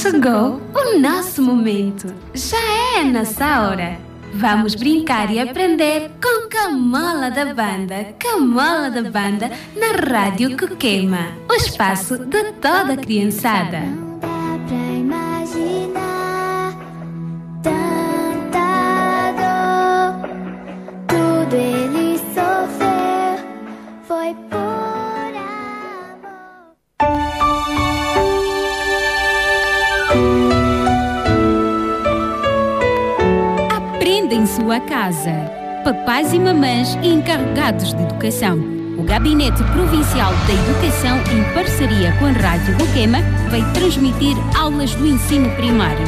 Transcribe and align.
Chegou 0.00 0.62
o 0.74 0.98
nosso 0.98 1.42
momento. 1.42 2.06
Já 2.32 2.56
é 2.56 3.00
a 3.00 3.04
nossa 3.04 3.68
hora. 3.68 3.98
Vamos 4.32 4.74
brincar 4.74 5.30
e 5.30 5.38
aprender 5.38 6.10
com 6.22 6.48
Camola 6.48 7.30
da 7.30 7.44
Banda. 7.52 8.14
Camola 8.18 8.88
da 8.90 9.02
Banda 9.02 9.50
na 9.76 10.10
Rádio 10.10 10.56
Coquema. 10.56 11.26
O 11.50 11.52
espaço 11.52 12.16
de 12.16 12.44
toda 12.52 12.94
a 12.94 12.96
criançada. 12.96 14.09
Casa. 34.88 35.32
Papais 35.84 36.32
e 36.32 36.38
mamães 36.38 36.94
encarregados 37.02 37.94
de 37.94 38.02
educação. 38.02 38.58
O 38.98 39.02
Gabinete 39.02 39.62
Provincial 39.72 40.32
da 40.46 40.52
Educação, 40.52 41.18
em 41.32 41.54
parceria 41.54 42.12
com 42.18 42.26
a 42.26 42.30
Rádio 42.30 42.76
Roquema, 42.78 43.18
vai 43.50 43.62
transmitir 43.72 44.36
aulas 44.58 44.94
do 44.94 45.06
ensino 45.06 45.50
primário, 45.56 46.04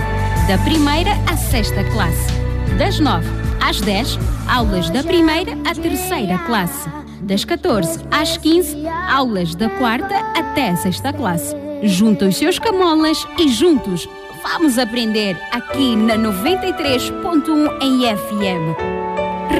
da 0.46 0.58
primeira 0.58 1.12
à 1.30 1.36
sexta 1.36 1.82
classe. 1.90 2.32
Das 2.76 3.00
9 3.00 3.26
às 3.60 3.80
10, 3.80 4.18
aulas 4.48 4.90
da 4.90 5.02
primeira 5.02 5.52
à 5.68 5.74
terceira 5.74 6.38
classe. 6.38 6.88
Das 7.22 7.44
14 7.44 8.00
às 8.10 8.36
15, 8.36 8.86
aulas 9.08 9.54
da 9.54 9.68
quarta 9.70 10.16
até 10.38 10.70
a 10.70 10.76
sexta 10.76 11.12
classe. 11.12 11.54
Junta 11.82 12.26
os 12.26 12.36
seus 12.36 12.58
camolas 12.58 13.26
e 13.38 13.48
juntos 13.48 14.08
vamos 14.42 14.78
aprender 14.78 15.36
aqui 15.52 15.94
na 15.96 16.16
93.1 16.16 17.78
em 17.80 18.16
FM. 18.16 18.76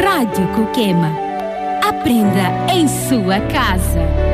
Rádio 0.05 0.47
Coquema. 0.49 1.11
Aprenda 1.83 2.73
em 2.73 2.89
sua 2.89 3.41
casa. 3.53 4.32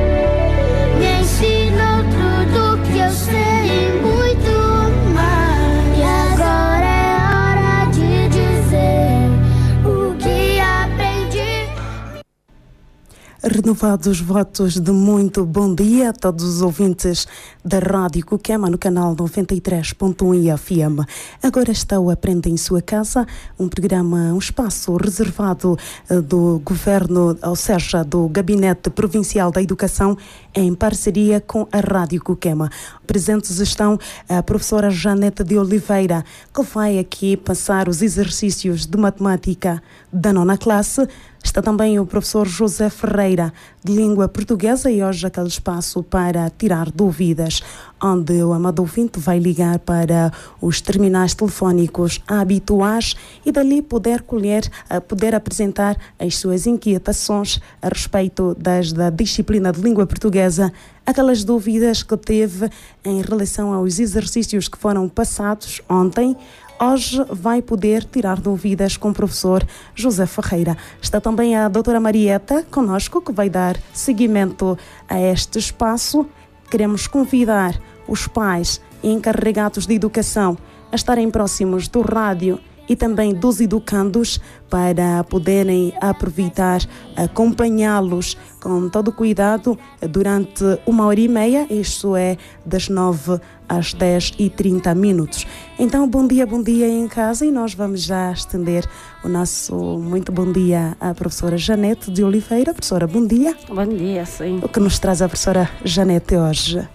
Renovados 13.50 14.20
votos 14.20 14.78
de 14.78 14.92
muito 14.92 15.42
bom 15.46 15.74
dia 15.74 16.10
a 16.10 16.12
todos 16.12 16.44
os 16.44 16.60
ouvintes 16.60 17.26
da 17.64 17.78
Rádio 17.78 18.26
Coquema 18.26 18.68
no 18.68 18.76
canal 18.76 19.16
93.1 19.16 20.58
FM. 20.58 21.08
Agora 21.42 21.72
está 21.72 21.98
o 21.98 22.10
Aprenda 22.10 22.50
em 22.50 22.58
Sua 22.58 22.82
Casa, 22.82 23.26
um 23.58 23.66
programa, 23.66 24.34
um 24.34 24.38
espaço 24.38 24.94
reservado 24.96 25.78
eh, 26.10 26.20
do 26.20 26.60
Governo, 26.62 27.38
ou 27.42 27.56
seja, 27.56 28.04
do 28.04 28.28
Gabinete 28.28 28.90
Provincial 28.90 29.50
da 29.50 29.62
Educação, 29.62 30.14
em 30.54 30.74
parceria 30.74 31.40
com 31.40 31.66
a 31.72 31.80
Rádio 31.80 32.22
Coquema. 32.22 32.68
Presentes 33.06 33.60
estão 33.60 33.98
a 34.28 34.42
professora 34.42 34.90
Janete 34.90 35.42
de 35.42 35.56
Oliveira, 35.56 36.22
que 36.52 36.62
vai 36.62 36.98
aqui 36.98 37.34
passar 37.34 37.88
os 37.88 38.02
exercícios 38.02 38.84
de 38.84 38.98
matemática 38.98 39.82
da 40.12 40.34
nona 40.34 40.58
classe. 40.58 41.08
Está 41.48 41.62
também 41.62 41.98
o 41.98 42.04
professor 42.04 42.46
José 42.46 42.90
Ferreira, 42.90 43.54
de 43.82 43.94
língua 43.94 44.28
portuguesa, 44.28 44.90
e 44.90 45.02
hoje 45.02 45.26
aquele 45.26 45.48
espaço 45.48 46.02
para 46.02 46.50
tirar 46.50 46.90
dúvidas, 46.90 47.62
onde 48.02 48.42
o 48.42 48.52
amado 48.52 48.80
ouvinte 48.80 49.18
vai 49.18 49.38
ligar 49.38 49.78
para 49.78 50.30
os 50.60 50.82
terminais 50.82 51.32
telefónicos 51.32 52.20
habituais 52.28 53.16
e 53.46 53.50
dali 53.50 53.80
poder 53.80 54.20
colher, 54.24 54.70
eh, 54.90 55.00
poder 55.00 55.34
apresentar 55.34 55.96
as 56.18 56.36
suas 56.36 56.66
inquietações 56.66 57.58
a 57.80 57.88
respeito 57.88 58.54
das, 58.60 58.92
da 58.92 59.08
disciplina 59.08 59.72
de 59.72 59.80
língua 59.80 60.06
portuguesa, 60.06 60.70
aquelas 61.06 61.44
dúvidas 61.44 62.02
que 62.02 62.16
teve 62.18 62.68
em 63.02 63.22
relação 63.22 63.72
aos 63.72 63.98
exercícios 63.98 64.68
que 64.68 64.76
foram 64.76 65.08
passados 65.08 65.80
ontem 65.88 66.36
Hoje 66.80 67.24
vai 67.28 67.60
poder 67.60 68.04
tirar 68.04 68.40
dúvidas 68.40 68.96
com 68.96 69.10
o 69.10 69.14
professor 69.14 69.66
José 69.96 70.26
Ferreira. 70.26 70.76
Está 71.02 71.20
também 71.20 71.56
a 71.56 71.66
doutora 71.66 71.98
Marieta 71.98 72.64
conosco, 72.70 73.20
que 73.20 73.32
vai 73.32 73.50
dar 73.50 73.76
seguimento 73.92 74.78
a 75.08 75.18
este 75.20 75.58
espaço. 75.58 76.24
Queremos 76.70 77.08
convidar 77.08 77.74
os 78.06 78.28
pais 78.28 78.80
encarregados 79.02 79.88
de 79.88 79.94
educação 79.94 80.56
a 80.92 80.94
estarem 80.94 81.28
próximos 81.32 81.88
do 81.88 82.00
rádio 82.00 82.60
e 82.88 82.94
também 82.94 83.34
dos 83.34 83.60
educandos 83.60 84.40
para 84.70 85.24
poderem 85.24 85.92
aproveitar, 86.00 86.80
acompanhá-los 87.16 88.36
com 88.60 88.88
todo 88.88 89.12
cuidado 89.12 89.78
durante 90.10 90.64
uma 90.86 91.06
hora 91.06 91.20
e 91.20 91.28
meia, 91.28 91.66
isto 91.70 92.16
é 92.16 92.36
das 92.64 92.88
9 92.88 93.40
às 93.68 93.92
10 93.92 94.34
e 94.38 94.50
30 94.50 94.94
minutos. 94.94 95.46
Então, 95.78 96.08
bom 96.08 96.26
dia, 96.26 96.46
bom 96.46 96.62
dia 96.62 96.88
em 96.88 97.06
casa 97.06 97.44
e 97.44 97.50
nós 97.50 97.74
vamos 97.74 98.02
já 98.02 98.32
estender 98.32 98.84
o 99.22 99.28
nosso 99.28 99.74
muito 99.98 100.32
bom 100.32 100.50
dia 100.50 100.96
à 101.00 101.14
professora 101.14 101.56
Janete 101.56 102.10
de 102.10 102.24
Oliveira. 102.24 102.72
Professora, 102.72 103.06
bom 103.06 103.26
dia. 103.26 103.56
Bom 103.68 103.86
dia, 103.86 104.24
sim. 104.24 104.60
O 104.62 104.68
que 104.68 104.80
nos 104.80 104.98
traz 104.98 105.22
a 105.22 105.28
professora 105.28 105.70
Janete 105.84 106.36
hoje? 106.36 106.86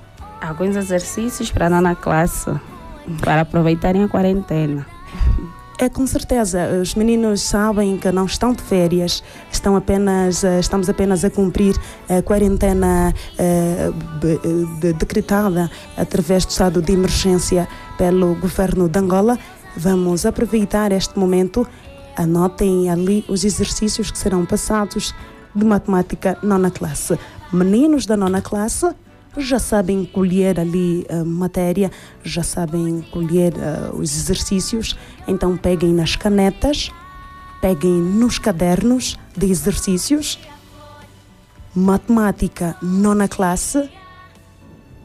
Alguns 0.42 0.76
exercícios 0.76 1.52
para 1.52 1.68
a 1.68 1.70
nona 1.70 1.96
classe, 1.96 2.52
para 3.22 3.42
aproveitarem 3.42 4.04
a 4.04 4.10
quarentena. 4.10 4.86
É 5.80 5.90
com 5.90 6.06
certeza, 6.06 6.70
os 6.82 6.94
meninos 6.96 7.42
sabem 7.42 7.98
que 7.98 8.10
não 8.12 8.26
estão 8.26 8.54
de 8.54 8.62
férias, 8.62 9.24
estão 9.52 9.76
apenas, 9.76 10.44
eh, 10.44 10.60
estamos 10.60 10.88
apenas 10.88 11.26
a 11.26 11.30
cumprir 11.32 11.76
a 12.08 12.22
quarentena 12.22 13.14
eh, 13.38 13.90
de- 14.80 14.94
decretada 14.94 15.70
através 15.98 16.46
do 16.46 16.52
estado 16.52 16.82
de 16.82 16.94
emergência 16.94 17.68
pelo 17.98 18.36
governo 18.36 18.88
de 18.88 19.00
Angola. 19.00 19.38
Vamos 19.76 20.26
aproveitar 20.26 20.92
este 20.92 21.18
momento, 21.18 21.68
anotem 22.16 22.90
ali 22.90 23.26
os 23.28 23.44
exercícios 23.44 24.12
que 24.12 24.18
serão 24.18 24.46
passados 24.46 25.14
de 25.56 25.66
matemática 25.66 26.38
nona 26.44 26.70
classe. 26.70 27.18
Meninos 27.52 28.06
da 28.06 28.16
nona 28.16 28.42
classe, 28.42 28.88
já 29.38 29.60
sabem 29.60 30.06
colher 30.06 30.60
ali 30.60 31.06
a 31.10 31.24
matéria, 31.24 31.92
já 32.24 32.44
sabem 32.44 33.02
colher 33.12 33.54
ah, 33.58 33.92
os 33.94 34.16
exercícios, 34.16 34.98
então 35.28 35.58
peguem 35.58 35.94
nas 35.94 36.16
canetas, 36.16 36.92
peguem 37.62 37.94
nos 37.94 38.38
cadernos 38.38 39.18
de 39.36 39.50
exercícios, 39.50 40.40
matemática 41.76 42.76
nona 42.82 43.28
classe, 43.28 43.90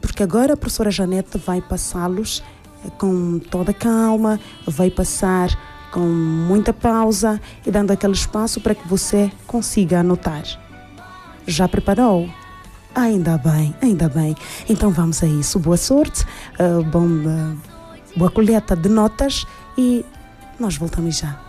porque 0.01 0.21
agora 0.21 0.53
a 0.53 0.57
professora 0.57 0.91
Janete 0.91 1.37
vai 1.37 1.61
passá-los 1.61 2.43
eh, 2.85 2.89
com 2.97 3.39
toda 3.39 3.73
calma, 3.73 4.39
vai 4.67 4.89
passar 4.91 5.49
com 5.91 6.01
muita 6.01 6.71
pausa 6.71 7.41
e 7.65 7.71
dando 7.71 7.91
aquele 7.91 8.13
espaço 8.13 8.61
para 8.61 8.75
que 8.75 8.87
você 8.87 9.31
consiga 9.47 10.01
anotar. 10.01 10.43
Já 11.47 11.67
preparou? 11.67 12.29
Ainda 12.95 13.37
bem, 13.37 13.73
ainda 13.81 14.09
bem. 14.09 14.35
Então 14.67 14.89
vamos 14.91 15.23
a 15.23 15.27
isso. 15.27 15.59
Boa 15.59 15.77
sorte, 15.77 16.25
eh, 16.57 16.81
bom, 16.91 17.07
eh, 17.07 17.55
boa 18.15 18.31
colheita 18.31 18.75
de 18.75 18.89
notas 18.89 19.45
e 19.77 20.05
nós 20.59 20.75
voltamos 20.75 21.17
já. 21.17 21.48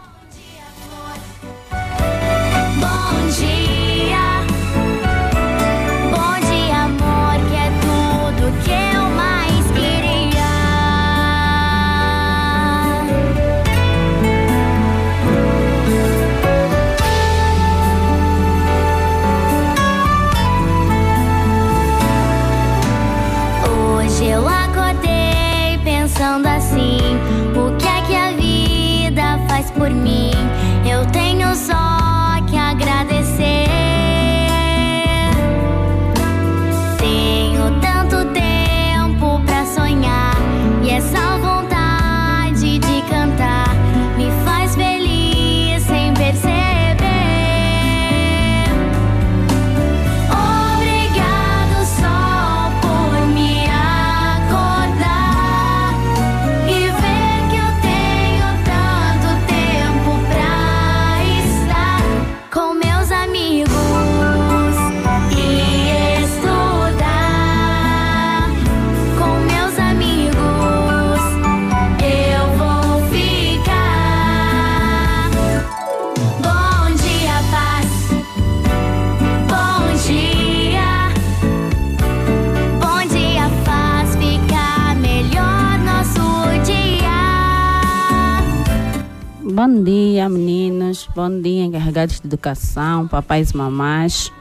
Bom 91.23 91.39
dia, 91.43 91.67
encarregados 91.67 92.19
de 92.19 92.27
educação, 92.27 93.07
papais 93.07 93.51
e 93.51 93.57
mamás. 93.59 94.33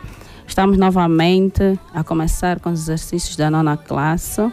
Estamos 0.47 0.77
novamente 0.77 1.77
a 1.93 2.05
começar 2.05 2.57
com 2.61 2.69
os 2.69 2.83
exercícios 2.83 3.35
da 3.35 3.51
nona 3.51 3.75
classe. 3.75 4.49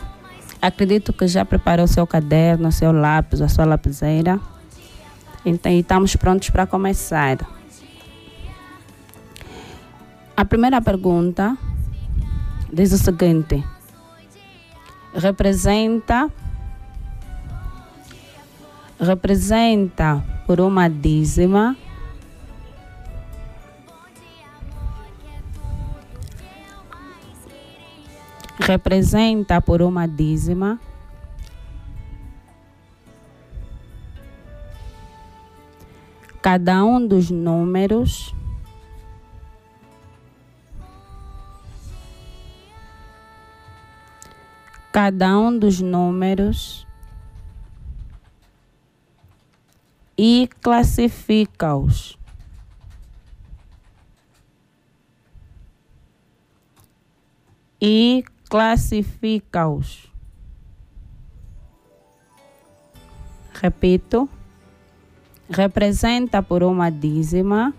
Acredito 0.61 1.13
que 1.13 1.29
já 1.29 1.45
preparou 1.45 1.87
seu 1.87 2.05
caderno, 2.05 2.73
seu 2.73 2.91
lápis, 2.91 3.41
a 3.41 3.49
sua 3.49 3.65
lapiseira. 3.65 4.41
Então, 5.45 5.71
estamos 5.71 6.17
prontos 6.17 6.51
para 6.51 6.67
começar. 6.67 7.39
A 10.37 10.45
primeira 10.45 10.83
pergunta 10.83 11.57
diz 12.73 12.91
o 12.91 12.99
seguinte: 12.99 13.63
representa 15.15 16.29
representa 18.99 20.25
por 20.45 20.61
uma 20.61 20.89
dízima 20.89 21.77
representa 28.59 29.61
por 29.61 29.83
uma 29.83 30.07
dízima. 30.07 30.81
Cada 36.41 36.85
um 36.85 37.05
dos 37.05 37.31
números. 37.31 38.35
Cada 44.93 45.39
um 45.39 45.59
dos 45.59 45.81
números. 45.81 46.87
E 50.17 50.49
classifica-os. 50.63 52.17
E 57.81 58.25
classifica-os. 58.57 60.11
Repito, 63.53 64.27
representa 65.51 66.43
por 66.43 66.63
uma 66.63 66.89
dízima 66.89 67.75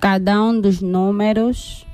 cada 0.00 0.42
um 0.42 0.58
dos 0.58 0.80
números 0.80 1.86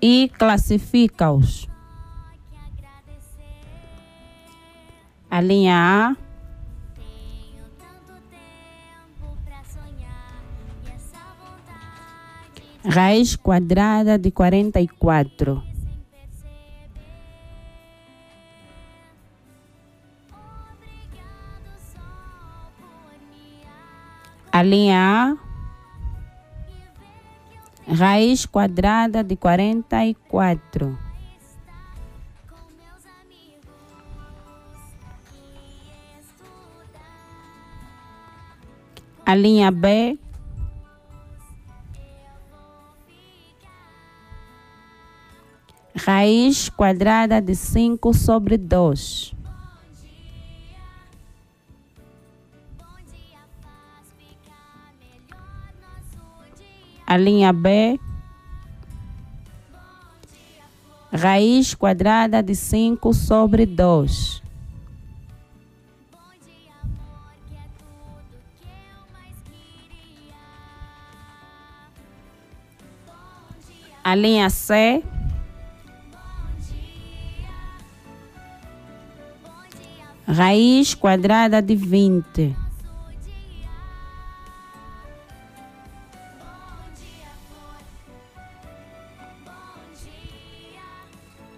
e 0.00 0.30
classifica-os. 0.38 1.71
A 5.32 5.40
linha 5.40 6.14
A 12.84 12.90
raiz 12.90 13.34
quadrada 13.36 14.18
de 14.18 14.30
quarenta 14.30 14.78
e 14.78 14.86
quatro. 14.86 15.62
A 24.52 24.62
linha 24.62 25.38
A 27.88 27.94
raiz 27.94 28.44
quadrada 28.44 29.24
de 29.24 29.36
quarenta 29.36 30.04
e 30.04 30.14
quatro. 30.14 31.11
A 39.24 39.34
linha 39.34 39.70
B 39.70 40.18
raiz 45.94 46.68
quadrada 46.68 47.40
de 47.40 47.54
cinco 47.54 48.12
sobre 48.12 48.58
dois. 48.58 49.32
A 57.06 57.16
linha 57.16 57.52
B 57.52 58.00
raiz 61.12 61.74
quadrada 61.74 62.42
de 62.42 62.56
cinco 62.56 63.14
sobre 63.14 63.66
dois. 63.66 64.41
A 74.04 74.16
linha 74.16 74.50
C 74.50 75.02
raiz 80.26 80.92
quadrada 80.94 81.62
de 81.62 81.76
vinte. 81.76 82.56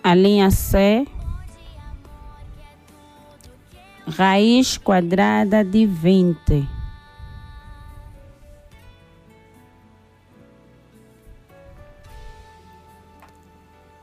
A 0.03 0.15
linha 0.15 0.51
C 0.51 1.07
raiz 4.07 4.77
quadrada 4.77 5.65
de 5.65 5.87
vinte. 5.87 6.74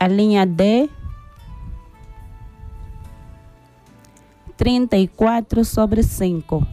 A 0.02 0.08
linha 0.08 0.44
D 0.44 0.90
trinta 4.56 4.96
e 4.96 5.06
quatro 5.06 5.64
sobre 5.64 6.02
cinco. 6.02 6.66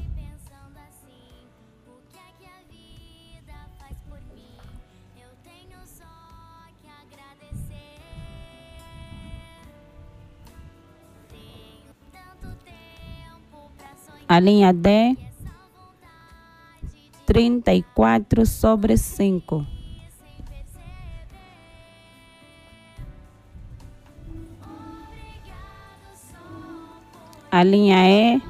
A 14.27 14.39
linha 14.39 14.73
D 14.73 15.15
trinta 17.27 17.75
e 17.75 17.83
quatro 17.83 18.43
sobre 18.47 18.97
cinco. 18.97 19.78
A 27.59 27.63
linha 27.65 28.41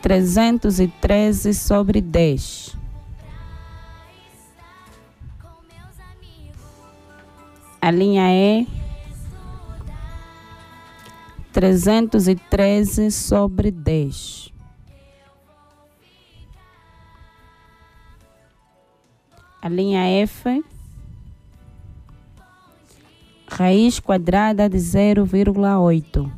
trezentos 0.00 0.80
e 0.80 0.88
treze 0.88 1.52
sobre 1.52 2.00
dez. 2.00 2.74
A 7.82 7.90
linha 7.90 8.22
trezentos 11.52 12.28
e 12.28 12.34
treze 12.34 13.10
sobre 13.10 13.70
dez. 13.70 14.50
A 19.60 19.68
linha 19.68 20.22
F 20.22 20.64
raiz 23.56 23.98
quadrada 23.98 24.68
de 24.68 24.78
zero 24.78 25.24
vírgula 25.24 25.78
oito. 25.78 26.30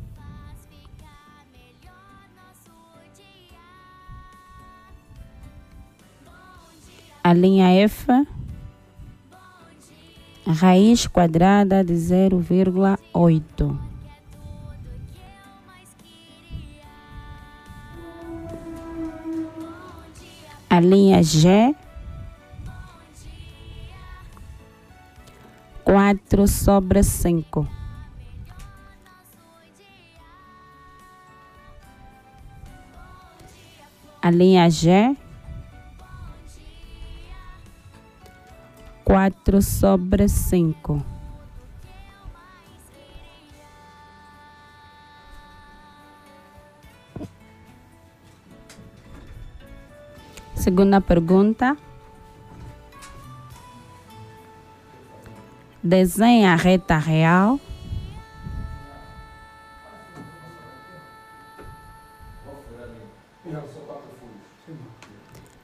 A 7.25 7.33
linha 7.33 7.71
F, 7.89 8.07
raiz 10.47 11.09
quadrada 11.09 11.83
de 11.83 11.97
zero 11.97 12.39
vírgula 12.39 12.97
oito. 13.13 13.77
A 20.71 20.79
linha 20.79 21.21
G, 21.21 21.75
quatro 26.09 26.47
sobre 26.47 27.03
cinco. 27.03 27.69
A 34.23 34.31
linha 34.31 34.71
G 34.71 35.15
4 39.05 39.61
sobre 39.61 40.29
5. 40.29 41.03
Segunda 50.55 51.01
pergunta. 51.01 51.77
Desenha 55.83 56.55
a 56.55 56.57
reta 56.57 56.99
real. 56.99 57.61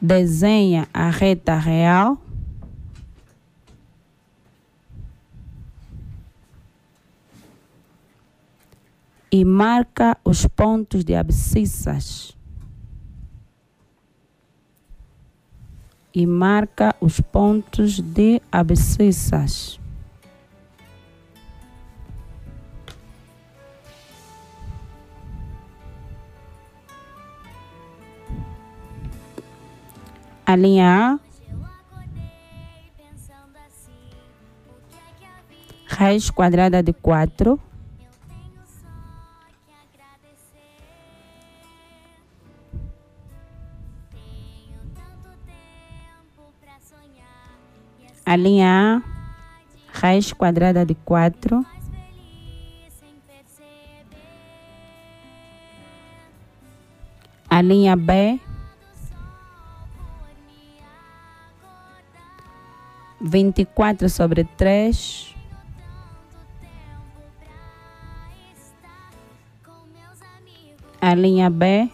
Desenha 0.01 0.87
a 0.95 1.11
reta 1.11 1.57
real. 1.57 2.17
E 9.33 9.45
marca 9.45 10.17
os 10.25 10.47
pontos 10.47 11.05
de 11.05 11.17
abscissas. 11.17 12.37
E 16.15 16.25
marca 16.25 16.95
os 17.01 17.21
pontos 17.21 17.99
de 17.99 18.41
abscissas. 18.53 19.81
A 30.47 30.57
linha 30.57 31.17
A. 31.17 31.19
Raiz 35.87 36.29
quadrada 36.29 36.83
de 36.83 36.93
4. 36.93 37.59
A 48.27 48.37
linha 48.37 48.69
A. 48.69 49.03
Raiz 49.99 50.31
quadrada 50.33 50.85
de 50.85 50.95
4. 50.95 51.65
A 57.49 57.63
linha 57.63 57.97
B. 57.97 58.41
vinte 63.27 63.63
e 63.63 63.65
quatro 63.65 64.09
sobre 64.11 64.45
três. 64.45 65.35
A 71.01 71.15
linha 71.15 71.49
B. 71.49 71.91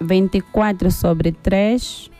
vinte 0.00 0.38
e 0.38 0.40
quatro 0.42 0.90
sobre 0.90 1.30
três. 1.32 2.10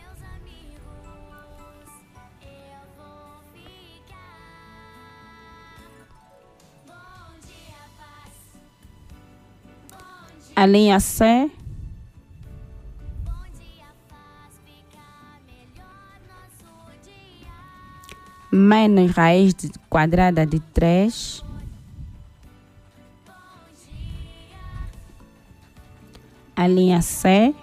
A 10.55 10.65
linha 10.65 11.01
C 11.01 11.51
menos 18.65 19.11
raiz 19.11 19.53
de 19.53 19.69
quadrada 19.87 20.45
de 20.45 20.59
3 20.59 21.43
a 26.55 26.67
linha 26.67 27.01
C. 27.01 27.53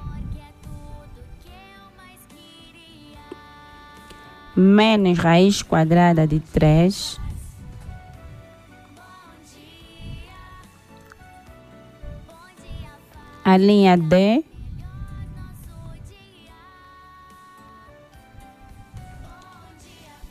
Menos 4.54 5.18
raiz 5.18 5.62
quadrada 5.62 6.26
de 6.26 6.38
3 6.38 7.18
a 13.44 13.56
linha 13.56 13.96
D 13.96 14.44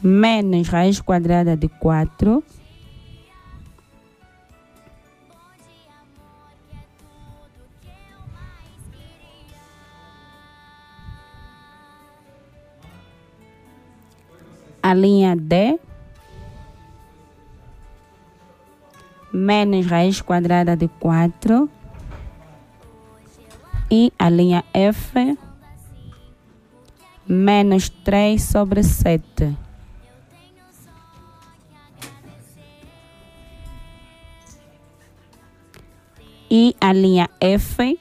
menos 0.01 0.67
raiz 0.67 0.99
quadrada 1.01 1.55
de 1.55 1.67
4 1.67 2.43
a 14.81 14.93
linha 14.93 15.35
D. 15.35 15.79
Menos 19.31 19.85
raiz 19.87 20.21
quadrada 20.21 20.75
de 20.75 20.89
4 20.99 21.69
e 23.89 24.11
a 24.19 24.29
linha 24.29 24.65
F. 24.73 25.37
Menos 27.25 27.87
3 27.89 28.43
sobre 28.43 28.83
7. 28.83 29.55
E 36.53 36.75
a 36.81 36.91
linha 36.91 37.29
F 37.39 37.97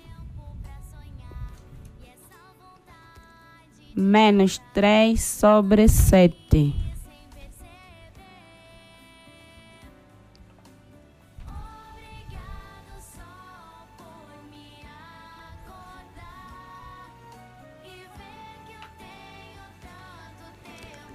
menos 3.95 4.61
3 4.75 5.23
sobre 5.23 5.87
7. 5.87 6.75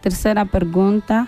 Terceira 0.01 0.45
pergunta. 0.45 1.27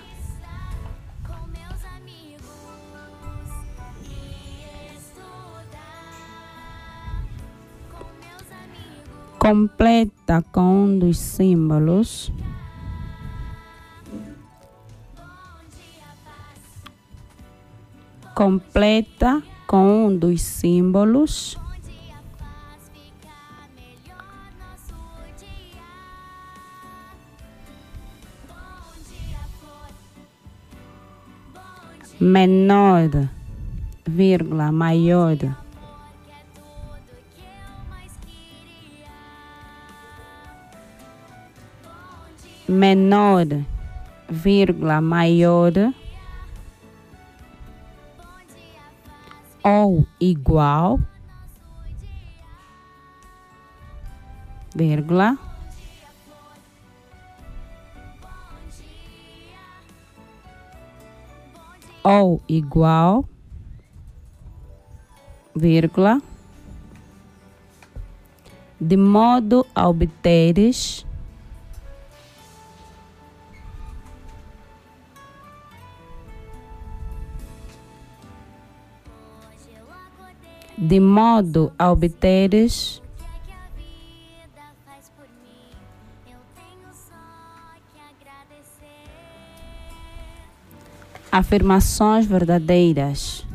Completa 9.47 10.43
com 10.51 10.83
um 10.83 10.99
dos 10.99 11.17
símbolos. 11.17 12.29
Completa 18.35 19.41
com 19.65 20.07
um 20.07 20.17
dos 20.17 20.41
símbolos. 20.41 21.57
menor, 32.19 33.29
vírgula, 34.05 34.73
maior. 34.73 35.37
Menor, 42.87 43.65
vírgula, 44.29 45.01
maior. 45.01 45.73
Ou 49.61 50.07
igual, 50.21 50.97
vírgula. 54.73 55.37
ou 62.03 62.41
igual, 62.47 63.25
vírgula, 65.53 66.21
de 68.79 68.95
modo 68.95 69.67
a 69.75 69.89
obteres 69.89 71.06
de 80.77 80.99
modo 80.99 81.73
a 81.77 81.91
obteres 81.91 83.01
afirmações 91.31 92.27
verdadeiras. 92.27 93.45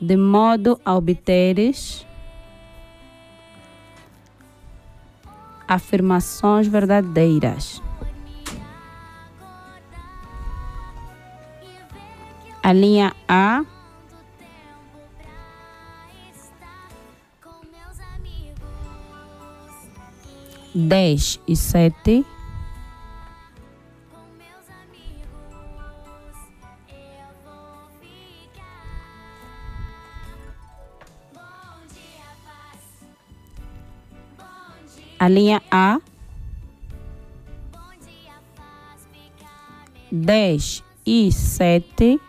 De 0.00 0.16
modo 0.16 0.80
a 0.84 0.94
obteres 0.94 2.06
afirmações 5.66 6.68
verdadeiras. 6.68 7.82
A 12.68 12.72
linha 12.74 13.16
A 13.26 13.64
dez 20.74 21.40
e 21.48 21.56
sete. 21.56 22.26
A 35.18 35.26
linha 35.26 35.62
A 35.70 35.98
dez 40.12 40.84
e 41.06 41.32
sete. 41.32 42.27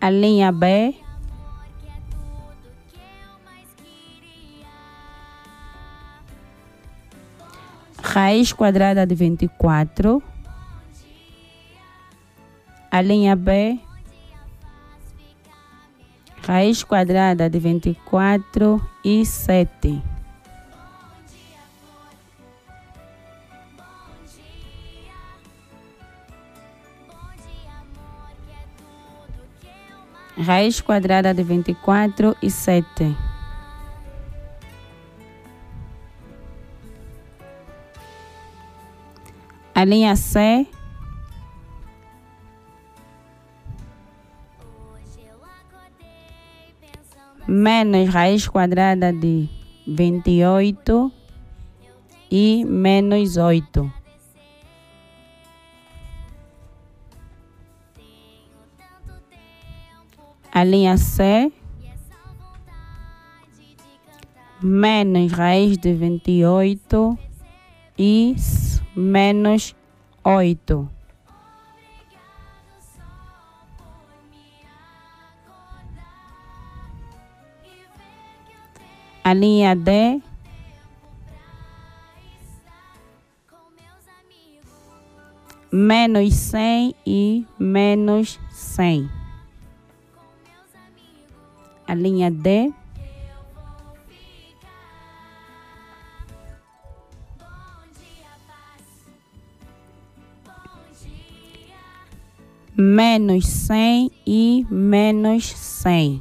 A 0.00 0.10
linha 0.10 0.52
B. 0.52 0.94
Raiz 8.02 8.52
quadrada 8.52 9.06
de 9.06 9.14
24. 9.14 10.22
A 12.90 13.00
linha 13.02 13.36
B. 13.36 13.78
Raiz 16.46 16.84
quadrada 16.84 17.50
de 17.50 17.58
24 17.58 18.80
e 19.04 19.26
7. 19.26 20.15
Raiz 30.46 30.80
quadrada 30.80 31.34
de 31.34 31.42
24 31.42 32.36
e 32.40 32.48
7. 32.48 33.16
A 39.74 39.84
linha 39.84 40.14
C 40.14 40.66
menos 47.48 48.08
raiz 48.08 48.46
quadrada 48.46 49.12
de 49.12 49.48
28 49.84 51.12
e 52.30 52.64
menos 52.64 53.36
8. 53.36 53.95
A 60.56 60.64
linha 60.64 60.96
C. 60.96 61.52
Menos 64.58 65.30
raiz 65.32 65.76
de 65.76 65.92
28 65.92 67.18
e 67.98 68.34
menos 68.96 69.76
8. 70.24 70.88
A 79.22 79.34
linha 79.34 79.76
D. 79.76 80.22
Menos 85.70 86.32
100 86.32 86.94
e 87.04 87.46
menos 87.58 88.40
100 88.50 89.25
a 91.86 91.94
linha 91.94 92.30
D. 92.30 92.72
Menos 102.78 103.46
cem 103.46 104.10
e 104.26 104.66
menos 104.70 105.46
cem. 105.46 106.20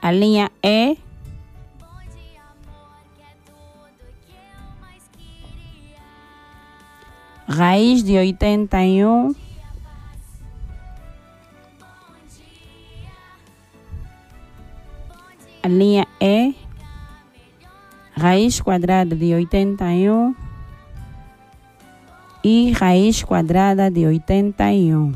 A 0.00 0.10
linha 0.10 0.50
E 0.62 0.98
raiz 7.46 8.02
de 8.02 8.16
oitenta 8.16 8.82
e 8.84 9.04
um. 9.04 9.34
A 15.62 15.68
linha 15.68 16.06
E, 16.20 16.54
raiz 18.16 18.60
quadrada 18.60 19.16
de 19.16 19.34
oitenta 19.34 19.86
e 19.92 20.08
raiz 22.72 23.22
quadrada 23.22 23.90
de 23.90 24.06
oitenta 24.06 24.70
e 24.72 24.94
um. 24.94 25.12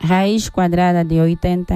Raiz 0.00 0.48
quadrada 0.48 1.04
de 1.04 1.20
oitenta 1.20 1.74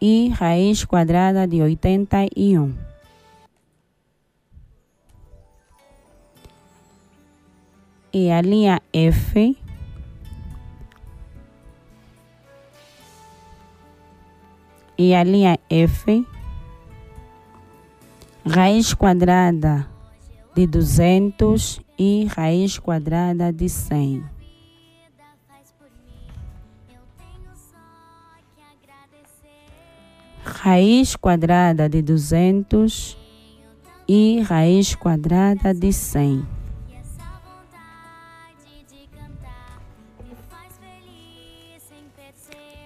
e 0.00 0.28
raiz 0.28 0.84
quadrada 0.84 1.46
de 1.46 1.62
oitenta 1.62 2.26
e 2.34 2.56
a 8.30 8.40
linha 8.40 8.80
F. 8.94 9.58
E 14.96 15.14
a 15.14 15.22
linha 15.22 15.58
F. 15.68 16.26
Raiz 18.46 18.94
quadrada 18.94 19.86
de 20.54 20.66
duzentos 20.66 21.78
e 21.98 22.24
raiz 22.24 22.78
quadrada 22.78 23.52
de 23.52 23.68
cem. 23.68 24.24
Raiz 30.46 31.16
quadrada 31.16 31.88
de 31.88 32.00
200 32.00 33.18
e 34.08 34.40
raiz 34.42 34.94
quadrada 34.94 35.74
de 35.74 35.92
100. 35.92 36.46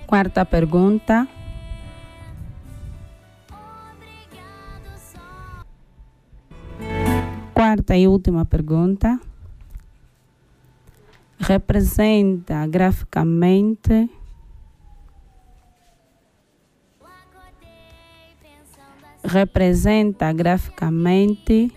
Quarta 0.06 0.44
pergunta. 0.44 1.28
Quarta 7.54 7.96
e 7.96 8.08
última 8.08 8.44
pergunta. 8.44 9.20
Representa 11.38 12.66
graficamente 12.66 14.10
representa 19.22 20.32
graficamente 20.32 21.72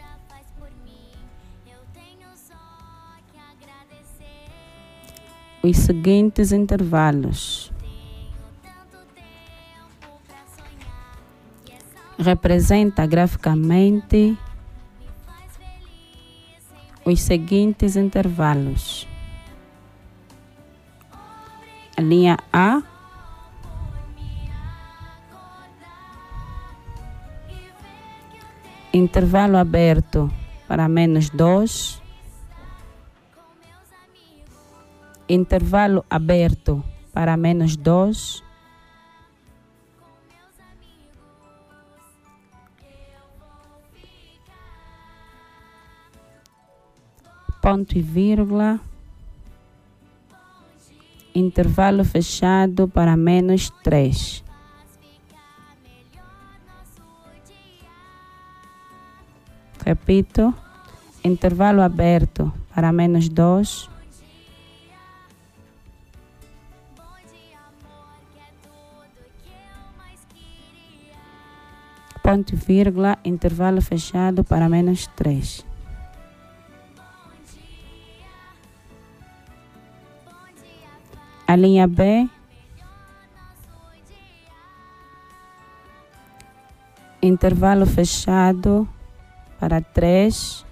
os 5.61 5.77
seguintes 5.77 6.51
intervalos. 6.51 7.71
Representa 12.17 13.05
graficamente 13.05 14.37
os 17.05 17.19
seguintes 17.19 17.95
intervalos. 17.95 19.07
A 21.97 22.01
linha 22.01 22.37
A 22.51 22.92
Intervalo 28.95 29.57
aberto 29.57 30.31
para 30.67 30.87
menos 30.87 31.31
2. 31.31 31.99
Intervalo 35.27 36.05
aberto 36.07 36.83
para 37.11 37.35
menos 37.35 37.75
2. 37.75 38.43
Ponto 47.63 47.97
e 47.97 48.01
vírgula. 48.03 48.79
Intervalo 51.33 52.05
fechado 52.05 52.87
para 52.87 53.17
menos 53.17 53.71
3. 53.83 54.43
Repito, 59.85 60.53
intervalo 61.23 61.81
aberto 61.81 62.53
para 62.73 62.91
menos 62.91 63.29
2. 63.29 63.89
Ponto 72.23 72.55
vírgula, 72.55 73.19
intervalo 73.25 73.81
fechado 73.81 74.43
para 74.45 74.69
menos 74.69 75.09
3. 75.15 75.65
A 81.45 81.55
linha 81.57 81.85
B 81.85 82.29
intervalo 87.21 87.85
fechado 87.85 88.87
para 89.63 89.79
três, 89.79 90.65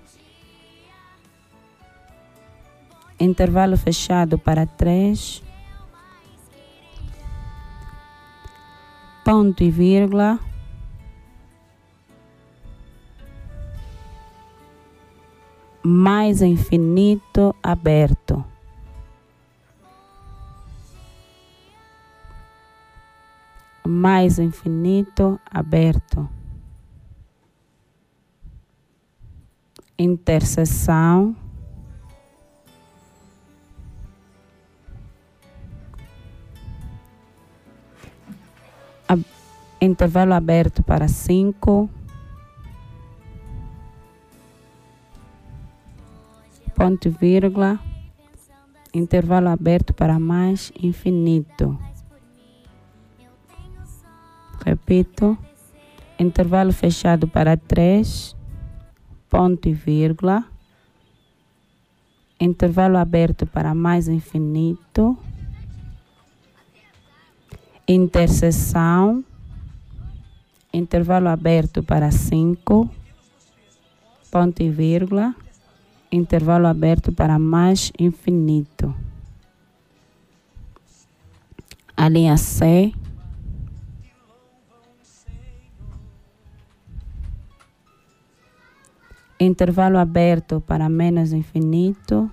intervalo 3.18 3.78
fechado 3.78 4.38
para 4.38 4.66
três, 4.66 5.42
ponto 9.24 9.64
e 9.64 9.72
vírgula, 9.72 10.38
mais 15.82 16.42
infinito 16.42 17.56
aberto. 17.64 18.44
Mais 23.88 24.38
infinito 24.38 25.40
aberto. 25.50 26.41
Interseção 30.02 31.36
intervalo 39.82 40.34
aberto 40.34 40.84
para 40.84 41.08
cinco. 41.08 41.90
Ponto 46.76 47.08
e 47.08 47.12
vírgula. 47.12 47.80
Intervalo 48.94 49.50
aberto 49.50 49.94
para 49.94 50.20
mais 50.20 50.72
infinito. 50.80 51.78
Repito. 54.64 55.38
Intervalo 56.20 56.72
fechado 56.72 57.28
para 57.28 57.58
três 57.58 58.36
ponto 59.32 59.70
e 59.70 59.74
vírgula, 59.74 60.44
intervalo 62.38 62.98
aberto 62.98 63.46
para 63.48 63.74
mais 63.74 64.10
infinito, 64.10 65.18
interseção, 67.88 69.24
intervalo 70.74 71.30
aberto 71.30 71.82
para 71.82 72.12
5, 72.12 72.90
ponto 74.30 74.62
e 74.62 74.70
vírgula, 74.70 75.34
intervalo 76.12 76.68
aberto 76.68 77.14
para 77.14 77.40
mais 77.40 77.90
infinito. 77.98 78.94
A 81.96 82.10
linha 82.10 82.36
C, 82.36 82.92
intervalo 89.46 89.98
aberto 89.98 90.62
para 90.62 90.88
menos 90.88 91.34
infinito, 91.34 92.30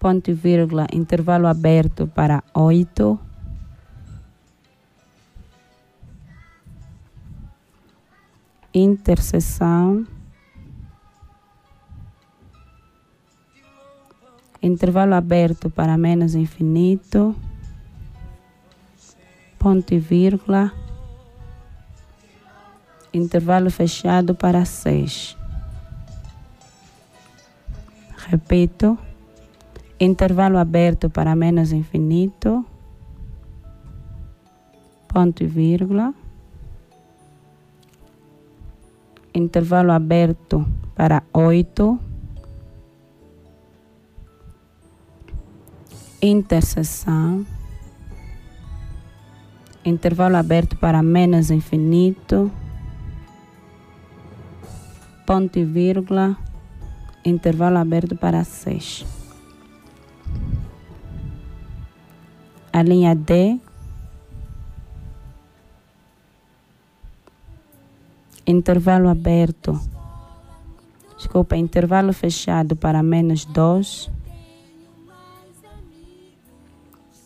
ponto 0.00 0.30
e 0.30 0.34
vírgula, 0.34 0.86
intervalo 0.92 1.46
aberto 1.46 2.08
para 2.08 2.42
oito, 2.54 3.20
interseção, 8.74 10.04
intervalo 14.60 15.14
aberto 15.14 15.70
para 15.70 15.96
menos 15.96 16.34
infinito, 16.34 17.34
ponto 19.56 19.94
e 19.94 19.98
vírgula, 20.00 20.72
intervalo 23.12 23.70
fechado 23.70 24.34
para 24.34 24.64
seis. 24.64 25.36
Repito, 28.28 28.98
intervalo 29.98 30.58
aberto 30.58 31.08
para 31.08 31.34
menos 31.34 31.72
infinito, 31.72 32.64
ponto 35.08 35.42
e 35.42 35.46
vírgula, 35.46 36.12
intervalo 39.32 39.92
aberto 39.92 40.66
para 40.94 41.22
oito, 41.32 41.98
interseção, 46.20 47.46
intervalo 49.84 50.36
aberto 50.36 50.76
para 50.76 51.02
menos 51.02 51.50
infinito, 51.50 52.50
ponto 55.28 55.58
e 55.58 55.64
vírgula, 55.66 56.38
intervalo 57.22 57.76
aberto 57.76 58.16
para 58.16 58.42
6. 58.42 59.04
A 62.72 62.82
linha 62.82 63.14
D, 63.14 63.60
intervalo 68.46 69.10
aberto, 69.10 69.78
desculpa, 71.18 71.58
intervalo 71.58 72.14
fechado 72.14 72.74
para 72.74 73.02
menos 73.02 73.44
2. 73.44 74.10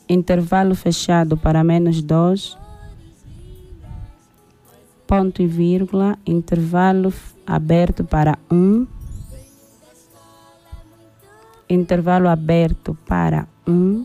Intervalo 0.08 0.74
fechado 0.74 1.36
para 1.36 1.62
menos 1.62 2.02
2 2.02 2.58
ponto 5.12 5.42
e 5.42 5.46
vírgula, 5.46 6.18
intervalo 6.24 7.12
aberto 7.46 8.04
para 8.04 8.38
um, 8.50 8.86
intervalo 11.68 12.28
aberto 12.28 12.96
para 13.06 13.48
um, 13.66 14.04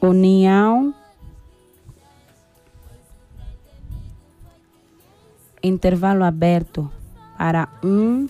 união, 0.00 0.94
intervalo 5.62 6.24
aberto 6.24 6.90
para 7.38 7.68
um, 7.82 8.28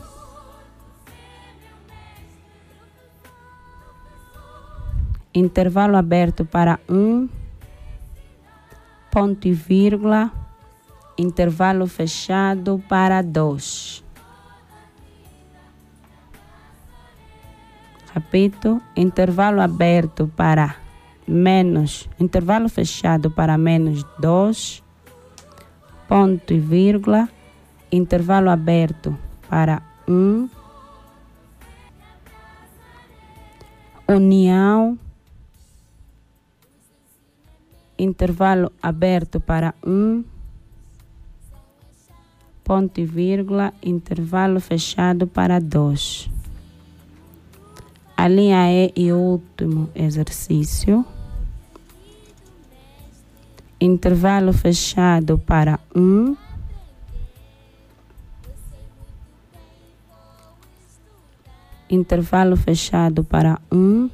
intervalo 5.34 5.96
aberto 5.96 6.44
para 6.44 6.78
um 6.88 7.28
ponto 9.14 9.46
e 9.46 9.52
vírgula, 9.52 10.32
intervalo 11.16 11.86
fechado 11.86 12.82
para 12.88 13.22
dois. 13.22 14.02
Repito, 18.12 18.82
intervalo 18.96 19.60
aberto 19.60 20.28
para 20.36 20.76
menos, 21.28 22.10
intervalo 22.18 22.68
fechado 22.68 23.30
para 23.30 23.56
menos 23.56 24.04
dois, 24.18 24.82
ponto 26.08 26.52
e 26.52 26.58
vírgula, 26.58 27.28
intervalo 27.92 28.50
aberto 28.50 29.16
para 29.48 29.80
um, 30.08 30.48
união, 34.08 34.98
intervalo 37.98 38.72
aberto 38.82 39.40
para 39.40 39.74
um, 39.84 40.24
ponto 42.64 42.98
e 43.00 43.04
vírgula, 43.04 43.72
intervalo 43.82 44.60
fechado 44.60 45.26
para 45.26 45.60
dois. 45.60 46.30
A 48.16 48.26
linha 48.28 48.70
E 48.72 48.92
e 48.96 49.12
último 49.12 49.90
exercício. 49.94 51.04
Intervalo 53.80 54.52
fechado 54.52 55.38
para 55.38 55.78
um. 55.94 56.34
Intervalo 61.90 62.56
fechado 62.56 63.24
para 63.24 63.60
um. 63.70 64.08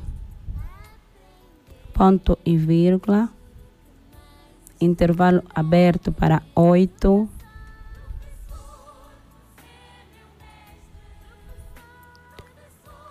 Ponto 1.94 2.36
e 2.44 2.56
vírgula 2.56 3.30
intervalo 4.80 5.42
aberto 5.54 6.10
para 6.10 6.42
oito. 6.54 7.28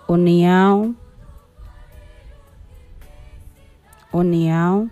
União, 0.08 0.96
união, 4.12 4.90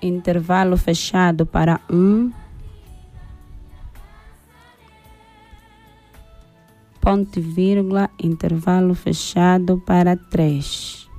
intervalo 0.00 0.76
fechado 0.76 1.44
para 1.44 1.80
um, 1.90 2.32
ponto 7.00 7.36
e 7.36 7.42
vírgula, 7.42 8.08
intervalo 8.16 8.94
fechado 8.94 9.82
para 9.84 10.16
três. 10.16 11.09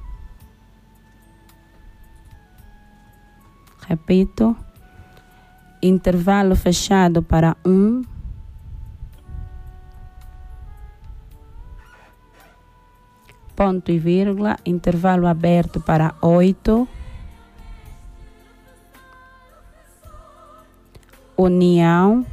Repito, 3.91 4.55
intervalo 5.81 6.55
fechado 6.55 7.21
para 7.21 7.57
um. 7.65 8.03
Ponto 13.53 13.91
e 13.91 13.99
vírgula, 13.99 14.55
intervalo 14.65 15.27
aberto 15.27 15.81
para 15.81 16.15
oito. 16.21 16.87
União. 21.35 22.25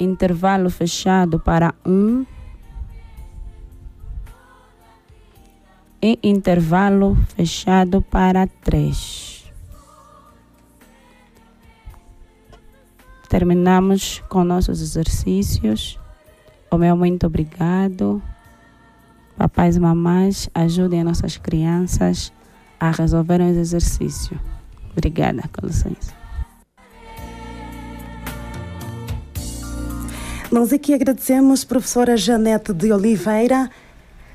Intervalo 0.00 0.70
fechado 0.70 1.38
para 1.38 1.74
um. 1.84 2.24
E 6.02 6.18
intervalo 6.22 7.16
fechado 7.36 8.02
para 8.02 8.46
três. 8.46 9.44
Terminamos 13.28 14.22
com 14.28 14.42
nossos 14.42 14.82
exercícios. 14.82 15.98
O 16.70 16.76
meu 16.76 16.96
muito 16.96 17.26
obrigado. 17.26 18.20
Papais 19.36 19.76
e 19.76 19.80
mamães, 19.80 20.50
ajudem 20.54 21.04
nossas 21.04 21.38
crianças 21.38 22.32
a 22.78 22.90
resolverem 22.90 23.52
os 23.52 23.56
exercícios. 23.56 24.38
Obrigada, 24.90 25.42
com 25.52 25.66
licença. 25.66 26.12
Nós 30.50 30.70
aqui 30.70 30.92
agradecemos 30.92 31.64
professora 31.64 32.14
Janete 32.14 32.74
de 32.74 32.92
Oliveira 32.92 33.70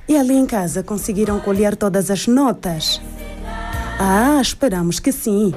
e 0.08 0.16
ali 0.16 0.34
em 0.34 0.46
casa 0.46 0.84
conseguiram 0.84 1.40
colher 1.40 1.76
todas 1.76 2.10
as 2.10 2.28
notas? 2.28 3.02
Ah, 4.00 4.40
esperamos 4.42 5.00
que 5.00 5.12
sim. 5.12 5.54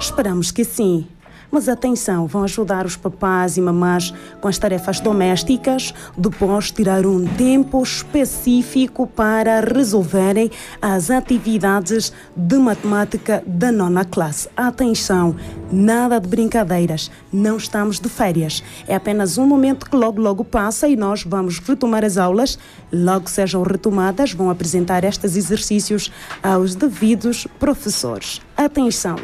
Esperamos 0.00 0.50
que 0.50 0.64
sim. 0.64 1.06
Mas 1.50 1.68
atenção, 1.68 2.26
vão 2.26 2.44
ajudar 2.44 2.86
os 2.86 2.96
papás 2.96 3.56
e 3.56 3.60
mamás 3.60 4.12
com 4.40 4.48
as 4.48 4.58
tarefas 4.58 5.00
domésticas, 5.00 5.94
depois 6.16 6.70
tirar 6.70 7.06
um 7.06 7.26
tempo 7.26 7.82
específico 7.82 9.06
para 9.06 9.60
resolverem 9.60 10.50
as 10.80 11.10
atividades 11.10 12.12
de 12.36 12.56
matemática 12.56 13.42
da 13.46 13.70
nona 13.70 14.04
classe. 14.04 14.48
Atenção, 14.56 15.36
nada 15.70 16.20
de 16.20 16.28
brincadeiras, 16.28 17.10
não 17.32 17.56
estamos 17.56 17.98
de 17.98 18.08
férias. 18.08 18.62
É 18.86 18.94
apenas 18.94 19.38
um 19.38 19.46
momento 19.46 19.88
que 19.88 19.96
logo, 19.96 20.20
logo 20.20 20.44
passa 20.44 20.88
e 20.88 20.96
nós 20.96 21.22
vamos 21.22 21.58
retomar 21.58 22.04
as 22.04 22.16
aulas. 22.16 22.58
Logo 22.92 23.28
sejam 23.28 23.62
retomadas, 23.62 24.32
vão 24.32 24.50
apresentar 24.50 25.04
estes 25.04 25.36
exercícios 25.36 26.12
aos 26.42 26.74
devidos 26.74 27.46
professores. 27.58 28.40
Atenção! 28.56 29.16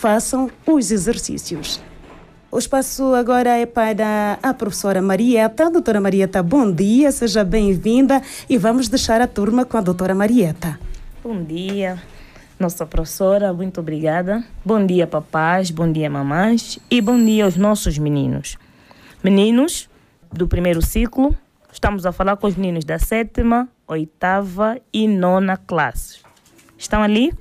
Façam 0.00 0.50
os 0.66 0.90
exercícios. 0.90 1.78
O 2.50 2.58
espaço 2.58 3.14
agora 3.14 3.50
é 3.58 3.66
para 3.66 4.38
a 4.42 4.54
professora 4.54 5.02
Marieta. 5.02 5.70
Doutora 5.70 6.00
Marieta, 6.00 6.42
bom 6.42 6.72
dia, 6.72 7.12
seja 7.12 7.44
bem-vinda 7.44 8.22
e 8.48 8.56
vamos 8.56 8.88
deixar 8.88 9.20
a 9.20 9.26
turma 9.26 9.66
com 9.66 9.76
a 9.76 9.82
doutora 9.82 10.14
Marieta. 10.14 10.80
Bom 11.22 11.44
dia, 11.44 12.02
nossa 12.58 12.86
professora, 12.86 13.52
muito 13.52 13.80
obrigada. 13.80 14.42
Bom 14.64 14.86
dia, 14.86 15.06
papás, 15.06 15.70
bom 15.70 15.92
dia, 15.92 16.08
mamães 16.08 16.78
e 16.90 17.02
bom 17.02 17.22
dia 17.22 17.44
aos 17.44 17.56
nossos 17.56 17.98
meninos. 17.98 18.56
Meninos 19.22 19.86
do 20.32 20.48
primeiro 20.48 20.80
ciclo, 20.80 21.36
estamos 21.70 22.06
a 22.06 22.10
falar 22.10 22.38
com 22.38 22.46
os 22.46 22.56
meninos 22.56 22.86
da 22.86 22.98
sétima, 22.98 23.68
oitava 23.86 24.78
e 24.94 25.06
nona 25.06 25.58
classe. 25.58 26.20
Estão 26.78 27.02
ali? 27.02 27.34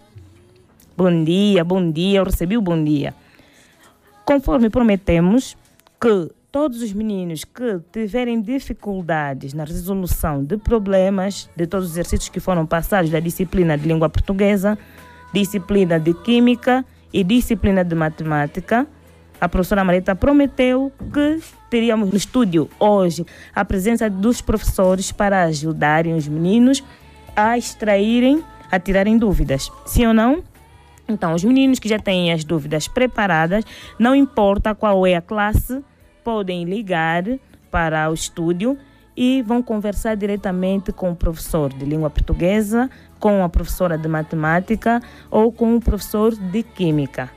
Bom 1.00 1.24
dia, 1.24 1.64
bom 1.64 1.90
dia, 1.90 2.20
eu 2.20 2.26
recebi 2.26 2.58
o 2.58 2.62
bom 2.62 2.84
dia. 2.84 3.14
Conforme 4.26 4.70
prometemos 4.70 5.56
que 5.98 6.30
todos 6.52 6.82
os 6.82 6.92
meninos 6.92 7.46
que 7.46 7.80
tiverem 7.90 8.42
dificuldades 8.42 9.54
na 9.54 9.64
resolução 9.64 10.44
de 10.44 10.58
problemas 10.58 11.50
de 11.56 11.66
todos 11.66 11.86
os 11.86 11.92
exercícios 11.94 12.28
que 12.28 12.42
foram 12.42 12.66
passados 12.66 13.10
da 13.10 13.22
disciplina 13.22 13.78
de 13.78 13.88
língua 13.88 14.10
portuguesa, 14.10 14.78
disciplina 15.34 15.98
de 15.98 16.14
química 16.14 16.84
e 17.14 17.24
disciplina 17.24 17.82
de 17.82 17.96
matemática, 17.96 18.86
a 19.40 19.48
professora 19.48 19.86
Marita 19.86 20.14
prometeu 20.18 20.92
que 21.14 21.40
teríamos 21.70 22.10
no 22.10 22.18
estúdio 22.18 22.70
hoje 22.78 23.26
a 23.56 23.64
presença 23.64 24.10
dos 24.10 24.42
professores 24.42 25.14
para 25.14 25.44
ajudarem 25.44 26.14
os 26.14 26.28
meninos 26.28 26.84
a 27.38 27.58
extraírem, 27.58 28.44
a 28.70 28.78
tirarem 28.78 29.18
dúvidas. 29.18 29.72
Sim 29.86 30.08
ou 30.08 30.14
não? 30.14 30.44
Então, 31.10 31.34
os 31.34 31.44
meninos 31.44 31.80
que 31.80 31.90
já 31.90 31.98
têm 31.98 32.32
as 32.32 32.44
dúvidas 32.44 32.88
preparadas, 32.88 33.66
não 33.98 34.16
importa 34.16 34.76
qual 34.76 35.06
é 35.08 35.16
a 35.16 35.22
classe, 35.22 35.84
podem 36.24 36.64
ligar 36.64 37.24
para 37.72 38.10
o 38.10 38.14
estúdio 38.14 38.78
e 39.18 39.42
vão 39.42 39.62
conversar 39.62 40.16
diretamente 40.16 40.92
com 40.92 41.12
o 41.12 41.16
professor 41.16 41.74
de 41.74 41.84
língua 41.84 42.10
portuguesa, 42.10 42.90
com 43.20 43.44
a 43.44 43.50
professora 43.50 43.98
de 43.98 44.08
matemática 44.08 45.02
ou 45.30 45.52
com 45.52 45.76
o 45.76 45.82
professor 45.82 46.34
de 46.36 46.64
química. 46.64 47.30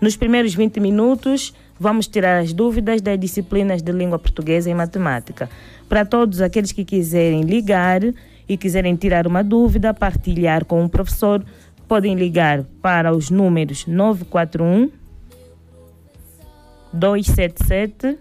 Nos 0.00 0.16
primeiros 0.16 0.54
20 0.54 0.80
minutos, 0.80 1.54
vamos 1.78 2.06
tirar 2.06 2.40
as 2.40 2.52
dúvidas 2.52 3.00
das 3.00 3.18
disciplinas 3.18 3.80
de 3.80 3.90
língua 3.90 4.18
portuguesa 4.18 4.68
e 4.68 4.74
matemática. 4.74 5.48
Para 5.88 6.04
todos 6.04 6.42
aqueles 6.42 6.72
que 6.72 6.84
quiserem 6.84 7.42
ligar 7.42 8.02
e 8.48 8.56
quiserem 8.56 8.94
tirar 8.96 9.26
uma 9.26 9.42
dúvida, 9.42 9.94
partilhar 9.94 10.64
com 10.64 10.84
o 10.84 10.88
professor, 10.88 11.42
podem 11.88 12.14
ligar 12.14 12.64
para 12.82 13.14
os 13.14 13.30
números 13.30 13.86
941 13.86 14.90
277 16.92 18.18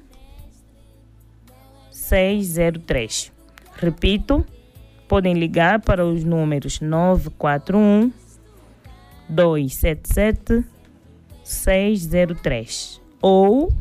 603. 1.92 3.32
Repito, 3.76 4.46
podem 5.08 5.34
ligar 5.34 5.80
para 5.82 6.06
os 6.06 6.24
números 6.24 6.80
941 6.80 8.12
277 9.30 10.66
603 11.44 13.02
ou 13.22 13.72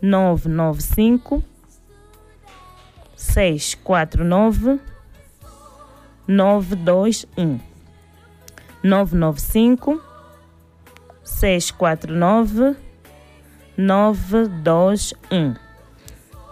995 0.00 1.42
649 3.16 4.80
921. 6.26 7.71
995 8.82 10.00
649 11.22 12.76
921. 13.76 15.54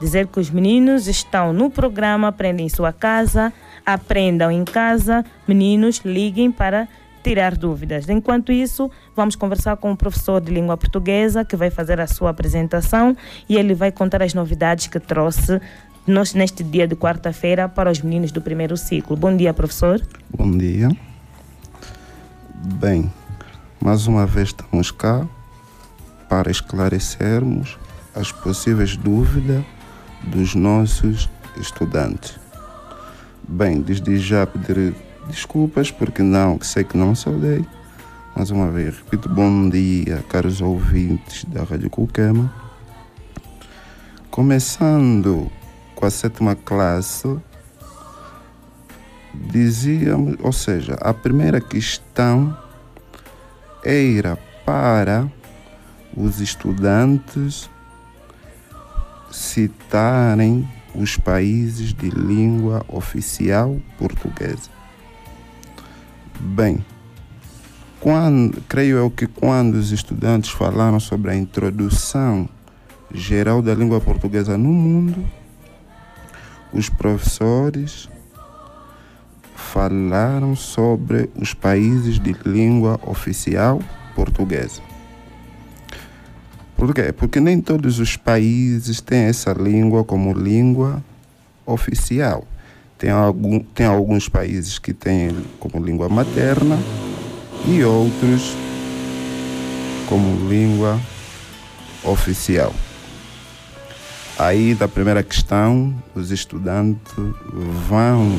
Dizer 0.00 0.26
que 0.28 0.40
os 0.40 0.48
meninos 0.48 1.06
estão 1.06 1.52
no 1.52 1.70
programa 1.70 2.28
Aprenda 2.28 2.62
em 2.62 2.68
Sua 2.68 2.92
Casa, 2.92 3.52
aprendam 3.84 4.50
em 4.50 4.64
casa. 4.64 5.24
Meninos, 5.46 6.00
liguem 6.04 6.50
para 6.50 6.88
tirar 7.22 7.54
dúvidas. 7.54 8.08
Enquanto 8.08 8.50
isso, 8.50 8.90
vamos 9.14 9.36
conversar 9.36 9.76
com 9.76 9.92
o 9.92 9.96
professor 9.96 10.40
de 10.40 10.50
língua 10.50 10.76
portuguesa 10.76 11.44
que 11.44 11.54
vai 11.54 11.70
fazer 11.70 12.00
a 12.00 12.06
sua 12.06 12.30
apresentação 12.30 13.14
e 13.46 13.56
ele 13.56 13.74
vai 13.74 13.92
contar 13.92 14.22
as 14.22 14.32
novidades 14.32 14.86
que 14.86 14.98
trouxe 14.98 15.60
neste 16.34 16.64
dia 16.64 16.88
de 16.88 16.96
quarta-feira 16.96 17.68
para 17.68 17.90
os 17.90 18.00
meninos 18.00 18.32
do 18.32 18.40
primeiro 18.40 18.76
ciclo. 18.78 19.16
Bom 19.16 19.36
dia, 19.36 19.52
professor. 19.52 20.00
Bom 20.34 20.50
dia. 20.50 20.88
Bem, 22.62 23.10
mais 23.80 24.06
uma 24.06 24.26
vez 24.26 24.48
estamos 24.48 24.90
cá 24.90 25.26
para 26.28 26.50
esclarecermos 26.50 27.78
as 28.14 28.32
possíveis 28.32 28.98
dúvidas 28.98 29.64
dos 30.24 30.54
nossos 30.54 31.26
estudantes. 31.56 32.38
Bem, 33.48 33.80
desde 33.80 34.18
já 34.18 34.46
pedir 34.46 34.94
desculpas 35.26 35.90
porque 35.90 36.22
não, 36.22 36.58
que 36.58 36.66
sei 36.66 36.84
que 36.84 36.98
não 36.98 37.14
saudei. 37.14 37.64
Mais 38.36 38.50
uma 38.50 38.70
vez, 38.70 38.98
repito, 38.98 39.26
bom 39.26 39.70
dia, 39.70 40.22
caros 40.28 40.60
ouvintes 40.60 41.46
da 41.46 41.64
Rádio 41.64 41.88
Cuquema. 41.88 42.52
Começando 44.30 45.50
com 45.94 46.04
a 46.04 46.10
sétima 46.10 46.54
classe, 46.54 47.38
dizíamos, 49.34 50.36
ou 50.40 50.52
seja, 50.52 50.94
a 51.00 51.14
primeira 51.14 51.60
questão 51.60 52.56
era 53.84 54.36
para 54.64 55.30
os 56.16 56.40
estudantes 56.40 57.70
citarem 59.30 60.68
os 60.94 61.16
países 61.16 61.94
de 61.94 62.10
língua 62.10 62.84
oficial 62.88 63.80
portuguesa. 63.96 64.68
Bem, 66.40 66.84
quando, 68.00 68.60
creio 68.62 68.96
eu 68.96 69.10
que 69.10 69.26
quando 69.26 69.74
os 69.74 69.92
estudantes 69.92 70.50
falaram 70.50 70.98
sobre 70.98 71.30
a 71.30 71.36
introdução 71.36 72.48
geral 73.12 73.62
da 73.62 73.74
língua 73.74 74.00
portuguesa 74.00 74.58
no 74.58 74.70
mundo, 74.70 75.24
os 76.72 76.88
professores 76.88 78.08
falaram 79.72 80.56
sobre 80.56 81.30
os 81.36 81.54
países 81.54 82.18
de 82.18 82.34
língua 82.44 82.98
oficial 83.06 83.80
portuguesa. 84.14 84.82
Por 86.76 86.94
quê? 86.94 87.12
Porque 87.12 87.40
nem 87.40 87.60
todos 87.60 87.98
os 87.98 88.16
países 88.16 89.00
têm 89.00 89.24
essa 89.24 89.52
língua 89.52 90.02
como 90.02 90.32
língua 90.32 91.04
oficial. 91.66 92.44
Tem, 92.98 93.10
algum, 93.10 93.60
tem 93.60 93.86
alguns 93.86 94.28
países 94.28 94.78
que 94.78 94.92
têm 94.92 95.30
como 95.58 95.84
língua 95.84 96.08
materna 96.08 96.78
e 97.66 97.84
outros 97.84 98.54
como 100.08 100.48
língua 100.48 100.98
oficial. 102.02 102.74
Aí, 104.38 104.74
da 104.74 104.88
primeira 104.88 105.22
questão, 105.22 105.94
os 106.14 106.30
estudantes 106.30 107.12
vão 107.86 108.32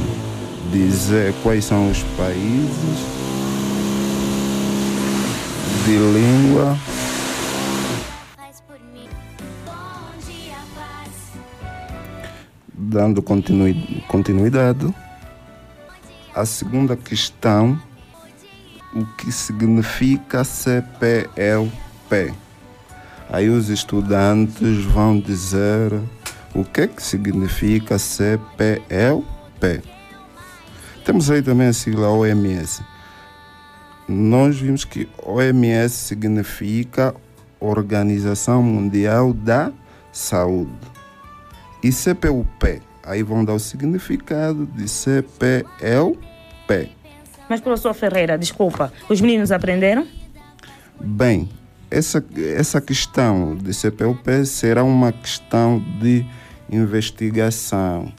dizer 0.71 1.34
quais 1.43 1.65
são 1.65 1.91
os 1.91 2.01
países 2.17 3.21
de 5.86 5.97
língua 5.97 6.77
dando 12.91 13.21
continuidade. 13.21 14.93
A 16.36 16.45
segunda 16.45 16.95
questão, 16.97 17.79
o 18.93 19.05
que 19.17 19.31
significa 19.31 20.43
CPLP? 20.43 22.34
Aí 23.29 23.49
os 23.49 23.69
estudantes 23.69 24.84
vão 24.86 25.19
dizer 25.19 25.93
o 26.53 26.65
que, 26.65 26.81
é 26.81 26.88
que 26.88 27.01
significa 27.01 27.97
CPLP. 27.97 29.81
Temos 31.03 31.31
aí 31.31 31.41
também 31.41 31.67
a 31.67 31.73
sigla 31.73 32.09
OMS. 32.09 32.83
Nós 34.07 34.59
vimos 34.59 34.85
que 34.85 35.09
OMS 35.23 35.95
significa 35.95 37.15
Organização 37.59 38.61
Mundial 38.61 39.33
da 39.33 39.71
Saúde. 40.11 40.71
E 41.83 41.91
CPUP, 41.91 42.81
aí 43.03 43.23
vão 43.23 43.43
dar 43.43 43.53
o 43.53 43.59
significado 43.59 44.65
de 44.67 44.87
CPLP. 44.87 46.19
Mas, 47.49 47.59
professor 47.59 47.93
Ferreira, 47.93 48.37
desculpa, 48.37 48.93
os 49.09 49.19
meninos 49.19 49.51
aprenderam? 49.51 50.07
Bem, 50.99 51.49
essa, 51.89 52.23
essa 52.55 52.79
questão 52.79 53.55
de 53.55 53.73
CPUP 53.73 54.45
será 54.45 54.83
uma 54.83 55.11
questão 55.11 55.83
de 55.99 56.25
investigação. 56.71 58.11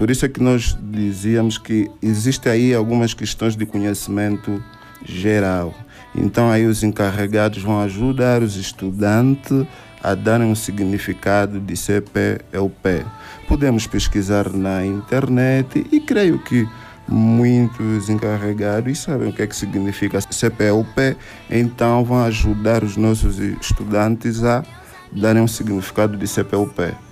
Por 0.00 0.10
isso 0.10 0.24
é 0.24 0.30
que 0.30 0.42
nós 0.42 0.74
dizíamos 0.80 1.58
que 1.58 1.90
existe 2.00 2.48
aí 2.48 2.74
algumas 2.74 3.12
questões 3.12 3.54
de 3.54 3.66
conhecimento 3.66 4.64
geral. 5.04 5.74
Então 6.14 6.50
aí 6.50 6.64
os 6.64 6.82
encarregados 6.82 7.62
vão 7.62 7.82
ajudar 7.82 8.42
os 8.42 8.56
estudantes 8.56 9.66
a 10.02 10.14
darem 10.14 10.46
um 10.46 10.54
significado 10.54 11.60
de 11.60 11.76
CPLP. 11.76 13.04
Podemos 13.46 13.86
pesquisar 13.86 14.48
na 14.48 14.86
internet 14.86 15.86
e 15.92 16.00
creio 16.00 16.38
que 16.38 16.66
muitos 17.06 18.08
encarregados 18.08 19.00
sabem 19.00 19.28
o 19.28 19.32
que 19.34 19.42
é 19.42 19.46
que 19.46 19.54
significa 19.54 20.18
CPLP, 20.18 21.14
então 21.50 22.02
vão 22.06 22.24
ajudar 22.24 22.82
os 22.82 22.96
nossos 22.96 23.38
estudantes 23.38 24.42
a 24.44 24.64
darem 25.12 25.42
um 25.42 25.46
significado 25.46 26.16
de 26.16 26.26
CPLP. 26.26 27.09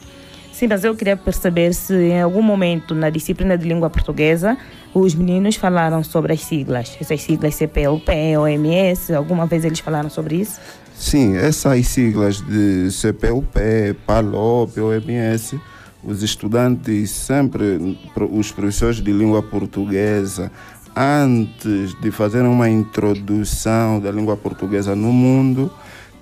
Sim, 0.59 0.66
mas 0.66 0.83
eu 0.83 0.92
queria 0.92 1.16
perceber 1.16 1.73
se 1.73 1.94
em 1.94 2.21
algum 2.21 2.42
momento 2.42 2.92
na 2.92 3.11
disciplina 3.11 3.57
de 3.57 3.64
língua 3.64 3.88
portuguesa 3.88 4.59
os 4.92 5.14
meninos 5.14 5.55
falaram 5.55 6.03
sobre 6.03 6.33
as 6.33 6.40
siglas, 6.40 6.99
essas 7.01 7.23
siglas 7.23 7.55
CPLP, 7.55 8.37
OMS, 8.37 9.14
alguma 9.14 9.47
vez 9.47 9.64
eles 9.64 9.79
falaram 9.79 10.11
sobre 10.11 10.35
isso? 10.35 10.59
Sim, 10.97 11.37
essas 11.37 11.87
siglas 11.87 12.40
de 12.40 12.90
CPLP, 12.90 13.94
PALOP, 14.05 14.81
OMS, 14.81 15.61
os 16.03 16.25
estudantes 16.25 17.12
sempre, 17.12 17.97
os 18.29 18.51
professores 18.51 18.97
de 18.97 19.12
língua 19.12 19.40
portuguesa, 19.40 20.51
antes 20.97 21.94
de 22.01 22.11
fazer 22.11 22.42
uma 22.42 22.68
introdução 22.68 24.01
da 24.01 24.11
língua 24.11 24.37
portuguesa 24.37 24.97
no 24.97 25.12
mundo, 25.12 25.71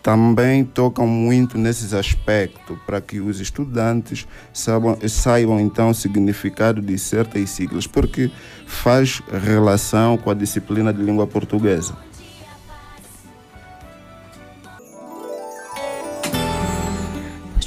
também 0.06 0.64
tocam 0.64 1.04
muito 1.04 1.59
nesses 1.59 1.92
aspectos 1.92 2.78
para 2.86 3.00
que 3.00 3.18
os 3.18 3.40
estudantes 3.40 4.24
saibam, 4.52 4.96
saibam 5.09 5.59
então 5.59 5.90
o 5.90 5.94
significado 5.94 6.80
de 6.80 6.96
certas 6.96 7.50
siglas, 7.50 7.88
porque 7.88 8.30
faz 8.68 9.20
relação 9.42 10.16
com 10.16 10.30
a 10.30 10.34
disciplina 10.34 10.92
de 10.92 11.02
língua 11.02 11.26
portuguesa. 11.26 11.96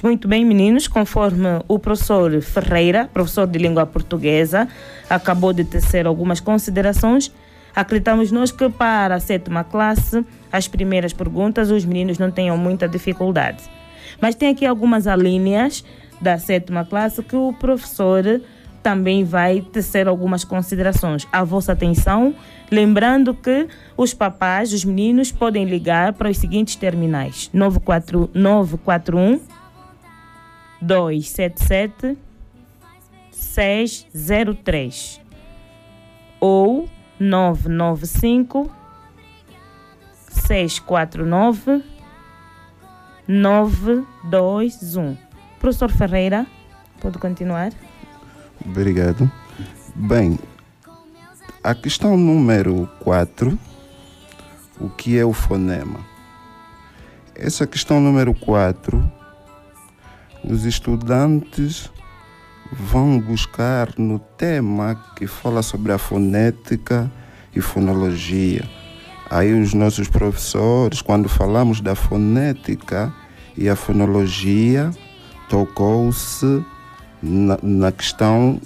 Muito 0.01 0.25
bem, 0.25 0.45
meninos, 0.45 0.87
conforme 0.87 1.61
o 1.67 1.77
professor 1.77 2.41
Ferreira, 2.41 3.09
professor 3.13 3.45
de 3.47 3.59
língua 3.59 3.85
portuguesa, 3.85 4.65
acabou 5.09 5.51
de 5.51 5.65
tecer 5.65 6.07
algumas 6.07 6.39
considerações, 6.39 7.33
acreditamos 7.75 8.31
nós 8.31 8.49
que 8.49 8.69
para 8.69 9.15
a 9.15 9.19
sétima 9.19 9.65
classe, 9.65 10.23
as 10.51 10.67
primeiras 10.67 11.13
perguntas, 11.13 11.71
os 11.71 11.85
meninos 11.85 12.17
não 12.17 12.31
tenham 12.31 12.57
muita 12.57 12.87
dificuldade. 12.87 13.63
Mas 14.21 14.35
tem 14.35 14.49
aqui 14.49 14.65
algumas 14.65 15.07
alíneas 15.07 15.83
da 16.19 16.37
sétima 16.37 16.85
classe 16.85 17.23
que 17.23 17.35
o 17.35 17.53
professor 17.53 18.41
também 18.81 19.23
vai 19.23 19.61
tecer 19.61 20.07
algumas 20.07 20.43
considerações. 20.43 21.27
A 21.31 21.43
vossa 21.43 21.73
atenção, 21.73 22.33
lembrando 22.71 23.33
que 23.33 23.67
os 23.95 24.13
papás, 24.13 24.73
os 24.73 24.83
meninos, 24.85 25.31
podem 25.31 25.65
ligar 25.65 26.13
para 26.13 26.29
os 26.29 26.37
seguintes 26.37 26.75
terminais: 26.75 27.49
941 27.53 29.39
277 30.81 32.17
603 33.31 35.21
ou 36.39 36.87
995 37.19 38.78
649 40.29 41.83
921. 43.27 45.17
Professor 45.59 45.91
Ferreira, 45.91 46.47
pode 47.01 47.17
continuar? 47.19 47.71
Obrigado. 48.65 49.29
Bem, 49.95 50.39
a 51.63 51.75
questão 51.75 52.15
número 52.17 52.89
4, 53.01 53.57
o 54.79 54.89
que 54.89 55.17
é 55.17 55.25
o 55.25 55.33
fonema? 55.33 55.99
Essa 57.35 57.67
questão 57.67 57.99
número 57.99 58.33
4 58.33 59.19
os 60.43 60.65
estudantes 60.65 61.91
vão 62.71 63.19
buscar 63.19 63.93
no 63.97 64.19
tema 64.19 64.95
que 65.15 65.27
fala 65.27 65.61
sobre 65.61 65.91
a 65.91 65.97
fonética 65.97 67.11
e 67.53 67.61
fonologia. 67.61 68.67
Aí 69.29 69.53
os 69.53 69.75
nossos 69.75 70.07
professores, 70.07 71.03
quando 71.03 71.29
falamos 71.29 71.81
da 71.81 71.93
fonética 71.93 73.13
e 73.55 73.69
a 73.69 73.75
fonologia, 73.75 74.89
tocou-se 75.47 76.65
na, 77.21 77.59
na, 77.61 77.91
questão 77.91 78.59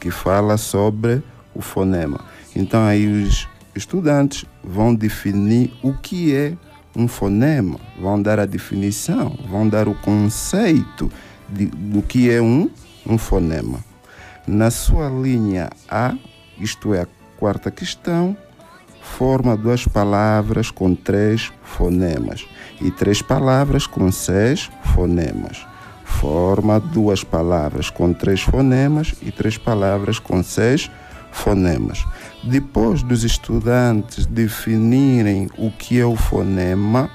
que 0.00 0.10
fala 0.10 0.56
sobre 0.56 1.22
o 1.54 1.60
fonema. 1.60 2.20
Então 2.56 2.86
aí 2.86 3.06
os 3.06 3.46
estudantes 3.74 4.46
vão 4.64 4.94
definir 4.94 5.72
o 5.82 5.92
que 5.92 6.34
é 6.34 6.54
um 6.96 7.06
fonema, 7.06 7.78
vão 8.00 8.20
dar 8.20 8.40
a 8.40 8.46
definição, 8.46 9.38
vão 9.48 9.68
dar 9.68 9.88
o 9.88 9.94
conceito 9.94 11.12
de, 11.50 11.66
do 11.66 12.00
que 12.00 12.30
é 12.30 12.40
um, 12.40 12.70
um 13.06 13.18
fonema. 13.18 13.84
Na 14.46 14.70
sua 14.70 15.10
linha 15.10 15.68
A, 15.86 16.16
isto 16.58 16.94
é 16.94 17.02
a 17.02 17.06
quarta 17.36 17.70
questão, 17.70 18.34
forma 19.16 19.56
duas 19.56 19.84
palavras 19.84 20.70
com 20.70 20.94
três 20.94 21.50
fonemas 21.62 22.46
e 22.80 22.90
três 22.90 23.20
palavras 23.20 23.86
com 23.86 24.12
seis 24.12 24.70
fonemas. 24.94 25.66
Forma 26.04 26.78
duas 26.78 27.24
palavras 27.24 27.90
com 27.90 28.12
três 28.12 28.40
fonemas 28.40 29.14
e 29.20 29.32
três 29.32 29.58
palavras 29.58 30.18
com 30.18 30.42
seis 30.42 30.90
fonemas. 31.32 32.04
Depois 32.44 33.02
dos 33.02 33.24
estudantes 33.24 34.24
definirem 34.26 35.48
o 35.58 35.70
que 35.70 35.98
é 35.98 36.06
o 36.06 36.14
fonema, 36.14 37.10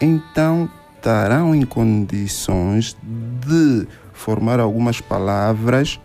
então 0.00 0.70
estarão 0.94 1.54
em 1.54 1.64
condições 1.64 2.96
de 3.02 3.86
formar 4.12 4.60
algumas 4.60 5.00
palavras 5.00 6.00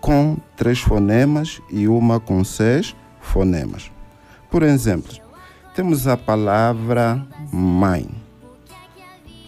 com 0.00 0.36
três 0.56 0.80
fonemas 0.80 1.60
e 1.70 1.86
uma 1.86 2.18
com 2.18 2.42
seis 2.44 2.94
fonemas. 3.20 3.95
Por 4.50 4.62
exemplo, 4.62 5.12
temos 5.74 6.06
a 6.06 6.16
palavra 6.16 7.26
mãe. 7.52 8.08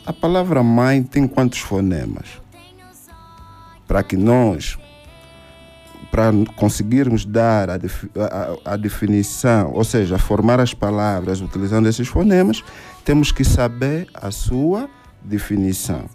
A 0.04 0.12
palavra 0.12 0.62
mãe 0.62 1.02
tem 1.02 1.26
quantos 1.26 1.58
fonemas? 1.58 2.40
Para 3.86 4.02
que 4.02 4.16
nós, 4.16 4.78
para 6.10 6.30
conseguirmos 6.56 7.24
dar 7.24 7.70
a, 7.70 7.74
a, 7.74 8.72
a, 8.72 8.76
definição, 8.76 9.72
ou 9.72 9.84
seja, 9.84 10.18
formar 10.18 10.60
as 10.60 10.74
palavras 10.74 11.40
utilizando 11.40 11.88
esses 11.88 12.08
fonemas, 12.08 12.64
temos 13.04 13.32
que 13.32 13.44
saber 13.44 14.08
a 14.12 14.30
sua 14.30 14.88
definição. 15.22 16.06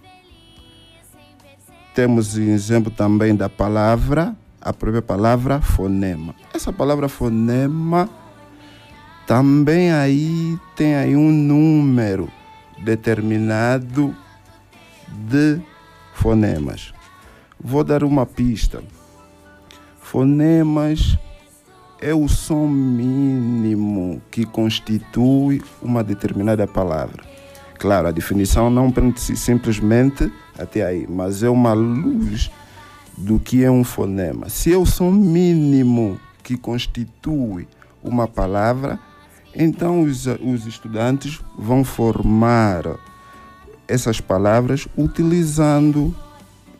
Temos 1.95 2.37
exemplo 2.37 2.91
também 2.91 3.35
da 3.35 3.47
palavra, 3.47 4.35
a 4.59 4.73
própria 4.73 5.01
palavra 5.01 5.61
fonema. 5.61 6.33
Essa 6.53 6.73
palavra 6.73 7.07
fonema 7.07 8.09
também 9.25 9.91
aí 9.91 10.57
tem 10.75 10.95
aí 10.95 11.15
um 11.15 11.31
número 11.31 12.29
determinado 12.83 14.15
de 15.07 15.61
fonemas. 16.13 16.93
Vou 17.59 17.83
dar 17.83 18.03
uma 18.03 18.25
pista. 18.25 18.83
Fonemas 20.01 21.17
é 22.01 22.13
o 22.13 22.27
som 22.27 22.67
mínimo 22.67 24.21
que 24.29 24.45
constitui 24.45 25.61
uma 25.81 26.03
determinada 26.03 26.67
palavra. 26.67 27.23
Claro, 27.79 28.09
a 28.09 28.11
definição 28.11 28.69
não 28.69 28.91
prende 28.91 29.19
simplesmente 29.19 30.31
até 30.57 30.85
aí, 30.85 31.07
mas 31.09 31.43
é 31.43 31.49
uma 31.49 31.73
luz 31.73 32.51
do 33.17 33.39
que 33.39 33.63
é 33.63 33.71
um 33.71 33.83
fonema. 33.83 34.49
Se 34.49 34.73
é 34.73 34.77
o 34.77 34.85
som 34.85 35.11
mínimo 35.11 36.19
que 36.43 36.57
constitui 36.57 37.67
uma 38.03 38.27
palavra, 38.27 38.99
então, 39.55 40.03
os, 40.03 40.25
os 40.25 40.65
estudantes 40.65 41.39
vão 41.57 41.83
formar 41.83 42.83
essas 43.87 44.19
palavras 44.19 44.87
utilizando 44.97 46.15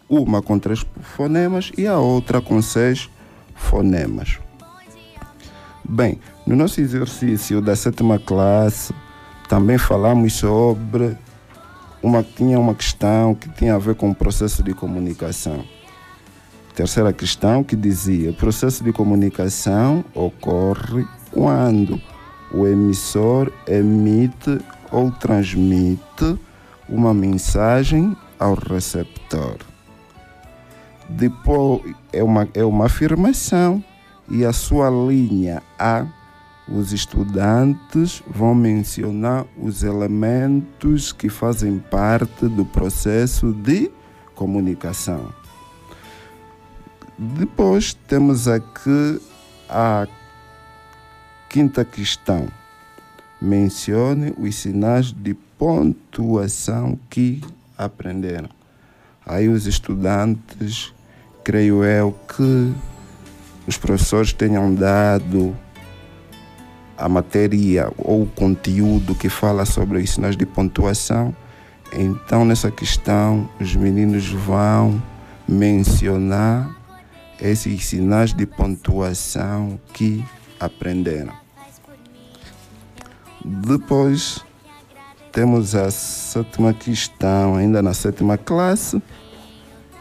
uma 0.10 0.42
com 0.42 0.58
três 0.58 0.86
fonemas 1.16 1.72
e 1.78 1.88
a 1.88 1.98
outra 1.98 2.42
com 2.42 2.62
seis 2.62 3.10
fonemas. 3.56 4.40
Bem, 5.84 6.20
no 6.48 6.56
nosso 6.56 6.82
exercício 6.82 7.62
da 7.62 7.76
sétima 7.76 8.18
classe, 8.18 8.94
também 9.48 9.78
falamos 9.78 10.34
sobre 10.34 11.16
uma, 12.02 12.24
tinha 12.24 12.60
uma 12.60 12.74
questão 12.74 13.36
que 13.36 13.50
tinha 13.50 13.76
a 13.76 13.80
ver 13.80 13.96
com 13.96 14.10
o 14.10 14.16
processo 14.16 14.64
de 14.64 14.74
comunicação. 14.74 15.64
Terceira 16.74 17.14
questão 17.14 17.64
que 17.64 17.76
dizia: 17.76 18.34
processo 18.34 18.84
de 18.84 18.92
comunicação 18.92 20.04
ocorre 20.16 21.06
quando 21.32 22.02
o 22.54 22.68
emissor 22.68 23.52
emite 23.68 24.60
ou 24.92 25.10
transmite 25.12 26.40
uma 26.88 27.14
mensagem 27.14 28.16
ao 28.40 28.54
receptor. 28.54 29.58
Depois 31.10 31.82
é 32.12 32.24
uma, 32.24 32.48
é 32.54 32.64
uma 32.64 32.86
afirmação 32.86 33.84
e 34.30 34.46
a 34.46 34.54
sua 34.54 34.90
linha 34.90 35.62
A, 35.78 36.06
os 36.68 36.94
estudantes 36.94 38.24
vão 38.28 38.56
mencionar 38.56 39.46
os 39.58 39.84
elementos 39.84 41.12
que 41.12 41.28
fazem 41.28 41.78
parte 41.78 42.48
do 42.48 42.64
processo 42.64 43.52
de 43.52 43.92
comunicação. 44.34 45.34
Depois 47.18 47.94
temos 47.94 48.48
aqui 48.48 49.20
a 49.70 50.08
Quinta 51.54 51.86
questão. 51.86 52.48
Mencione 53.40 54.34
os 54.40 54.56
sinais 54.56 55.12
de 55.12 55.36
pontuação 55.36 56.98
que 57.12 57.44
aprenderam. 57.78 58.50
Aí 59.24 59.48
os 59.48 59.68
estudantes, 59.68 60.92
creio 61.44 61.84
eu 61.84 62.12
que 62.28 62.74
os 63.68 63.78
professores 63.78 64.34
tenham 64.34 64.74
dado 64.74 65.56
a 66.98 67.08
matéria 67.08 67.94
ou 68.00 68.24
o 68.24 68.28
conteúdo 68.32 69.14
que 69.14 69.30
fala 69.30 69.64
sobre 69.64 70.00
os 70.00 70.10
sinais 70.10 70.36
de 70.36 70.48
pontuação. 70.48 71.36
Então, 71.96 72.44
nessa 72.46 72.72
questão, 72.72 73.48
os 73.62 73.76
meninos 73.76 74.28
vão 74.28 75.00
mencionar 75.48 76.76
esses 77.40 77.86
sinais 77.86 78.34
de 78.34 78.48
pontuação 78.48 79.80
que 79.94 80.26
aprenderam. 80.60 81.43
Depois 83.46 84.44
temos 85.34 85.76
a 85.76 85.92
sétima 85.92 86.74
questão, 86.74 87.56
ainda 87.56 87.82
na 87.82 87.94
sétima 87.94 88.38
classe, 88.38 89.02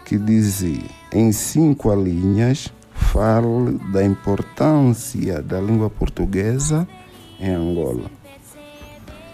que 0.05 0.16
dizia: 0.16 0.84
em 1.12 1.32
cinco 1.32 1.93
linhas, 1.95 2.72
fale 2.93 3.78
da 3.93 4.05
importância 4.05 5.43
da 5.43 5.61
língua 5.61 5.90
portuguesa 5.90 6.86
em 7.40 7.51
Angola. 7.51 8.09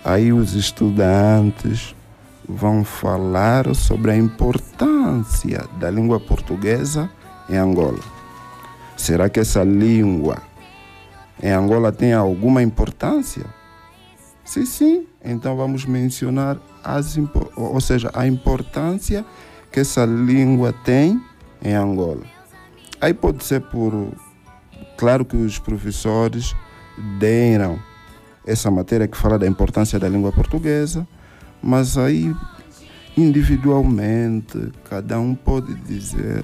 Aí 0.03 0.33
os 0.33 0.55
estudantes 0.55 1.95
vão 2.49 2.83
falar 2.83 3.75
sobre 3.75 4.13
a 4.13 4.17
importância 4.17 5.67
da 5.79 5.91
língua 5.91 6.19
portuguesa 6.19 7.11
em 7.51 7.57
Angola. 7.57 8.01
Será 8.97 9.29
que 9.29 9.39
essa 9.39 9.63
língua 9.63 10.39
em 11.43 11.51
Angola 11.51 11.93
tem 11.93 12.15
alguma 12.15 12.63
importância? 12.63 13.58
Se 14.49 14.65
sim, 14.65 15.07
então 15.23 15.55
vamos 15.59 15.85
mencionar 15.85 16.57
as, 16.83 17.19
ou 17.55 17.81
seja, 17.83 18.11
a 18.15 18.27
importância 18.27 19.23
que 19.71 19.79
essa 19.79 20.07
língua 20.07 20.73
tem 20.73 21.23
em 21.63 21.75
Angola. 21.75 22.23
Aí 22.99 23.13
pode 23.13 23.45
ser 23.45 23.61
por, 23.61 24.11
claro 24.97 25.27
que 25.27 25.37
os 25.37 25.59
professores 25.59 26.57
deram 27.19 27.79
essa 28.47 28.71
matéria 28.71 29.07
que 29.07 29.19
fala 29.19 29.39
da 29.39 29.47
importância 29.47 29.99
da 29.99 30.09
língua 30.09 30.33
portuguesa, 30.33 31.07
mas 31.63 31.99
aí 31.99 32.35
individualmente 33.19 34.73
cada 34.89 35.21
um 35.21 35.35
pode 35.35 35.75
dizer 35.75 36.43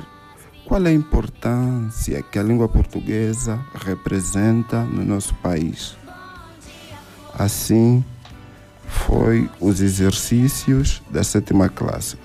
qual 0.67 0.85
é 0.85 0.91
a 0.91 0.93
importância 0.93 2.23
que 2.23 2.39
a 2.39 2.43
língua 2.43 2.69
portuguesa 2.69 3.59
representa 3.83 4.85
no 4.85 5.03
nosso 5.03 5.35
país. 5.37 5.97
Assim 7.39 8.05
foi 8.87 9.51
os 9.61 9.81
exercícios 9.81 11.03
da 11.11 11.25
sétima 11.25 11.69
classe. 11.69 12.17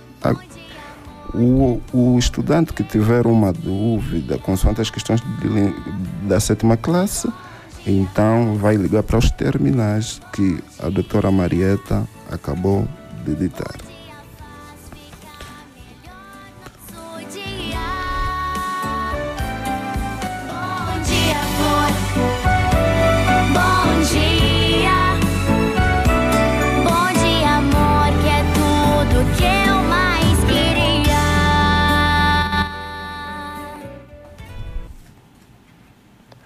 O, 1.34 1.80
o 1.94 2.18
estudante 2.18 2.74
que 2.74 2.84
tiver 2.84 3.28
uma 3.28 3.54
dúvida 3.54 4.38
consoante 4.40 4.82
as 4.82 4.90
questões 4.90 5.22
de, 5.22 6.28
da 6.28 6.40
sétima 6.40 6.76
classe, 6.76 7.32
então 7.86 8.56
vai 8.56 8.76
ligar 8.76 9.04
para 9.04 9.18
os 9.18 9.30
terminais 9.32 10.20
que 10.34 10.60
a 10.80 10.90
doutora 10.90 11.30
Marieta 11.32 12.08
acabou 12.32 12.88
de 13.24 13.32
editar. 13.32 13.89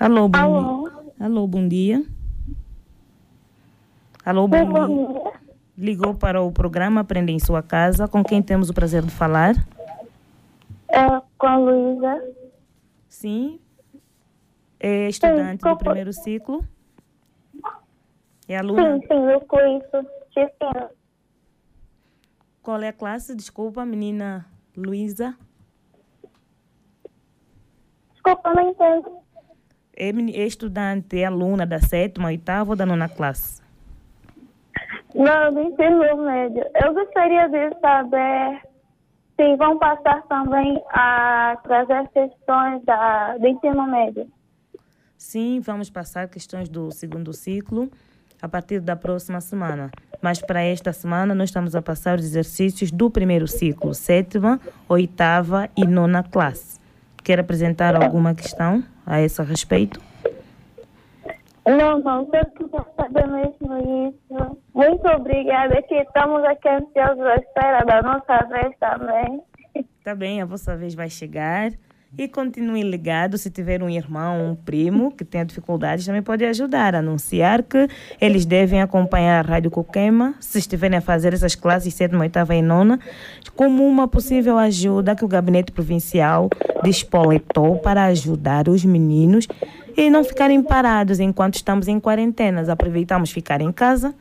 Alô, 0.03 0.27
bom, 0.27 0.37
Alô. 0.37 0.91
Alô, 1.17 1.47
bom 1.47 1.65
dia. 1.65 2.03
Alô, 4.25 4.49
bom 4.49 4.57
dia. 4.57 5.31
Ligou 5.77 6.13
para 6.13 6.41
o 6.41 6.51
programa 6.51 6.99
Aprenda 6.99 7.31
em 7.31 7.39
Sua 7.39 7.63
Casa. 7.63 8.05
Com 8.05 8.21
quem 8.21 8.43
temos 8.43 8.69
o 8.69 8.73
prazer 8.73 9.01
de 9.01 9.11
falar? 9.11 9.55
É, 10.89 11.07
com 11.37 11.47
a 11.47 11.55
Luísa. 11.55 12.21
Sim. 13.07 13.61
É 14.77 15.07
estudante 15.07 15.63
do 15.63 15.77
primeiro 15.77 16.11
ciclo? 16.11 16.67
É 18.45 18.57
aluna? 18.57 18.99
Sim, 18.99 19.07
sim, 19.07 19.31
eu 19.31 19.39
conheço. 19.39 20.05
Sim. 20.33 20.49
Qual 22.61 22.81
é 22.81 22.89
a 22.89 22.93
classe? 22.93 23.33
Desculpa, 23.33 23.85
menina 23.85 24.45
Luísa. 24.75 25.33
Desculpa, 28.11 28.53
não 28.53 28.69
entendo. 28.69 29.22
É, 29.95 30.09
é 30.09 30.45
estudante, 30.45 31.19
é 31.19 31.25
aluna 31.25 31.65
da 31.65 31.79
sétima, 31.79 32.27
oitava 32.27 32.71
ou 32.71 32.75
da 32.75 32.85
nona 32.85 33.07
classe? 33.07 33.61
Não, 35.13 35.53
do 35.53 35.61
ensino 35.61 36.23
médio. 36.23 36.65
Eu 36.83 36.93
gostaria 36.93 37.47
de 37.47 37.79
saber 37.79 38.61
se 39.35 39.55
vão 39.57 39.77
passar 39.77 40.23
também 40.23 40.81
a 40.89 41.57
trazer 41.63 42.07
questões 42.09 42.83
da, 42.83 43.37
do 43.37 43.47
ensino 43.47 43.85
médio. 43.87 44.27
Sim, 45.17 45.59
vamos 45.59 45.89
passar 45.89 46.27
questões 46.27 46.67
do 46.67 46.91
segundo 46.91 47.31
ciclo 47.31 47.89
a 48.41 48.47
partir 48.49 48.79
da 48.81 48.95
próxima 48.95 49.39
semana. 49.39 49.89
Mas 50.21 50.41
para 50.41 50.61
esta 50.61 50.91
semana 50.91 51.33
nós 51.35 51.49
estamos 51.49 51.75
a 51.75 51.81
passar 51.81 52.17
os 52.17 52.25
exercícios 52.25 52.91
do 52.91 53.09
primeiro 53.09 53.47
ciclo, 53.47 53.93
sétima, 53.93 54.59
oitava 54.89 55.69
e 55.77 55.85
nona 55.85 56.23
classe. 56.23 56.79
Quer 57.23 57.39
apresentar 57.39 57.95
alguma 57.95 58.35
questão 58.35 58.83
a 59.05 59.21
esse 59.21 59.41
respeito? 59.43 60.01
Não, 61.65 61.99
não, 61.99 62.25
só 62.25 62.43
queria 62.45 62.85
saber 62.97 63.27
mesmo 63.27 64.09
isso. 64.09 64.57
Muito 64.73 65.07
obrigada, 65.07 65.81
que 65.83 65.95
estamos 65.95 66.43
aqui 66.43 66.67
ansiosos 66.67 67.25
à 67.25 67.35
espera 67.35 67.85
da 67.85 68.01
nossa 68.01 68.45
vez 68.47 68.75
também. 68.79 69.41
Tá 70.03 70.13
bem, 70.13 70.41
a 70.41 70.45
vossa 70.45 70.75
vez 70.75 70.93
vai 70.93 71.09
chegar. 71.09 71.71
E 72.15 72.27
continue 72.27 72.83
ligado, 72.83 73.39
se 73.39 73.49
tiver 73.49 73.81
um 73.81 73.89
irmão, 73.89 74.51
um 74.51 74.55
primo 74.55 75.11
que 75.11 75.25
tenha 75.25 75.43
dificuldades, 75.43 76.05
também 76.05 76.21
pode 76.21 76.45
ajudar 76.45 76.93
anunciar 76.93 77.63
que 77.63 77.87
eles 78.21 78.45
devem 78.45 78.83
acompanhar 78.83 79.43
a 79.43 79.47
Rádio 79.47 79.71
Coquema, 79.71 80.35
se 80.39 80.59
estiverem 80.59 80.99
a 80.99 81.01
fazer 81.01 81.33
essas 81.33 81.55
classes 81.55 81.91
sétima, 81.91 82.21
oitava 82.21 82.53
e 82.53 82.61
nona, 82.61 82.99
como 83.55 83.83
uma 83.87 84.07
possível 84.07 84.59
ajuda 84.59 85.15
que 85.15 85.25
o 85.25 85.27
Gabinete 85.27 85.71
Provincial 85.71 86.49
despoletou 86.83 87.79
para 87.79 88.05
ajudar 88.05 88.69
os 88.69 88.85
meninos 88.85 89.47
e 89.97 90.07
não 90.07 90.23
ficarem 90.23 90.61
parados 90.61 91.19
enquanto 91.19 91.55
estamos 91.55 91.87
em 91.87 91.99
quarentenas. 91.99 92.69
Aproveitamos 92.69 93.31
ficar 93.31 93.59
em 93.59 93.71
casa 93.71 94.13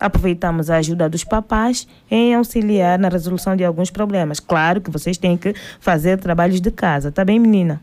Aproveitamos 0.00 0.70
a 0.70 0.76
ajuda 0.76 1.08
dos 1.08 1.24
papás 1.24 1.86
em 2.10 2.34
auxiliar 2.34 2.98
na 2.98 3.08
resolução 3.08 3.56
de 3.56 3.64
alguns 3.64 3.90
problemas. 3.90 4.40
Claro 4.40 4.80
que 4.80 4.90
vocês 4.90 5.16
têm 5.16 5.36
que 5.36 5.54
fazer 5.80 6.18
trabalhos 6.18 6.60
de 6.60 6.70
casa, 6.70 7.12
tá 7.12 7.24
bem, 7.24 7.38
menina? 7.38 7.80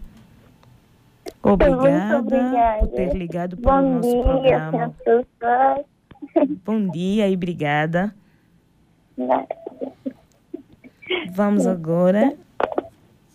Obrigada, 1.41 2.19
obrigada. 2.19 2.79
por 2.79 2.87
ter 2.89 3.13
ligado 3.15 3.57
para 3.57 3.81
Bom 3.81 3.87
o 3.87 3.95
nosso 3.95 4.11
dia, 4.11 4.23
programa. 4.23 4.95
professor. 5.03 5.85
Bom 6.65 6.87
dia 6.89 7.27
e 7.27 7.33
obrigada. 7.33 8.13
Vamos 11.31 11.65
agora 11.65 12.33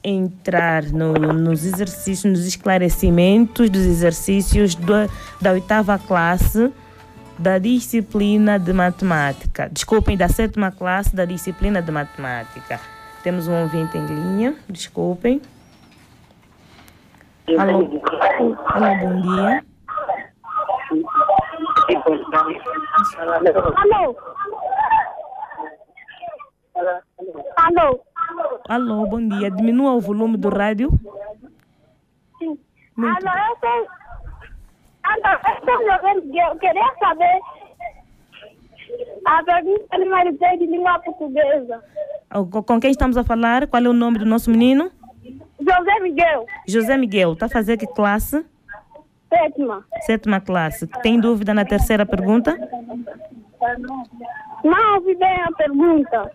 entrar 0.02 0.84
no, 0.84 1.14
nos 1.14 1.64
exercícios, 1.64 2.32
nos 2.32 2.46
esclarecimentos 2.46 3.68
dos 3.68 3.82
exercícios 3.82 4.76
do, 4.76 4.92
da 5.40 5.52
oitava 5.52 5.98
classe 5.98 6.72
da 7.38 7.58
disciplina 7.58 8.58
de 8.58 8.72
matemática. 8.72 9.68
Desculpem, 9.70 10.16
da 10.16 10.28
sétima 10.28 10.70
classe 10.70 11.14
da 11.14 11.24
disciplina 11.24 11.82
de 11.82 11.90
matemática. 11.90 12.80
Temos 13.22 13.48
um 13.48 13.62
ouvinte 13.62 13.96
em 13.98 14.06
linha, 14.06 14.56
desculpem. 14.68 15.40
Alô, 17.58 17.88
Alô 18.66 18.96
bom 18.96 19.20
dia. 19.20 19.64
Alô? 23.76 24.16
Alô? 27.56 28.00
Alô, 28.68 29.06
bom 29.06 29.28
dia. 29.28 29.50
Diminua 29.50 29.92
o 29.92 30.00
volume 30.00 30.36
do 30.36 30.48
rádio. 30.48 30.90
Sim. 32.38 32.58
Muito 32.96 33.26
Alô, 33.26 33.38
eu 33.38 33.56
sou... 33.60 34.05
Alô, 35.06 36.50
eu 36.50 36.56
queria 36.58 36.92
saber 36.98 37.40
a 39.26 39.42
pergunta 39.42 39.98
3 40.38 40.58
de 40.58 40.66
língua 40.66 40.98
portuguesa. 41.00 41.82
Com 42.66 42.80
quem 42.80 42.90
estamos 42.90 43.16
a 43.16 43.24
falar? 43.24 43.66
Qual 43.66 43.82
é 43.82 43.88
o 43.88 43.92
nome 43.92 44.18
do 44.18 44.24
nosso 44.26 44.50
menino? 44.50 44.90
José 45.60 46.00
Miguel, 46.00 46.46
José 46.68 46.96
Miguel. 46.96 47.32
Está 47.32 47.46
a 47.46 47.48
fazer 47.48 47.76
que 47.76 47.86
classe? 47.86 48.44
sétima. 49.28 49.84
Sétima 50.02 50.40
classe. 50.40 50.86
Tem 51.02 51.18
dúvida 51.20 51.52
na 51.52 51.64
terceira 51.64 52.06
pergunta? 52.06 52.56
Não 54.64 54.94
ouvi 54.94 55.14
bem 55.16 55.42
a 55.42 55.52
pergunta. 55.52 56.30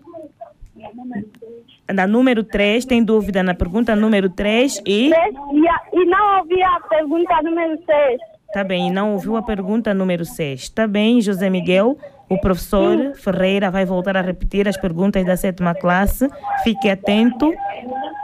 Na 1.93 2.05
número 2.07 2.43
3, 2.43 2.85
tem 2.85 3.03
dúvida 3.03 3.43
na 3.43 3.53
pergunta 3.53 3.95
número 3.95 4.29
3 4.29 4.81
e. 4.85 5.09
E, 5.09 5.13
a- 5.13 5.81
e 5.93 6.05
não 6.05 6.39
ouvi 6.39 6.61
a 6.63 6.79
pergunta 6.89 7.41
número 7.43 7.77
6. 7.85 8.21
Tá 8.53 8.65
bem, 8.65 8.91
não 8.91 9.13
ouviu 9.13 9.37
a 9.37 9.41
pergunta 9.41 9.93
número 9.93 10.25
6. 10.25 10.69
Tá 10.69 10.85
bem, 10.85 11.21
José 11.21 11.49
Miguel. 11.49 11.97
O 12.29 12.39
professor 12.39 13.13
Ferreira 13.15 13.71
vai 13.71 13.85
voltar 13.85 14.17
a 14.17 14.21
repetir 14.21 14.67
as 14.67 14.75
perguntas 14.75 15.25
da 15.25 15.37
sétima 15.37 15.73
classe. 15.73 16.27
Fique 16.63 16.89
atento. 16.89 17.53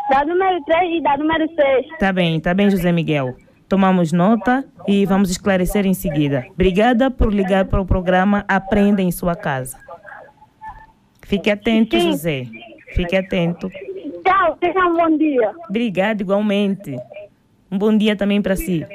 Da 0.10 0.26
número 0.26 0.62
3 0.66 0.98
e 0.98 1.02
da 1.02 1.18
número 1.18 1.48
6. 1.54 1.98
Tá 2.00 2.12
bem, 2.12 2.40
tá 2.40 2.54
bem, 2.54 2.70
José 2.70 2.92
Miguel. 2.92 3.36
Tomamos 3.70 4.12
nota 4.12 4.66
e 4.88 5.06
vamos 5.06 5.30
esclarecer 5.30 5.86
em 5.86 5.94
seguida. 5.94 6.46
Obrigada 6.52 7.10
por 7.12 7.34
ligar 7.34 7.66
para 7.66 7.82
o 7.82 7.86
programa 7.86 8.44
Aprenda 8.48 9.02
em 9.02 9.12
Sua 9.12 9.36
Casa. 9.36 9.78
Fique 11.24 11.50
atento, 11.52 11.98
Sim. 12.00 12.12
José. 12.12 12.48
Fique 12.94 13.16
atento. 13.16 13.70
Tchau, 14.26 14.58
tenha 14.60 14.88
um 14.88 14.96
bom 14.96 15.18
dia. 15.18 15.54
Obrigada, 15.70 16.22
igualmente. 16.22 16.98
Um 17.70 17.78
bom 17.78 17.98
dia 17.98 18.16
também 18.16 18.42
para 18.42 18.56
si. 18.56 18.86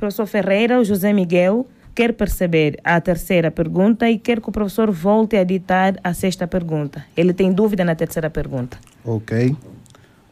Professor 0.00 0.24
Ferreira, 0.24 0.80
o 0.80 0.84
José 0.84 1.12
Miguel 1.12 1.66
quer 1.94 2.14
perceber 2.14 2.80
a 2.82 2.98
terceira 3.02 3.50
pergunta 3.50 4.08
e 4.08 4.18
quer 4.18 4.40
que 4.40 4.48
o 4.48 4.52
professor 4.52 4.90
volte 4.90 5.36
a 5.36 5.44
ditar 5.44 6.00
a 6.02 6.14
sexta 6.14 6.46
pergunta. 6.46 7.04
Ele 7.14 7.34
tem 7.34 7.52
dúvida 7.52 7.84
na 7.84 7.94
terceira 7.94 8.30
pergunta. 8.30 8.78
Ok. 9.04 9.54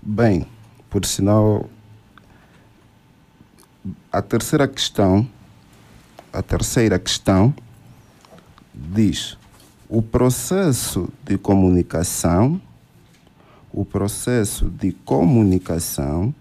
Bem, 0.01 0.47
por 0.89 1.05
sinal, 1.05 1.69
a 4.11 4.23
terceira 4.23 4.67
questão, 4.67 5.29
a 6.33 6.41
terceira 6.41 6.99
questão 6.99 7.53
diz: 8.75 9.37
o 9.87 10.01
processo 10.01 11.11
de 11.23 11.37
comunicação, 11.37 12.59
o 13.71 13.85
processo 13.85 14.71
de 14.71 14.93
comunicação 14.93 16.35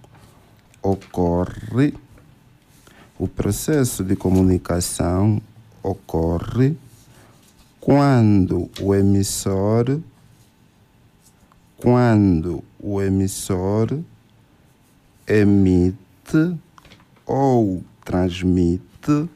ocorre, 0.82 1.94
o 3.20 3.28
processo 3.28 4.04
de 4.04 4.16
comunicação 4.16 5.42
ocorre 5.82 6.76
quando 7.80 8.70
o 8.80 8.94
emissor 8.94 10.02
quando 11.78 12.64
o 12.80 13.02
emissor 13.02 14.00
emite 15.28 16.58
ou 17.26 17.84
transmite, 18.04 19.30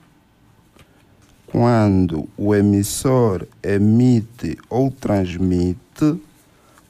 quando 1.45 2.27
o 2.35 2.55
emissor 2.55 3.47
emite 3.61 4.57
ou 4.69 4.89
transmite 4.89 6.19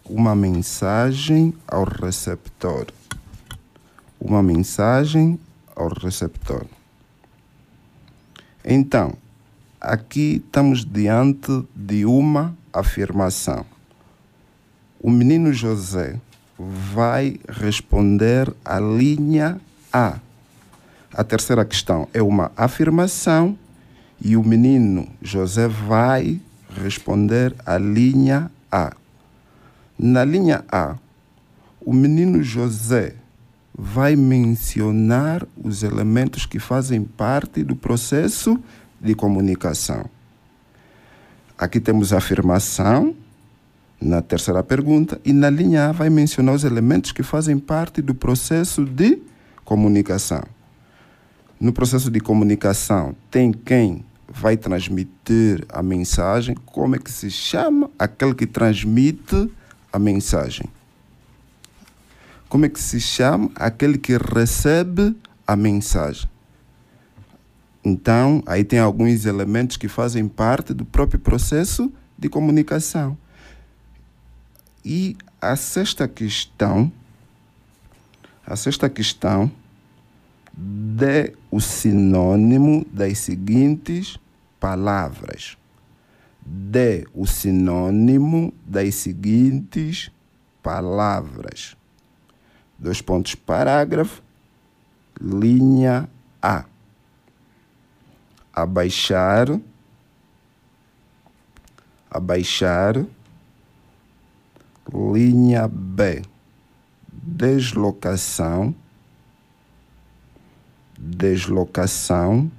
uma 0.06 0.36
mensagem 0.36 1.54
ao 1.68 1.84
receptor. 1.84 2.88
Uma 4.20 4.42
mensagem 4.42 5.40
ao 5.76 5.90
receptor. 5.90 6.66
Então, 8.64 9.14
aqui 9.80 10.42
estamos 10.46 10.86
diante 10.86 11.66
de 11.76 12.06
uma 12.06 12.56
afirmação 12.72 13.66
o 15.04 15.10
menino 15.10 15.52
José 15.52 16.20
vai 16.60 17.40
responder 17.50 18.54
a 18.64 18.80
linha 18.80 19.60
A. 19.92 20.20
A 21.12 21.24
terceira 21.24 21.66
questão 21.66 22.08
é 22.14 22.22
uma 22.22 22.52
afirmação 22.56 23.58
e 24.24 24.38
o 24.38 24.44
menino 24.44 25.08
José 25.22 25.68
vai 25.68 26.40
responder 26.84 27.56
a 27.66 27.80
linha 27.80 28.52
A. 28.72 28.94
Na 29.98 30.24
linha 30.24 30.64
A, 30.72 30.98
o 31.84 31.92
menino 31.92 32.44
José 32.44 33.16
vai 33.84 34.16
mencionar 34.16 35.44
os 35.58 35.82
elementos 35.82 36.46
que 36.46 36.60
fazem 36.60 37.04
parte 37.04 37.64
do 37.64 37.76
processo 37.76 38.60
de 39.02 39.16
comunicação. 39.16 40.06
Aqui 41.58 41.80
temos 41.80 42.14
a 42.14 42.18
afirmação, 42.18 43.16
na 44.00 44.22
terceira 44.22 44.62
pergunta, 44.62 45.20
e 45.26 45.34
na 45.34 45.50
linha 45.50 45.90
A 45.90 45.92
vai 45.94 46.12
mencionar 46.12 46.54
os 46.54 46.64
elementos 46.64 47.12
que 47.12 47.24
fazem 47.24 47.58
parte 47.58 48.04
do 48.04 48.14
processo 48.14 48.86
de 48.86 49.18
comunicação. 49.66 50.44
No 51.60 51.74
processo 51.74 52.12
de 52.12 52.20
comunicação, 52.20 53.16
tem 53.32 53.52
quem 53.52 54.06
vai 54.28 54.58
transmitir 54.58 55.66
a 55.68 55.82
mensagem, 55.82 56.56
como 56.68 56.96
é 56.96 57.00
que 57.00 57.12
se 57.12 57.32
chama 57.32 57.90
aquele 57.98 58.36
que 58.36 58.46
transmite 58.46 59.52
a 59.92 59.98
mensagem. 59.98 60.68
Como 62.52 62.66
é 62.66 62.70
que 62.70 62.82
se 62.82 63.00
chama 63.00 63.50
aquele 63.56 63.98
que 63.98 64.18
recebe 64.18 65.16
a 65.48 65.56
mensagem? 65.56 66.30
Então, 67.82 68.44
aí 68.46 68.66
tem 68.66 68.78
alguns 68.78 69.26
elementos 69.26 69.78
que 69.78 69.88
fazem 69.88 70.28
parte 70.28 70.74
do 70.74 70.84
próprio 70.84 71.18
processo 71.18 71.90
de 72.20 72.28
comunicação. 72.28 73.18
E 74.84 75.16
a 75.40 75.56
sexta 75.56 76.10
questão, 76.10 76.92
a 78.46 78.58
sexta 78.58 78.90
questão 78.90 79.50
dê 80.52 81.34
o 81.50 81.62
sinônimo 81.62 82.86
das 82.92 83.20
seguintes 83.20 84.20
palavras. 84.60 85.58
Dê 86.46 87.08
o 87.14 87.26
sinônimo 87.26 88.54
das 88.68 88.96
seguintes 88.96 90.12
palavras. 90.62 91.80
Dois 92.82 93.00
pontos, 93.00 93.36
parágrafo, 93.36 94.24
linha 95.22 96.10
A. 96.42 96.66
Abaixar, 98.52 99.48
abaixar, 102.10 103.06
linha 104.92 105.68
B. 105.68 106.24
Deslocação, 107.14 108.74
deslocação. 110.98 112.52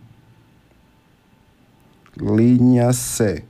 Linha 2.16 2.93
C, 2.93 3.45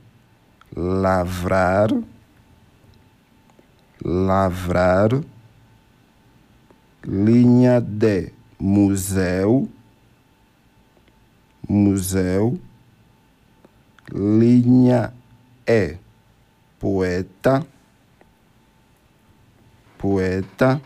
lavrar, 0.75 1.89
lavrar. 4.03 5.32
Linha 7.05 7.81
D, 7.81 8.31
museu, 8.57 9.69
museu. 11.67 12.57
Linha 14.09 15.13
E, 15.67 15.97
poeta, 16.79 17.65
poeta. 19.97 20.81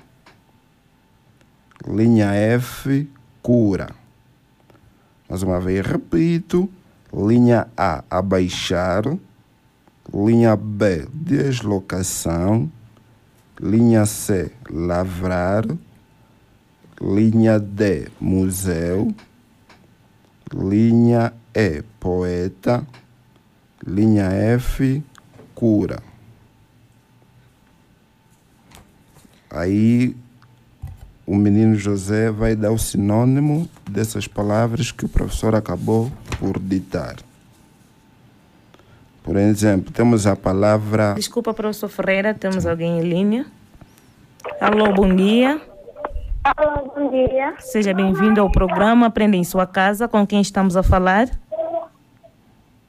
Linha 1.87 2.33
F, 2.33 3.07
cura. 3.43 3.89
Mais 5.29 5.43
uma 5.43 5.59
vez, 5.59 5.85
repito. 5.85 6.67
Linha 7.13 7.67
A, 7.77 8.03
abaixar. 8.09 9.03
Linha 10.11 10.55
B, 10.55 11.07
deslocação. 11.13 12.71
Linha 13.59 14.05
C, 14.07 14.51
lavrar. 14.69 15.65
Linha 17.01 17.59
D, 17.59 18.07
museu. 18.19 19.13
Linha 20.53 21.33
E, 21.53 21.83
poeta. 21.99 22.85
Linha 23.85 24.25
F, 24.25 25.03
cura. 25.53 25.99
Aí 29.49 30.15
o 31.25 31.35
menino 31.35 31.75
José 31.75 32.31
vai 32.31 32.55
dar 32.55 32.71
o 32.71 32.77
sinônimo 32.77 33.69
dessas 33.89 34.27
palavras 34.27 34.91
que 34.91 35.05
o 35.05 35.09
professor 35.09 35.55
acabou 35.55 36.11
por 36.39 36.59
ditar. 36.59 37.17
Por 39.23 39.35
exemplo, 39.35 39.91
temos 39.91 40.25
a 40.25 40.35
palavra. 40.35 41.13
Desculpa, 41.15 41.53
professor 41.53 41.89
Ferreira, 41.89 42.33
temos 42.33 42.65
alguém 42.65 42.99
em 42.99 43.01
linha. 43.01 43.45
Alô, 44.61 44.93
bom 44.93 45.13
dia. 45.13 45.61
Alô, 46.55 46.93
bom 46.95 47.09
dia. 47.09 47.55
Seja 47.59 47.93
bem-vindo 47.93 48.39
ao 48.39 48.49
programa 48.49 49.07
Aprenda 49.07 49.35
em 49.35 49.43
Sua 49.43 49.67
Casa. 49.67 50.07
Com 50.07 50.25
quem 50.25 50.39
estamos 50.39 50.77
a 50.77 50.83
falar? 50.83 51.27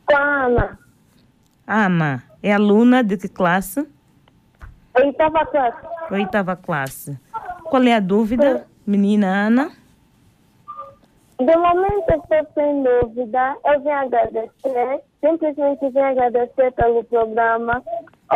Com 0.07 0.17
a 0.17 0.45
Ana. 0.45 0.79
Ana, 1.67 2.23
é 2.41 2.53
aluna 2.53 3.03
de 3.03 3.17
que 3.17 3.29
classe? 3.29 3.85
Oitava 4.97 5.45
classe. 5.47 5.87
Oitava 6.09 6.55
classe. 6.55 7.19
Qual 7.65 7.83
é 7.83 7.95
a 7.95 8.01
dúvida, 8.01 8.65
menina 8.87 9.27
Ana? 9.27 9.73
De 11.41 11.57
momento 11.57 12.11
estou 12.11 12.47
sem 12.55 12.85
dúvida. 12.85 13.57
Eu 13.65 13.81
venho 13.81 13.97
agradecer, 13.97 15.01
simplesmente 15.21 15.91
venho 15.91 16.07
agradecer 16.07 16.73
pelo 16.75 17.03
programa. 17.03 17.83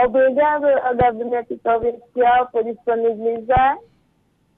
Obrigado 0.05 0.65
ao 0.65 0.97
Gabinete 0.97 1.55
Provincial 1.63 2.49
por 2.51 2.65
disponibilizar 2.65 3.79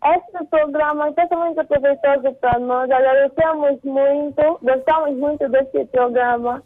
este 0.04 0.44
programa 0.50 1.12
totalmente 1.12 1.64
proveitoso 1.64 2.34
para 2.40 2.58
nós. 2.58 2.90
Agradecemos 2.90 3.78
muito, 3.84 4.58
gostamos 4.62 5.16
muito 5.16 5.48
deste 5.48 5.86
programa. 5.86 6.62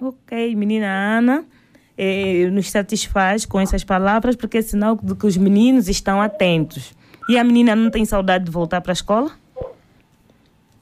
Ok, 0.00 0.54
menina 0.56 0.86
Ana. 1.18 1.44
Eh, 1.96 2.48
nos 2.50 2.70
satisfaz 2.70 3.44
com 3.44 3.60
essas 3.60 3.84
palavras 3.84 4.34
porque 4.34 4.58
é 4.58 4.62
sinal 4.62 4.96
de 4.96 5.14
que 5.14 5.26
os 5.26 5.36
meninos 5.36 5.88
estão 5.88 6.20
atentos. 6.22 6.94
E 7.28 7.38
a 7.38 7.44
menina 7.44 7.76
não 7.76 7.90
tem 7.90 8.04
saudade 8.04 8.44
de 8.44 8.50
voltar 8.50 8.80
para 8.80 8.92
a 8.92 8.94
escola? 8.94 9.30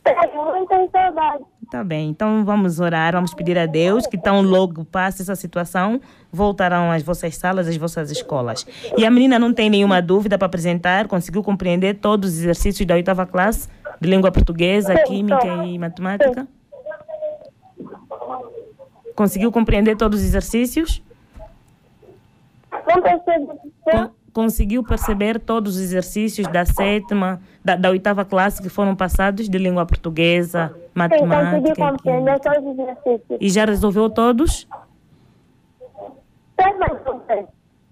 Tenho 0.05 0.45
muita 0.45 0.89
saudade. 0.91 1.45
Tá 1.71 1.85
bem, 1.85 2.09
então 2.11 2.45
vamos 2.45 2.81
orar, 2.81 3.13
vamos 3.13 3.33
pedir 3.33 3.57
a 3.57 3.65
Deus 3.65 4.05
que 4.05 4.19
tão 4.19 4.43
logo 4.43 4.85
passe 4.85 5.23
essa 5.23 5.37
situação, 5.37 6.01
voltarão 6.33 6.91
às 6.91 7.01
vossas 7.01 7.37
salas, 7.37 7.69
às 7.69 7.77
vossas 7.77 8.11
escolas. 8.11 8.67
E 8.97 9.07
a 9.07 9.11
menina 9.11 9.39
não 9.39 9.55
tem 9.55 9.71
nenhuma 9.71 10.03
dúvida 10.03 10.37
para 10.37 10.47
apresentar, 10.47 11.07
conseguiu 11.07 11.45
compreender 11.45 11.95
todos 11.95 12.31
os 12.31 12.39
exercícios 12.39 12.85
da 12.85 12.95
oitava 12.95 13.25
classe 13.25 13.69
de 14.01 14.09
língua 14.09 14.33
portuguesa, 14.33 14.97
química 15.05 15.47
e 15.65 15.79
matemática? 15.79 16.49
Conseguiu 19.15 19.53
compreender 19.53 19.97
todos 19.97 20.19
os 20.19 20.25
exercícios? 20.25 21.01
Não 22.73 23.01
percebi. 23.01 23.47
Con- 24.33 24.43
conseguiu 24.51 24.83
perceber 24.83 25.39
todos 25.39 25.77
os 25.77 25.83
exercícios 25.83 26.47
da 26.49 26.65
sétima, 26.65 27.41
da, 27.65 27.77
da 27.77 27.91
oitava 27.91 28.25
classe 28.25 28.63
que 28.63 28.69
foram 28.69 28.97
passados 28.97 29.49
de 29.49 29.59
língua 29.59 29.87
portuguesa, 29.87 30.73
Sim, 30.75 30.81
matemática 30.95 31.73
e 31.73 31.77
compreender 31.77 32.41
todos 32.41 32.73
os 32.73 32.79
exercícios. 32.79 33.39
E 33.41 33.49
já 33.49 33.65
resolveu 33.65 34.11
todos? 34.11 34.67
Você. 36.57 37.47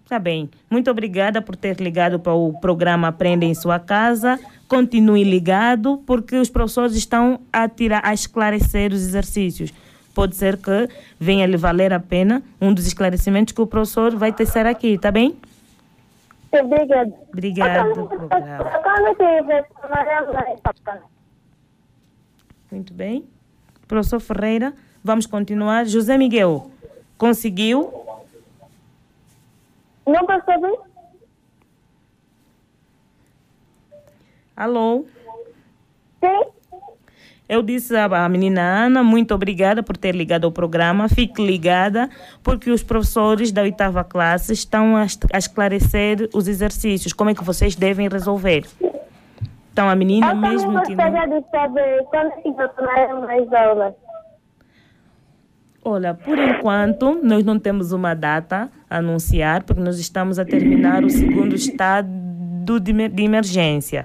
Tá 0.08 0.18
bem. 0.18 0.48
Muito 0.70 0.90
obrigada 0.90 1.42
por 1.42 1.54
ter 1.54 1.80
ligado 1.80 2.18
para 2.18 2.32
o 2.32 2.58
programa 2.60 3.08
Aprenda 3.08 3.44
em 3.44 3.54
Sua 3.54 3.78
Casa. 3.78 4.38
Continue 4.66 5.22
ligado, 5.22 6.02
porque 6.06 6.36
os 6.36 6.48
professores 6.48 6.96
estão 6.96 7.40
a, 7.52 7.68
tirar, 7.68 8.00
a 8.04 8.14
esclarecer 8.14 8.92
os 8.92 9.02
exercícios. 9.02 9.72
Pode 10.14 10.34
ser 10.34 10.56
que 10.56 10.88
venha 11.20 11.46
lhe 11.46 11.56
valer 11.56 11.92
a 11.92 12.00
pena 12.00 12.42
um 12.60 12.72
dos 12.72 12.86
esclarecimentos 12.86 13.52
que 13.52 13.60
o 13.60 13.66
professor 13.66 14.16
vai 14.16 14.32
tecer 14.32 14.66
aqui, 14.66 14.98
tá 14.98 15.10
bem? 15.10 15.36
Obrigada. 16.52 17.12
Obrigado, 17.28 17.90
escola? 20.74 21.02
Muito 22.70 22.92
bem. 22.92 23.28
Professor 23.86 24.20
Ferreira, 24.20 24.74
vamos 25.02 25.26
continuar. 25.26 25.86
José 25.86 26.16
Miguel, 26.18 26.70
conseguiu? 27.16 27.92
Não 30.06 30.26
percebi? 30.26 30.78
Alô? 34.56 35.06
Sim. 36.20 36.57
Eu 37.48 37.62
disse 37.62 37.96
à 37.96 38.28
menina 38.28 38.60
Ana, 38.60 39.02
muito 39.02 39.34
obrigada 39.34 39.82
por 39.82 39.96
ter 39.96 40.14
ligado 40.14 40.44
ao 40.44 40.52
programa. 40.52 41.08
Fique 41.08 41.42
ligada, 41.42 42.10
porque 42.42 42.70
os 42.70 42.82
professores 42.82 43.50
da 43.50 43.62
oitava 43.62 44.04
classe 44.04 44.52
estão 44.52 44.94
a 44.96 45.38
esclarecer 45.38 46.28
os 46.34 46.46
exercícios, 46.46 47.14
como 47.14 47.30
é 47.30 47.34
que 47.34 47.42
vocês 47.42 47.74
devem 47.74 48.06
resolver. 48.06 48.66
Então, 49.72 49.88
a 49.88 49.94
menina 49.94 50.30
Eu 50.30 50.36
mesmo 50.36 50.82
que 50.82 50.94
não... 50.94 51.06
gostaria 51.06 51.40
de 51.40 51.50
saber 51.50 52.04
quando 52.10 52.32
que 52.42 52.50
retornaremos 52.50 53.26
nas 53.26 53.52
aulas. 53.52 53.94
Olha, 55.82 56.12
por 56.12 56.36
enquanto, 56.36 57.18
nós 57.22 57.44
não 57.44 57.58
temos 57.58 57.92
uma 57.92 58.12
data 58.12 58.68
a 58.90 58.98
anunciar, 58.98 59.62
porque 59.62 59.80
nós 59.80 59.98
estamos 59.98 60.38
a 60.38 60.44
terminar 60.44 61.02
o 61.02 61.08
segundo 61.08 61.54
estado 61.54 62.08
de 62.80 63.22
emergência. 63.22 64.04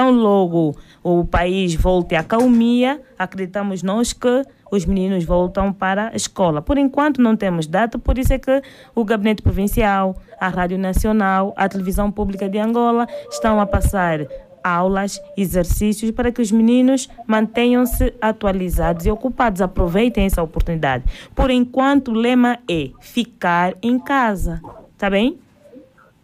Tão 0.00 0.12
logo 0.12 0.74
o 1.02 1.26
país 1.26 1.74
volte 1.74 2.14
à 2.14 2.24
calmia, 2.24 3.02
acreditamos 3.18 3.82
nós 3.82 4.14
que 4.14 4.44
os 4.70 4.86
meninos 4.86 5.24
voltam 5.24 5.74
para 5.74 6.08
a 6.08 6.16
escola. 6.16 6.62
Por 6.62 6.78
enquanto 6.78 7.20
não 7.20 7.36
temos 7.36 7.66
data, 7.66 7.98
por 7.98 8.16
isso 8.16 8.32
é 8.32 8.38
que 8.38 8.62
o 8.94 9.04
Gabinete 9.04 9.42
Provincial, 9.42 10.16
a 10.40 10.48
Rádio 10.48 10.78
Nacional, 10.78 11.52
a 11.54 11.68
Televisão 11.68 12.10
Pública 12.10 12.48
de 12.48 12.56
Angola 12.56 13.06
estão 13.30 13.60
a 13.60 13.66
passar 13.66 14.26
aulas, 14.64 15.20
exercícios 15.36 16.10
para 16.12 16.32
que 16.32 16.40
os 16.40 16.50
meninos 16.50 17.06
mantenham-se 17.26 18.14
atualizados 18.22 19.04
e 19.04 19.10
ocupados. 19.10 19.60
Aproveitem 19.60 20.24
essa 20.24 20.42
oportunidade. 20.42 21.04
Por 21.34 21.50
enquanto, 21.50 22.08
o 22.08 22.14
lema 22.14 22.58
é 22.66 22.88
ficar 23.02 23.74
em 23.82 23.98
casa. 23.98 24.62
Tá 24.96 25.10
bem? 25.10 25.38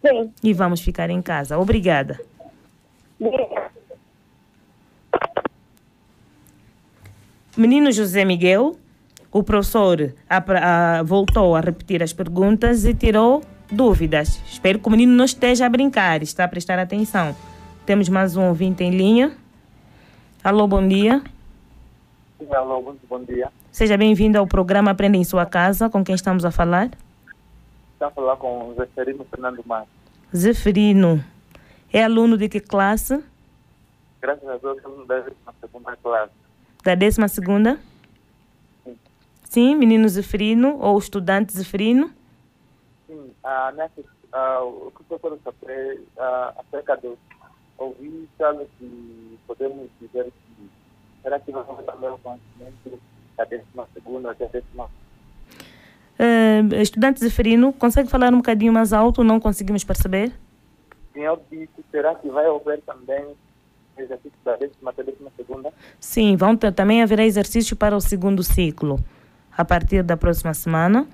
Sim. 0.03 0.31
E 0.43 0.51
vamos 0.51 0.81
ficar 0.81 1.11
em 1.11 1.21
casa. 1.21 1.59
Obrigada. 1.59 2.19
Menino 7.57 7.91
José 7.91 8.23
Miguel, 8.23 8.77
o 9.31 9.43
professor 9.43 10.13
a- 10.29 10.97
a- 10.99 11.03
voltou 11.03 11.55
a 11.55 11.59
repetir 11.61 12.03
as 12.03 12.13
perguntas 12.13 12.85
e 12.85 12.93
tirou 12.93 13.41
dúvidas. 13.71 14.39
Espero 14.47 14.79
que 14.79 14.87
o 14.87 14.91
menino 14.91 15.13
não 15.13 15.25
esteja 15.25 15.65
a 15.65 15.69
brincar, 15.69 16.21
está 16.21 16.43
a 16.43 16.47
prestar 16.47 16.77
atenção. 16.79 17.35
Temos 17.85 18.09
mais 18.09 18.35
um 18.35 18.47
ouvinte 18.47 18.83
em 18.83 18.91
linha. 18.91 19.35
Alô, 20.43 20.67
bom 20.67 20.87
dia. 20.87 21.21
Sim, 22.37 22.53
alô, 22.53 22.81
muito 22.81 23.01
bom 23.09 23.23
dia. 23.23 23.49
Seja 23.71 23.97
bem-vindo 23.97 24.37
ao 24.37 24.45
programa 24.47 24.91
Aprenda 24.91 25.17
em 25.17 25.23
Sua 25.23 25.45
Casa. 25.45 25.89
Com 25.89 26.03
quem 26.03 26.13
estamos 26.15 26.45
a 26.45 26.51
falar? 26.51 26.91
Está 27.93 28.07
a 28.07 28.11
falar 28.11 28.35
com 28.37 28.69
o 28.69 28.75
Zeferino 28.75 29.25
Fernando 29.29 29.63
Mar. 29.65 29.85
Zeferino. 30.35 31.23
É 31.91 32.03
aluno 32.03 32.37
de 32.37 32.47
que 32.49 32.59
classe? 32.59 33.19
Graças 34.21 34.47
a 34.47 34.57
Deus, 34.57 34.77
eu 34.83 35.05
deve 35.07 35.31
na 35.45 35.53
segunda 35.59 35.95
classe. 35.97 36.31
Da 36.87 36.95
12 36.95 37.27
segunda? 37.27 37.77
Sim, 39.43 39.75
menino 39.75 40.07
Zeferino 40.07 40.77
ou 40.79 40.97
estudante 40.97 41.51
Zeferino? 41.51 42.09
Sim, 43.05 43.29
ah, 43.43 43.73
nessa, 43.75 44.01
ah, 44.31 44.63
o 44.63 44.89
que 44.95 45.13
eu 45.13 45.19
quero 45.19 45.37
saber 45.43 46.01
ah, 46.17 46.53
acerca 46.57 46.95
do 46.95 47.17
ouvir 47.77 48.29
algo 48.39 48.65
que 48.79 49.37
podemos 49.45 49.89
dizer 49.99 50.31
que 50.31 50.69
será 51.21 51.37
que 51.41 51.51
vamos 51.51 51.85
também 51.85 52.09
o 52.09 52.17
conhecimento 52.19 53.01
da 53.35 53.43
décima 53.43 53.85
segunda 53.93 54.31
até 54.31 54.45
a 54.45 54.47
décima 54.47 54.89
Eh, 56.17 56.81
estudante 56.81 57.19
Zeferino, 57.19 57.73
consegue 57.73 58.09
falar 58.09 58.33
um 58.33 58.37
bocadinho 58.37 58.71
mais 58.71 58.93
alto? 58.93 59.25
Não 59.25 59.41
conseguimos 59.41 59.83
perceber? 59.83 60.31
Sim, 61.13 61.19
eu 61.19 61.37
disse, 61.51 61.83
será 61.91 62.15
que 62.15 62.29
vai 62.29 62.45
haver 62.45 62.81
também 62.83 63.35
exercício 64.01 64.37
da 64.43 64.55
décima 64.55 64.91
até 64.91 65.01
a 65.01 65.05
décima 65.05 65.31
segunda? 65.35 65.73
Sim, 65.99 66.35
vão 66.35 66.55
ter, 66.55 66.71
também 66.71 67.01
haverá 67.01 67.25
exercício 67.25 67.75
para 67.75 67.95
o 67.95 68.01
segundo 68.01 68.43
ciclo. 68.43 68.99
A 69.57 69.65
partir 69.65 70.03
da 70.03 70.15
próxima 70.15 70.53
semana, 70.53 71.07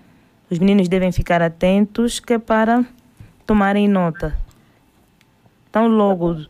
os 0.49 0.59
meninos 0.59 0.87
devem 0.87 1.11
ficar 1.11 1.41
atentos 1.41 2.19
que 2.19 2.33
é 2.33 2.39
para 2.39 2.85
tomarem 3.45 3.87
nota. 3.87 4.37
Então, 5.69 5.87
logo 5.87 6.45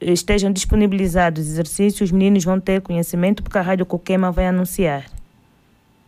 estejam 0.00 0.52
disponibilizados 0.52 1.42
os 1.42 1.50
exercícios, 1.50 2.08
os 2.08 2.12
meninos 2.12 2.44
vão 2.44 2.60
ter 2.60 2.80
conhecimento, 2.82 3.42
porque 3.42 3.58
a 3.58 3.62
Rádio 3.62 3.86
Coquema 3.86 4.30
vai 4.30 4.46
anunciar. 4.46 5.06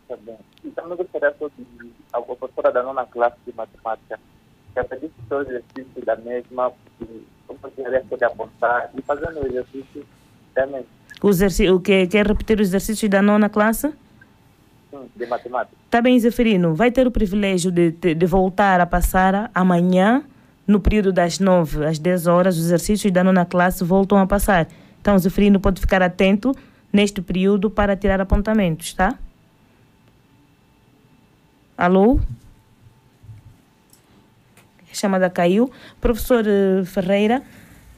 Tá 0.07 0.15
bem. 0.17 0.37
E 0.63 0.69
também 0.69 0.97
gostaria 0.97 1.31
de 1.31 1.91
a 2.13 2.21
professora 2.21 2.71
da 2.71 2.83
nona 2.83 3.05
classe 3.05 3.37
de 3.45 3.53
matemática, 3.55 4.19
que 4.73 4.79
acredito 4.79 5.13
que 5.27 5.33
o 5.33 5.41
exercício 5.41 6.05
da 6.05 6.15
mesma, 6.15 6.71
gostaria 7.61 8.03
só 8.09 8.15
de 8.15 8.23
apontar 8.25 8.89
e 8.97 9.01
fazendo 9.01 9.41
o 9.41 9.47
exercício 9.47 10.05
também, 10.53 10.85
O 11.21 11.29
exerci- 11.29 11.69
o 11.69 11.79
que, 11.79 12.07
quer 12.07 12.27
repetir 12.27 12.59
os 12.59 12.67
exercícios 12.67 13.09
da 13.09 13.21
nona 13.21 13.49
classe? 13.49 13.89
sim, 14.91 15.09
de 15.15 15.25
matemática. 15.25 15.75
Tá 15.89 16.01
bem, 16.01 16.19
Zeferino, 16.19 16.73
vai 16.75 16.91
ter 16.91 17.05
o 17.07 17.11
privilégio 17.11 17.71
de, 17.71 17.91
de, 17.91 18.13
de 18.15 18.25
voltar 18.25 18.79
a 18.81 18.85
passar 18.85 19.49
amanhã, 19.53 20.23
no 20.65 20.79
período 20.79 21.11
das 21.13 21.39
9 21.39 21.85
às 21.85 21.97
10 21.99 22.27
horas, 22.27 22.57
os 22.57 22.65
exercícios 22.65 23.11
da 23.13 23.23
nona 23.23 23.45
classe 23.45 23.83
voltam 23.83 24.17
a 24.19 24.27
passar. 24.27 24.67
Então, 25.01 25.17
Zeferino 25.17 25.59
pode 25.59 25.79
ficar 25.79 26.01
atento 26.01 26.53
neste 26.91 27.21
período 27.21 27.69
para 27.69 27.95
tirar 27.95 28.19
apontamentos, 28.19 28.93
tá? 28.93 29.17
Alô? 31.77 32.19
Chamada 34.97 35.29
caiu. 35.29 35.71
Professor 36.01 36.43
eh, 36.47 36.83
Ferreira, 36.85 37.41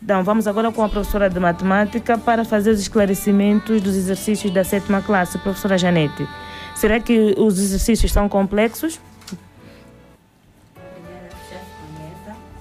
então, 0.01 0.23
vamos 0.23 0.47
agora 0.47 0.71
com 0.71 0.81
a 0.83 0.87
professora 0.87 1.29
de 1.29 1.39
matemática 1.39 2.17
para 2.17 2.45
fazer 2.45 2.71
os 2.71 2.79
esclarecimentos 2.79 3.81
dos 3.81 3.95
exercícios 3.97 4.53
da 4.53 4.63
sétima 4.63 5.01
classe. 5.01 5.37
Professora 5.39 5.77
Janete, 5.77 6.25
será 6.73 6.99
que 7.01 7.35
os 7.37 7.59
exercícios 7.59 8.11
são 8.11 8.29
complexos? 8.29 8.99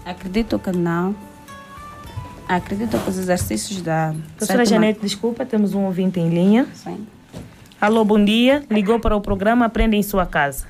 Acredito 0.05 0.59
que 0.59 0.73
não. 0.73 1.15
Acredito 2.49 2.99
que 2.99 3.11
os 3.11 3.19
exercícios 3.19 3.83
da. 3.83 4.15
Professora 4.37 4.65
sétima- 4.65 4.81
Janete, 4.81 5.01
desculpa, 5.01 5.45
temos 5.45 5.75
um 5.75 5.85
ouvinte 5.85 6.19
em 6.19 6.29
linha. 6.31 6.67
Sim. 6.75 7.07
Alô, 7.81 8.05
bom 8.05 8.23
dia. 8.23 8.65
Ligou 8.71 8.99
para 8.99 9.15
o 9.15 9.21
programa 9.21 9.67
Aprenda 9.67 9.95
em 9.95 10.03
Sua 10.03 10.27
Casa. 10.27 10.67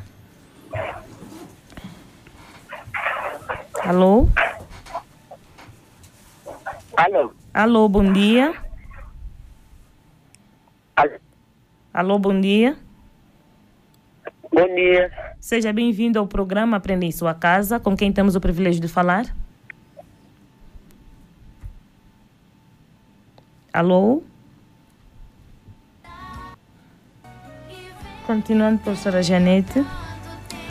Alô? 3.83 4.29
Alô? 6.97 7.33
Alô, 7.55 7.89
bom 7.89 8.13
dia. 8.13 8.55
Alô? 10.97 11.13
Alô, 11.95 12.19
bom 12.19 12.41
dia. 12.41 12.77
Bom 14.53 14.75
dia. 14.75 15.11
Seja 15.41 15.73
bem-vindo 15.73 16.19
ao 16.19 16.27
programa 16.27 16.77
Aprenda 16.77 17.05
em 17.05 17.13
Sua 17.13 17.35
Casa. 17.35 17.79
Com 17.79 17.97
quem 17.97 18.13
temos 18.13 18.35
o 18.35 18.41
privilégio 18.41 18.81
de 18.81 18.89
falar? 18.89 19.27
Alô? 23.73 24.23
Continuando, 28.27 28.81
professora 28.81 29.23
Janete. 29.23 29.85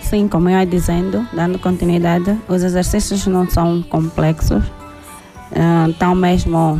Sim, 0.09 0.29
como 0.29 0.47
eu 0.47 0.57
ia 0.57 0.65
dizendo, 0.65 1.27
dando 1.33 1.59
continuidade, 1.59 2.39
os 2.47 2.63
exercícios 2.63 3.27
não 3.27 3.45
são 3.49 3.83
complexos, 3.83 4.63
ah, 5.53 5.89
estão 5.89 6.15
mesmo 6.15 6.79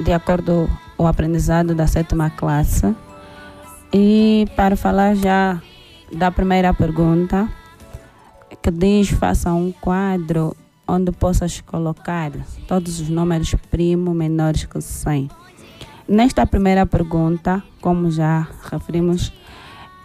de 0.00 0.10
acordo 0.10 0.66
com 0.96 1.04
o 1.04 1.06
aprendizado 1.06 1.74
da 1.74 1.86
sétima 1.86 2.30
classe. 2.30 2.96
E 3.92 4.46
para 4.56 4.74
falar 4.74 5.14
já 5.16 5.60
da 6.10 6.30
primeira 6.30 6.72
pergunta, 6.72 7.46
que 8.62 8.70
diz 8.70 9.10
faça 9.10 9.52
um 9.52 9.70
quadro 9.70 10.56
onde 10.88 11.12
possas 11.12 11.60
colocar 11.60 12.32
todos 12.66 13.00
os 13.00 13.08
números 13.10 13.54
primos 13.70 14.16
menores 14.16 14.64
que 14.64 14.80
100. 14.80 15.28
Nesta 16.08 16.46
primeira 16.46 16.86
pergunta, 16.86 17.62
como 17.82 18.10
já 18.10 18.48
referimos, 18.70 19.30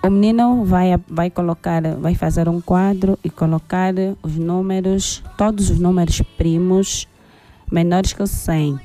o 0.01 0.09
menino 0.09 0.63
vai, 0.63 0.97
vai 1.07 1.29
colocar, 1.29 1.81
vai 1.97 2.15
fazer 2.15 2.47
um 2.47 2.61
quadro 2.61 3.19
e 3.23 3.29
colocar 3.29 3.93
os 4.23 4.35
números, 4.37 5.21
todos 5.37 5.69
os 5.69 5.79
números 5.79 6.21
primos 6.37 7.07
menores 7.71 8.13
que 8.13 8.25
100. 8.25 8.79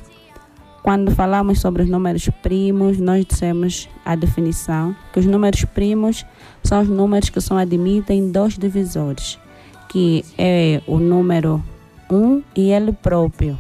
Quando 0.82 1.12
falamos 1.12 1.60
sobre 1.60 1.82
os 1.82 1.88
números 1.88 2.28
primos, 2.42 2.98
nós 2.98 3.24
dissemos 3.24 3.88
a 4.04 4.14
definição 4.14 4.94
que 5.12 5.20
os 5.20 5.24
números 5.24 5.64
primos 5.64 6.26
são 6.62 6.82
os 6.82 6.88
números 6.88 7.30
que 7.30 7.40
só 7.40 7.56
admitem 7.56 8.30
dois 8.30 8.58
divisores, 8.58 9.38
que 9.88 10.24
é 10.36 10.82
o 10.86 10.98
número 10.98 11.62
1 12.10 12.42
e 12.54 12.70
ele 12.70 12.92
próprio. 12.92 13.58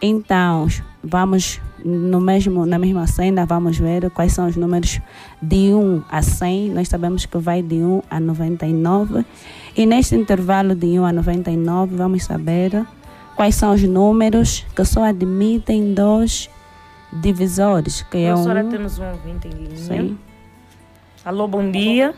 Então, 0.00 0.66
vamos 1.02 1.60
no 1.84 2.20
mesmo, 2.20 2.64
na 2.64 2.78
mesma 2.78 3.06
cena, 3.06 3.44
vamos 3.44 3.78
ver 3.78 4.10
quais 4.10 4.32
são 4.32 4.46
os 4.46 4.56
números 4.56 5.00
de 5.40 5.74
1 5.74 6.02
a 6.08 6.22
100. 6.22 6.70
Nós 6.70 6.88
sabemos 6.88 7.26
que 7.26 7.36
vai 7.36 7.62
de 7.62 7.76
1 7.76 8.02
a 8.10 8.18
99. 8.18 9.24
E 9.76 9.84
neste 9.84 10.14
intervalo 10.14 10.74
de 10.74 10.98
1 10.98 11.04
a 11.04 11.12
99, 11.12 11.94
vamos 11.96 12.24
saber 12.24 12.86
quais 13.36 13.54
são 13.54 13.74
os 13.74 13.82
números 13.82 14.64
que 14.74 14.84
só 14.84 15.04
admitem 15.04 15.92
dois 15.92 16.48
divisores, 17.12 18.02
que 18.02 18.18
é 18.18 18.32
Professora, 18.32 18.64
um... 18.64 18.68
temos 18.70 18.98
um 18.98 19.10
ouvinte 19.10 19.48
em 19.48 19.50
linha. 19.50 19.76
Sim. 19.76 20.18
Alô, 21.24 21.46
bom 21.46 21.70
dia. 21.70 22.14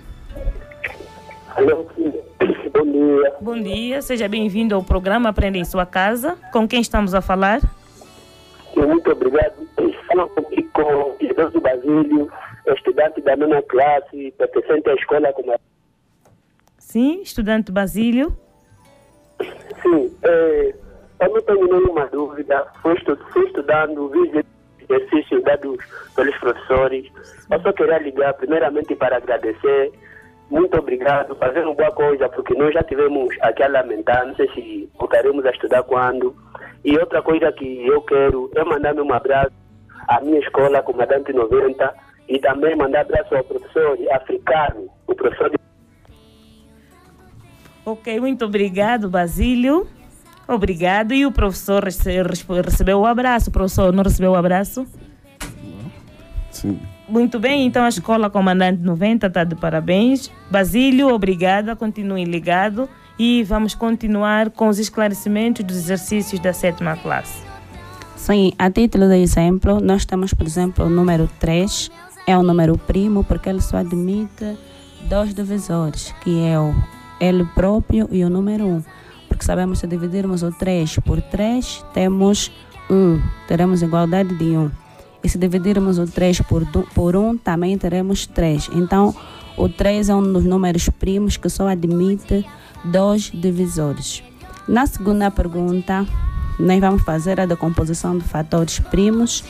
Alô? 1.57 1.87
Bom 2.73 2.93
dia. 2.93 3.35
Bom 3.41 3.63
dia, 3.63 4.03
seja 4.03 4.29
bem-vindo 4.29 4.75
ao 4.75 4.83
programa 4.83 5.31
Aprenda 5.31 5.59
em 5.59 5.65
Sua 5.65 5.87
Casa. 5.87 6.37
Com 6.53 6.69
quem 6.69 6.81
estamos 6.81 7.15
a 7.15 7.21
falar? 7.21 7.61
Muito 8.77 9.11
obrigado. 9.11 9.67
Falo 10.07 10.29
comigo 10.29 10.69
com 10.73 10.83
o 10.83 11.17
Idoso 11.21 11.61
Basílio, 11.61 12.31
estudante 12.69 13.21
da 13.23 13.37
nona 13.37 13.63
classe, 13.63 14.33
pertencente 14.37 14.91
à 14.91 14.95
escola 14.95 15.33
como 15.33 15.55
Sim, 16.79 17.23
estudante 17.23 17.73
Basílio. 17.73 18.37
Sim, 19.83 20.15
é, 20.23 20.75
eu 21.21 21.31
não 21.31 21.43
tenho 21.43 21.67
nenhuma 21.67 22.07
dúvida. 22.07 22.67
Fui, 22.83 22.95
estu 22.95 23.17
fui 23.33 23.45
estudando, 23.47 24.09
vi 24.11 24.45
exercícios 24.89 25.43
dados 25.43 25.79
pelos 26.15 26.37
professores. 26.39 27.07
Eu 27.51 27.61
só 27.61 27.73
queria 27.73 27.99
ligar 27.99 28.35
primeiramente 28.35 28.95
para 28.95 29.17
agradecer. 29.17 29.93
Muito 30.49 30.79
obrigado, 30.79 31.35
fazendo 31.37 31.75
boa 31.75 31.91
coisa, 31.91 32.29
porque 32.29 32.55
nós 32.55 32.73
já 32.73 32.83
tivemos 32.85 33.35
aqui 33.41 33.65
a 33.65 33.69
lamentar, 33.69 34.25
não 34.25 34.35
sei 34.37 34.49
se 34.53 34.89
voltaremos 34.97 35.45
a 35.45 35.51
estudar 35.51 35.83
quando. 35.83 36.37
E 36.87 36.97
outra 36.99 37.21
coisa 37.21 37.51
que 37.51 37.85
eu 37.85 38.01
quero 38.03 38.49
é 38.55 38.63
mandar 38.63 38.95
um 38.95 39.13
abraço 39.13 39.51
à 40.07 40.21
minha 40.21 40.39
escola, 40.39 40.81
Comandante 40.85 41.33
90, 41.33 41.93
e 42.29 42.39
também 42.39 42.77
mandar 42.77 43.01
abraço 43.01 43.35
ao 43.35 43.43
professor 43.43 43.99
africano, 44.13 44.89
o 45.09 45.15
professor 45.17 45.51
de 45.51 45.57
Ok, 47.85 48.21
muito 48.21 48.45
obrigado, 48.45 49.11
Basílio. 49.11 49.89
Obrigado. 50.47 51.13
E 51.13 51.27
o 51.27 51.33
professor 51.33 51.83
rece 51.83 52.23
recebeu 52.23 53.01
o 53.01 53.07
abraço. 53.07 53.51
O 53.51 53.53
professor 53.53 53.93
não 53.93 54.05
recebeu 54.05 54.33
o 54.33 54.37
abraço? 54.37 54.87
Sim. 56.53 56.81
Muito 57.09 57.39
bem, 57.41 57.67
então 57.67 57.85
a 57.85 57.89
Escola 57.89 58.31
Comandante 58.31 58.81
90 58.81 59.27
está 59.27 59.43
de 59.43 59.57
parabéns. 59.57 60.31
Basílio, 60.51 61.09
obrigada, 61.09 61.75
continue 61.75 62.25
ligado 62.25 62.89
e 63.19 63.43
vamos 63.43 63.75
continuar 63.75 64.51
com 64.51 64.69
os 64.69 64.79
esclarecimentos 64.79 65.65
dos 65.65 65.77
exercícios 65.77 66.41
da 66.41 66.53
sétima 66.53 66.97
classe. 66.97 67.45
Sim, 68.17 68.53
a 68.59 68.71
título 68.71 69.09
de 69.09 69.19
exemplo, 69.19 69.81
nós 69.81 70.05
temos, 70.05 70.35
por 70.35 70.47
exemplo, 70.47 70.87
o 70.87 70.91
número 70.91 71.29
3, 71.39 71.91
é 72.27 72.37
o 72.37 72.43
número 72.43 72.77
primo 72.77 73.23
porque 73.23 73.49
ele 73.49 73.61
só 73.61 73.79
admite 73.79 74.57
dois 75.09 75.33
divisores, 75.33 76.15
que 76.23 76.45
é 76.45 76.59
o 76.59 76.75
ele 77.21 77.45
próprio 77.55 78.09
e 78.11 78.25
o 78.25 78.31
número 78.31 78.67
1. 78.67 78.85
Porque 79.29 79.45
sabemos 79.45 79.79
que 79.79 79.87
se 79.87 79.87
dividirmos 79.87 80.43
o 80.43 80.51
3 80.53 80.99
por 81.05 81.21
3, 81.21 81.85
temos 81.93 82.51
1, 82.91 83.21
teremos 83.47 83.83
igualdade 83.83 84.35
de 84.35 84.57
1. 84.57 84.71
E 85.23 85.29
se 85.29 85.39
dividirmos 85.39 85.99
o 85.99 86.07
3 86.07 86.43
por, 86.43 86.65
por 86.95 87.17
1, 87.17 87.39
também 87.39 87.77
teremos 87.77 88.27
3. 88.27 88.71
Então, 88.75 89.15
o 89.57 89.69
3 89.69 90.09
é 90.09 90.15
um 90.15 90.33
dos 90.33 90.45
números 90.45 90.89
primos 90.89 91.37
que 91.37 91.49
só 91.49 91.69
admite 91.69 92.45
dois 92.85 93.31
divisores. 93.33 94.23
Na 94.69 94.87
segunda 94.87 95.31
pergunta, 95.31 96.07
nós 96.59 96.81
vamos 96.81 97.03
fazer 97.03 97.41
a 97.41 97.47
decomposição 97.47 98.19
de 98.19 98.25
fatores 98.25 98.79
primos 98.79 99.45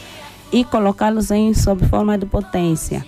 e 0.52 0.64
colocá-los 0.64 1.30
em 1.30 1.52
sob 1.54 1.86
forma 1.86 2.16
de 2.16 2.26
potência. 2.26 3.04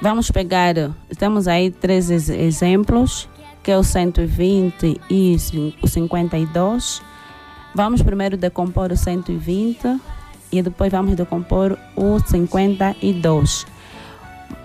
Vamos 0.00 0.30
pegar, 0.30 0.74
temos 1.18 1.46
aí 1.46 1.70
três 1.70 2.10
exemplos, 2.10 3.28
que 3.62 3.70
é 3.70 3.78
o 3.78 3.84
120 3.84 5.00
e 5.08 5.36
o 5.82 5.86
52. 5.86 7.02
Vamos 7.74 8.02
primeiro 8.02 8.36
decompor 8.36 8.90
o 8.90 8.96
120 8.96 10.00
e 10.50 10.60
depois 10.60 10.90
vamos 10.90 11.14
decompor 11.14 11.78
o 11.96 12.18
52. 12.18 13.66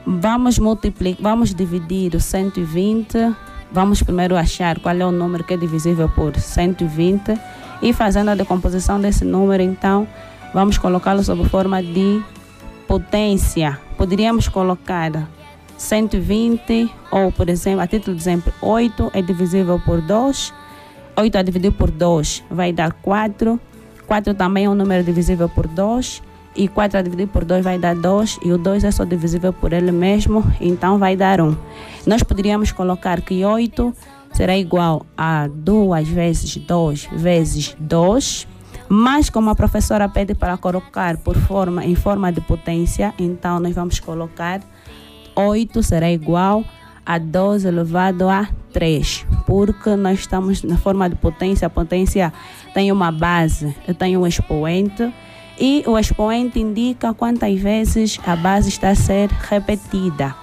Vamos 0.09 0.57
multiplicar, 0.57 1.21
vamos 1.21 1.53
dividir 1.53 2.15
o 2.15 2.19
120. 2.21 3.35
Vamos 3.69 4.01
primeiro 4.01 4.37
achar 4.37 4.79
qual 4.79 4.95
é 4.95 5.05
o 5.05 5.11
número 5.11 5.43
que 5.43 5.53
é 5.53 5.57
divisível 5.57 6.07
por 6.07 6.33
120 6.33 7.37
e 7.81 7.91
fazendo 7.91 8.29
a 8.29 8.35
decomposição 8.35 9.01
desse 9.01 9.25
número, 9.25 9.61
então, 9.61 10.07
vamos 10.53 10.77
colocá-lo 10.77 11.21
sob 11.21 11.43
forma 11.49 11.83
de 11.83 12.23
potência. 12.87 13.77
Poderíamos 13.97 14.47
colocar 14.47 15.27
120 15.77 16.89
ou, 17.11 17.29
por 17.29 17.49
exemplo, 17.49 17.81
a 17.81 17.87
título 17.87 18.15
de 18.15 18.21
exemplo, 18.23 18.53
8 18.61 19.11
é 19.13 19.21
divisível 19.21 19.77
por 19.83 19.99
2. 19.99 20.53
8 21.17 21.37
a 21.37 21.41
dividir 21.41 21.73
por 21.73 21.91
2 21.91 22.45
vai 22.49 22.71
dar 22.71 22.93
4. 22.93 23.59
4 24.07 24.33
também 24.35 24.63
é 24.63 24.69
um 24.69 24.75
número 24.75 25.03
divisível 25.03 25.49
por 25.49 25.67
2. 25.67 26.23
E 26.57 26.67
4 26.67 26.97
a 26.97 27.01
dividir 27.03 27.27
por 27.27 27.45
2 27.45 27.63
vai 27.63 27.77
dar 27.77 27.95
2. 27.95 28.39
E 28.43 28.51
o 28.51 28.57
2 28.57 28.83
é 28.83 28.91
só 28.91 29.05
divisível 29.05 29.53
por 29.53 29.71
ele 29.71 29.91
mesmo, 29.91 30.43
então 30.59 30.97
vai 30.97 31.15
dar 31.15 31.39
1. 31.39 31.55
Nós 32.05 32.23
poderíamos 32.23 32.71
colocar 32.71 33.21
que 33.21 33.45
8 33.45 33.93
será 34.33 34.57
igual 34.57 35.05
a 35.15 35.47
2 35.47 36.07
vezes 36.09 36.57
2 36.57 37.09
vezes 37.13 37.75
2. 37.79 38.47
Mas 38.89 39.29
como 39.29 39.49
a 39.49 39.55
professora 39.55 40.09
pede 40.09 40.33
para 40.33 40.57
colocar 40.57 41.17
por 41.17 41.37
forma, 41.37 41.85
em 41.85 41.93
forma 41.93 42.31
de 42.31 42.41
potência, 42.41 43.13
então 43.19 43.59
nós 43.59 43.75
vamos 43.75 43.99
colocar 43.99 44.61
8 45.35 45.83
será 45.83 46.09
igual 46.09 46.63
a 47.05 47.17
12 47.17 47.67
elevado 47.67 48.27
a 48.27 48.49
3, 48.73 49.25
porque 49.45 49.95
nós 49.95 50.19
estamos 50.19 50.63
na 50.63 50.77
forma 50.77 51.09
de 51.09 51.15
potência. 51.15 51.67
A 51.67 51.69
potência 51.69 52.33
tem 52.73 52.91
uma 52.91 53.11
base, 53.11 53.75
tenho 53.97 54.21
um 54.21 54.27
expoente, 54.27 55.13
e 55.59 55.83
o 55.87 55.97
expoente 55.97 56.59
indica 56.59 57.13
quantas 57.13 57.59
vezes 57.59 58.19
a 58.25 58.35
base 58.35 58.69
está 58.69 58.89
a 58.89 58.95
ser 58.95 59.29
repetida. 59.29 60.35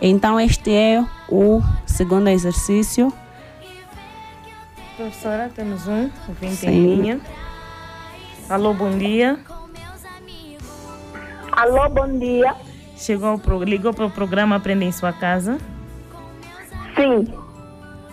Então, 0.00 0.38
este 0.40 0.74
é 0.74 1.04
o 1.28 1.60
segundo 1.86 2.28
exercício. 2.28 3.12
Professora, 4.96 5.50
temos 5.54 5.86
um 5.86 6.10
ouvinte 6.28 6.66
em 6.66 6.96
linha. 6.96 7.20
Alô, 8.48 8.72
bom 8.72 8.96
dia. 8.96 9.38
Alô, 11.52 11.88
bom 11.88 12.18
dia. 12.18 12.54
Chegou 12.96 13.38
pro, 13.38 13.62
ligou 13.62 13.92
para 13.92 14.06
o 14.06 14.10
programa 14.10 14.56
Aprenda 14.56 14.84
em 14.84 14.92
Sua 14.92 15.12
Casa? 15.12 15.58
Sim. 16.96 17.26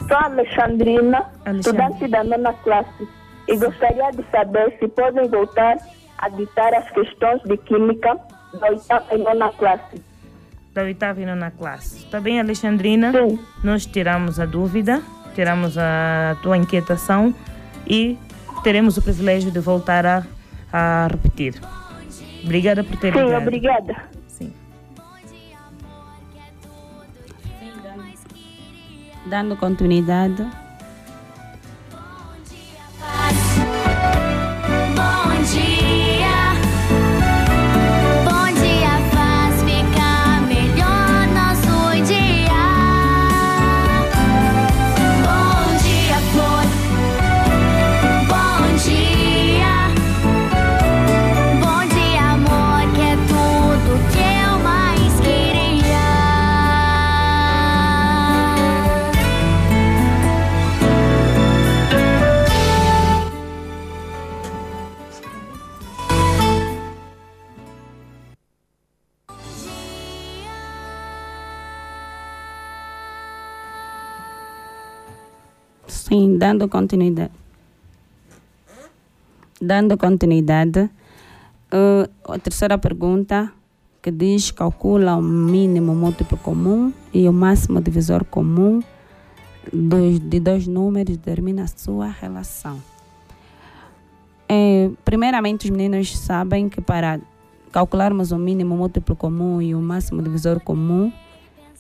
Sou 0.08 0.18
Alexandrina, 0.18 1.30
Alexandre. 1.46 1.60
estudante 1.60 2.08
da 2.08 2.24
nona 2.24 2.54
classe, 2.54 3.08
e 3.48 3.56
gostaria 3.56 4.12
de 4.12 4.24
saber 4.32 4.76
se 4.80 4.88
podem 4.88 5.28
voltar 5.30 5.78
a 6.22 6.30
ditar 6.30 6.74
as 6.74 6.90
questões 6.92 7.42
de 7.44 7.58
Química 7.58 8.18
da 8.60 8.68
oitava 8.70 9.16
e 9.16 9.18
nona 9.18 9.52
classe. 9.52 10.02
Da 10.74 10.84
oitava 10.84 11.22
e 11.22 11.26
nona 11.26 11.52
classe. 11.52 11.98
Está 12.06 12.20
bem, 12.20 12.40
Alexandrina? 12.40 13.12
Sim. 13.12 13.40
Nós 13.64 13.86
tiramos 13.86 14.40
a 14.40 14.46
dúvida, 14.46 15.02
tiramos 15.36 15.78
a 15.78 16.38
tua 16.42 16.58
inquietação 16.58 17.34
e 17.88 18.18
teremos 18.64 18.98
o 18.98 19.02
privilégio 19.02 19.52
de 19.52 19.60
voltar 19.60 20.06
a, 20.06 20.24
a 20.72 21.08
repetir. 21.12 21.60
Obrigada 22.44 22.84
por 22.84 22.98
ter 22.98 23.14
Sim, 23.14 23.24
ligado. 23.24 23.42
obrigada. 23.42 24.12
dando 29.32 29.56
continuidade 29.56 30.46
Sim, 76.12 76.38
dando 76.38 76.68
continuidade. 76.68 77.32
Dando 79.62 79.98
continuidade, 79.98 80.90
uh, 81.72 82.34
a 82.34 82.38
terceira 82.38 82.78
pergunta 82.78 83.50
que 84.02 84.12
diz 84.12 84.52
calcula 84.52 85.16
o 85.16 85.22
mínimo 85.22 85.96
múltiplo 85.96 86.38
comum 86.38 86.92
e 87.14 87.30
o 87.30 87.32
máximo 87.32 87.80
divisor 87.80 88.26
comum 88.26 88.84
dos, 89.72 90.20
de 90.20 90.42
dois 90.42 90.68
números 90.68 91.16
determina 91.16 91.64
a 91.64 91.68
sua 91.68 92.08
relação. 92.08 92.78
É, 94.50 94.92
primeiramente, 95.06 95.64
os 95.64 95.70
meninos 95.70 96.18
sabem 96.18 96.68
que 96.68 96.82
para 96.82 97.22
calcularmos 97.72 98.34
o 98.34 98.38
mínimo 98.38 98.76
múltiplo 98.76 99.16
comum 99.16 99.62
e 99.62 99.74
o 99.74 99.80
máximo 99.80 100.22
divisor 100.22 100.60
comum, 100.60 101.10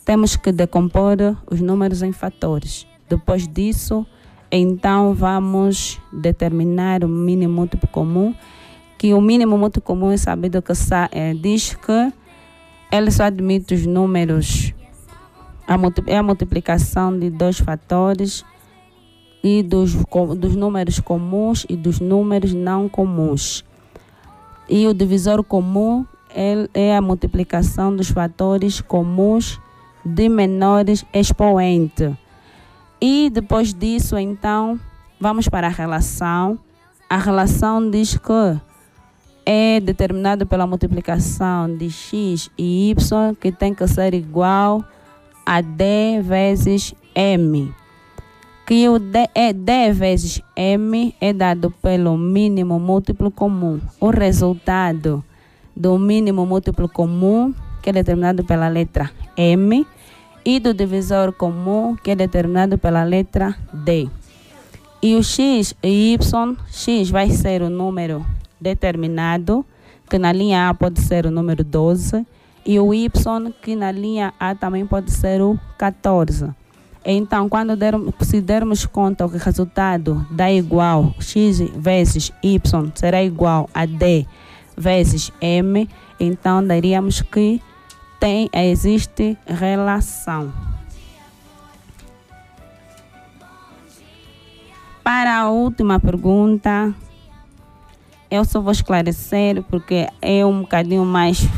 temos 0.05 0.37
que 0.37 0.53
decompor 0.53 1.17
os 1.51 1.59
números 1.59 2.01
em 2.01 2.13
fatores. 2.13 2.87
Depois 3.09 3.45
disso, 3.45 4.07
então 4.51 5.13
vamos 5.13 5.99
determinar 6.11 7.03
o 7.03 7.07
mínimo 7.07 7.53
múltiplo 7.53 7.87
comum, 7.87 8.35
que 8.97 9.13
o 9.13 9.21
mínimo 9.21 9.57
múltiplo 9.57 9.81
comum 9.81 10.11
é 10.11 10.17
sabido 10.17 10.61
que 10.61 10.73
é, 11.11 11.33
diz 11.33 11.73
que 11.75 12.13
ele 12.91 13.09
só 13.09 13.23
admite 13.23 13.73
os 13.73 13.85
números, 13.85 14.73
é 16.07 16.17
a 16.17 16.23
multiplicação 16.23 17.17
de 17.17 17.29
dois 17.29 17.59
fatores 17.59 18.43
e 19.43 19.63
dos, 19.63 19.95
dos 20.37 20.55
números 20.55 20.99
comuns 20.99 21.65
e 21.69 21.75
dos 21.75 21.99
números 21.99 22.53
não 22.53 22.89
comuns. 22.89 23.63
E 24.69 24.85
o 24.87 24.93
divisor 24.93 25.43
comum 25.43 26.05
é 26.73 26.95
a 26.95 27.01
multiplicação 27.01 27.95
dos 27.95 28.09
fatores 28.09 28.81
comuns 28.81 29.59
de 30.05 30.29
menores 30.29 31.05
expoente. 31.13 32.15
E 33.01 33.31
depois 33.31 33.73
disso, 33.73 34.15
então, 34.17 34.79
vamos 35.19 35.49
para 35.49 35.65
a 35.67 35.71
relação. 35.71 36.59
A 37.09 37.17
relação 37.17 37.89
diz 37.89 38.15
que 38.15 38.59
é 39.43 39.79
determinado 39.79 40.45
pela 40.45 40.67
multiplicação 40.67 41.75
de 41.75 41.89
x 41.89 42.51
e 42.55 42.91
y, 42.91 43.35
que 43.35 43.51
tem 43.51 43.73
que 43.73 43.87
ser 43.87 44.13
igual 44.13 44.85
a 45.43 45.61
d 45.61 46.21
vezes 46.21 46.93
m. 47.15 47.73
Que 48.67 48.87
o 48.87 48.99
d, 48.99 49.27
é 49.33 49.51
d 49.51 49.91
vezes 49.91 50.39
m 50.55 51.15
é 51.19 51.33
dado 51.33 51.71
pelo 51.81 52.15
mínimo 52.15 52.79
múltiplo 52.79 53.31
comum. 53.31 53.81
O 53.99 54.11
resultado 54.11 55.23
do 55.75 55.97
mínimo 55.97 56.45
múltiplo 56.45 56.87
comum, 56.87 57.53
que 57.81 57.89
é 57.89 57.93
determinado 57.93 58.43
pela 58.43 58.67
letra 58.67 59.09
m, 59.35 59.85
e 60.43 60.59
do 60.59 60.73
divisor 60.73 61.31
comum, 61.33 61.95
que 61.95 62.11
é 62.11 62.15
determinado 62.15 62.77
pela 62.77 63.03
letra 63.03 63.55
D. 63.73 64.09
E 65.01 65.15
o 65.15 65.23
x 65.23 65.75
e 65.81 66.13
y, 66.13 66.57
x 66.71 67.09
vai 67.09 67.29
ser 67.29 67.61
o 67.61 67.69
número 67.69 68.25
determinado, 68.59 69.65
que 70.09 70.19
na 70.19 70.31
linha 70.31 70.69
A 70.69 70.73
pode 70.73 71.01
ser 71.01 71.25
o 71.25 71.31
número 71.31 71.63
12, 71.63 72.25
e 72.65 72.79
o 72.79 72.93
y, 72.93 73.09
que 73.61 73.75
na 73.75 73.91
linha 73.91 74.33
A 74.39 74.53
também 74.53 74.85
pode 74.85 75.11
ser 75.11 75.41
o 75.41 75.59
14. 75.77 76.49
Então, 77.03 77.49
quando 77.49 77.75
dermos, 77.75 78.13
se 78.21 78.39
dermos 78.39 78.85
conta 78.85 79.27
que 79.27 79.35
o 79.35 79.39
resultado 79.39 80.25
dá 80.29 80.51
igual 80.51 81.15
x 81.19 81.59
vezes 81.75 82.31
y 82.43 82.91
será 82.93 83.23
igual 83.23 83.67
a 83.73 83.87
d 83.87 84.27
vezes 84.77 85.31
m, 85.41 85.89
então 86.19 86.65
daríamos 86.65 87.23
que 87.23 87.59
tem, 88.21 88.47
existe 88.53 89.35
relação. 89.47 90.53
Para 95.03 95.39
a 95.39 95.49
última 95.49 95.99
pergunta, 95.99 96.93
eu 98.29 98.45
só 98.45 98.61
vou 98.61 98.71
esclarecer 98.71 99.63
porque 99.63 100.07
é 100.21 100.45
um 100.45 100.61
bocadinho 100.61 101.03
mais, 101.03 101.49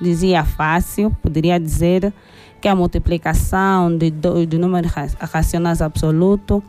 dizia 0.00 0.46
fácil, 0.46 1.14
poderia 1.22 1.60
dizer 1.60 2.10
que 2.58 2.68
a 2.68 2.74
multiplicação 2.74 3.94
de, 3.98 4.10
de 4.10 4.56
números 4.56 4.90
racionais 5.20 5.82
absoluto, 5.82 6.62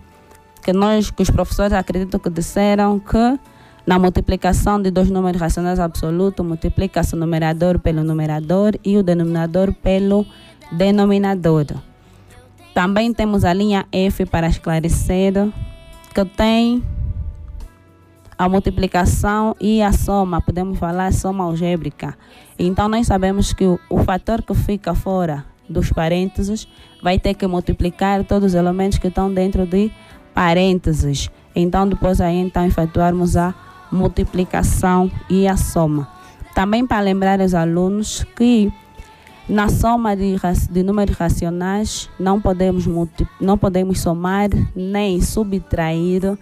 que 0.61 0.73
nós, 0.73 1.09
que 1.09 1.23
os 1.23 1.29
professores 1.29 1.71
acreditam 1.71 2.19
que 2.19 2.29
disseram 2.29 2.99
que 2.99 3.39
na 3.87 3.97
multiplicação 3.97 4.81
de 4.81 4.91
dois 4.91 5.09
números 5.09 5.39
racionais 5.39 5.79
absolutos, 5.79 6.45
multiplica-se 6.45 7.15
o 7.15 7.17
numerador 7.17 7.79
pelo 7.79 8.03
numerador 8.03 8.73
e 8.83 8.97
o 8.97 9.01
denominador 9.01 9.73
pelo 9.73 10.25
denominador. 10.73 11.67
Também 12.73 13.13
temos 13.13 13.45
a 13.45 13.53
linha 13.53 13.87
F 13.89 14.25
para 14.25 14.47
esclarecer, 14.47 15.33
que 16.13 16.25
tem 16.25 16.83
a 18.37 18.49
multiplicação 18.49 19.55
e 19.59 19.81
a 19.81 19.93
soma, 19.93 20.41
podemos 20.41 20.77
falar 20.77 21.13
soma 21.13 21.45
algébrica. 21.45 22.17
Então, 22.59 22.89
nós 22.89 23.07
sabemos 23.07 23.53
que 23.53 23.63
o, 23.63 23.79
o 23.89 24.03
fator 24.03 24.41
que 24.43 24.53
fica 24.53 24.93
fora 24.93 25.45
dos 25.67 25.93
parênteses 25.93 26.67
vai 27.01 27.17
ter 27.17 27.35
que 27.35 27.47
multiplicar 27.47 28.25
todos 28.25 28.49
os 28.49 28.53
elementos 28.53 28.99
que 28.99 29.07
estão 29.07 29.33
dentro 29.33 29.65
de 29.65 29.89
parênteses. 30.33 31.31
Então, 31.55 31.87
depois 31.87 32.19
aí, 32.19 32.35
então, 32.35 32.65
efetuarmos 32.65 33.37
a 33.37 33.55
multiplicação 33.91 35.11
e 35.29 35.47
a 35.47 35.57
soma. 35.57 36.07
Também 36.53 36.85
para 36.85 37.01
lembrar 37.01 37.39
os 37.39 37.53
alunos 37.53 38.25
que 38.35 38.71
na 39.47 39.69
soma 39.69 40.15
de, 40.15 40.35
de 40.69 40.83
números 40.83 41.15
racionais 41.15 42.09
não 42.19 42.41
podemos, 42.41 42.85
não 43.39 43.57
podemos 43.57 44.01
somar 44.01 44.49
nem 44.75 45.21
subtrair 45.21 46.37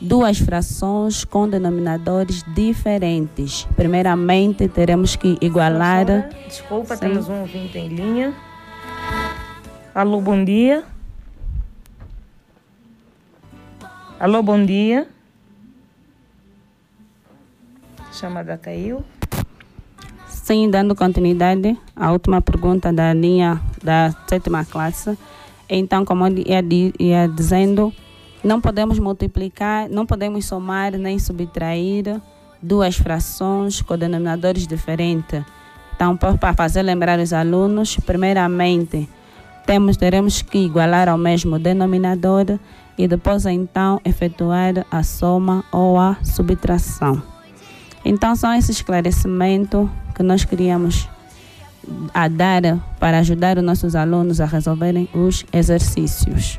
duas 0.00 0.38
frações 0.38 1.24
com 1.24 1.48
denominadores 1.48 2.42
diferentes. 2.54 3.68
Primeiramente, 3.76 4.66
teremos 4.68 5.14
que 5.14 5.38
igualar. 5.40 6.28
Desculpa, 6.48 6.96
Sim. 6.96 7.00
temos 7.00 7.28
um 7.28 7.40
ouvinte 7.40 7.78
em 7.78 7.88
linha. 7.88 8.34
Alô, 9.94 10.20
bom 10.20 10.44
dia. 10.44 10.84
Alô, 14.18 14.42
bom 14.42 14.64
dia 14.64 15.13
chamada 18.14 18.56
caiu. 18.56 19.04
Sim, 20.26 20.70
dando 20.70 20.94
continuidade 20.94 21.76
à 21.96 22.12
última 22.12 22.40
pergunta 22.40 22.92
da 22.92 23.12
linha 23.14 23.60
da 23.82 24.14
sétima 24.28 24.64
classe. 24.64 25.16
Então, 25.68 26.04
como 26.04 26.26
eu 26.26 26.38
ia, 26.38 26.62
ia 26.98 27.26
dizendo, 27.28 27.92
não 28.42 28.60
podemos 28.60 28.98
multiplicar, 28.98 29.88
não 29.88 30.04
podemos 30.04 30.44
somar 30.44 30.92
nem 30.92 31.18
subtrair 31.18 32.20
duas 32.60 32.96
frações 32.96 33.80
com 33.80 33.96
denominadores 33.96 34.66
diferentes. 34.66 35.42
Então, 35.94 36.16
para 36.16 36.52
fazer 36.52 36.82
lembrar 36.82 37.18
os 37.18 37.32
alunos, 37.32 37.96
primeiramente, 37.96 39.08
temos, 39.64 39.96
teremos 39.96 40.42
que 40.42 40.58
igualar 40.58 41.08
ao 41.08 41.16
mesmo 41.16 41.58
denominador 41.58 42.58
e 42.98 43.08
depois, 43.08 43.46
então, 43.46 44.00
efetuar 44.04 44.84
a 44.90 45.02
soma 45.02 45.64
ou 45.72 45.98
a 45.98 46.16
subtração. 46.22 47.33
Então, 48.04 48.36
são 48.36 48.52
esses 48.52 48.76
esclarecimentos 48.76 49.88
que 50.14 50.22
nós 50.22 50.44
queríamos 50.44 51.08
a 52.12 52.28
dar 52.28 52.62
para 52.98 53.18
ajudar 53.18 53.58
os 53.58 53.64
nossos 53.64 53.94
alunos 53.94 54.40
a 54.40 54.46
resolverem 54.46 55.08
os 55.14 55.44
exercícios. 55.52 56.58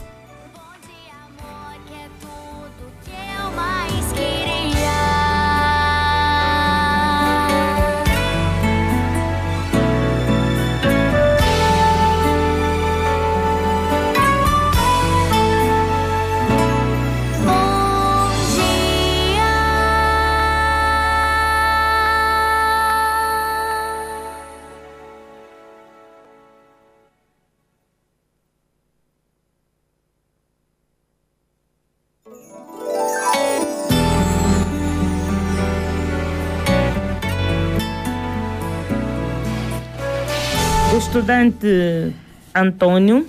Estudante 41.26 42.14
Antônio 42.54 43.26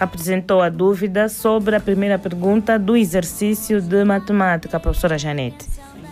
apresentou 0.00 0.60
a 0.60 0.68
dúvida 0.68 1.28
sobre 1.28 1.76
a 1.76 1.80
primeira 1.80 2.18
pergunta 2.18 2.76
do 2.76 2.96
exercício 2.96 3.80
de 3.80 4.04
matemática, 4.04 4.80
professora 4.80 5.16
Janete. 5.16 5.64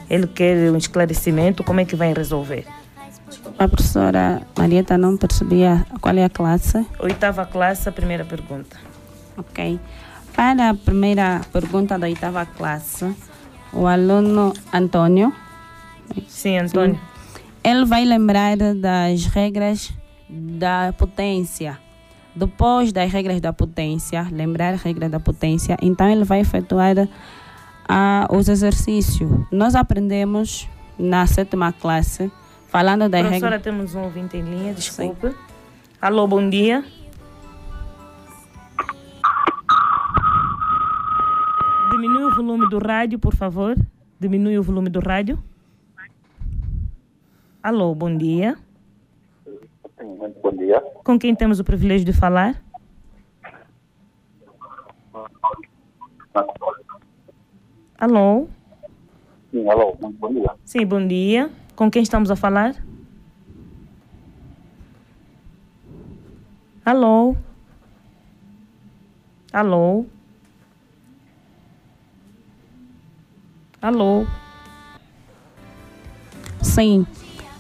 Ele 0.09 0.29
quer 0.29 0.71
um 0.71 0.77
esclarecimento, 0.77 1.65
como 1.65 1.81
é 1.81 1.85
que 1.85 1.97
vai 1.97 2.15
resolver? 2.15 2.65
A 3.59 3.67
professora 3.67 4.43
Marieta 4.57 4.97
não 4.97 5.17
percebia 5.17 5.85
qual 6.01 6.15
é 6.15 6.25
a 6.25 6.31
classe? 6.31 6.87
Oitava 7.01 7.45
classe, 7.45 7.89
a 7.89 7.93
primeira 7.93 8.25
pergunta. 8.25 8.77
Ok. 9.37 9.81
Para 10.37 10.71
a 10.71 10.75
primeira 10.75 11.41
pergunta 11.53 11.99
da 11.99 12.07
oitava 12.07 12.47
classe, 12.47 13.13
o 13.73 13.89
aluno 13.89 14.55
Antônio. 14.73 15.35
Sim, 16.29 16.59
Antônio. 16.59 16.95
Sim, 16.95 17.41
ele 17.65 17.85
vai 17.87 18.05
lembrar 18.05 18.57
das 18.57 19.27
regras 19.27 19.93
da 20.29 20.93
potência. 20.97 21.79
Depois 22.35 22.93
das 22.93 23.11
regras 23.11 23.41
da 23.41 23.53
potência, 23.53 24.27
lembrar 24.31 24.75
as 24.75 24.83
regras 24.83 25.11
da 25.11 25.19
potência, 25.19 25.77
então 25.83 26.09
ele 26.09 26.25
vai 26.25 26.41
efetuar 26.41 26.97
uh, 26.99 28.37
os 28.37 28.49
exercícios. 28.49 29.31
Nós 29.51 29.75
aprendemos 29.75 30.69
na 30.99 31.27
sétima 31.27 31.73
classe, 31.73 32.31
falando 32.69 33.09
das 33.09 33.23
regras. 33.23 33.41
Professora, 33.41 33.59
temos 33.59 33.95
um 33.95 34.03
ouvinte 34.03 34.37
em 34.37 34.43
linha, 34.43 34.75
desculpe. 34.75 35.31
Sim. 35.31 35.35
Alô, 36.01 36.29
bom 36.29 36.49
dia. 36.49 36.85
Diminui 41.91 42.25
o 42.25 42.35
volume 42.35 42.69
do 42.69 42.79
rádio, 42.79 43.19
por 43.19 43.35
favor. 43.35 43.75
Diminui 44.21 44.59
o 44.59 44.63
volume 44.63 44.91
do 44.91 45.01
rádio. 45.01 45.43
Alô, 47.63 47.95
bom 47.95 48.17
dia. 48.17 48.57
Muito 50.03 50.41
bom 50.41 50.51
dia. 50.53 50.81
Com 51.05 51.19
quem 51.19 51.35
temos 51.35 51.59
o 51.59 51.65
privilégio 51.65 52.05
de 52.05 52.13
falar? 52.13 52.63
Alô? 57.99 58.49
Sim, 59.51 59.69
alô, 59.69 59.97
muito 60.01 60.19
bom 60.19 60.33
dia. 60.33 60.55
Sim, 60.65 60.87
bom 60.87 61.07
dia. 61.07 61.51
Com 61.75 61.91
quem 61.91 62.03
estamos 62.03 62.31
a 62.31 62.37
falar? 62.37 62.77
Alô? 66.85 67.35
Alô? 69.53 70.07
Alô? 73.83 74.27
Sim. 76.63 77.07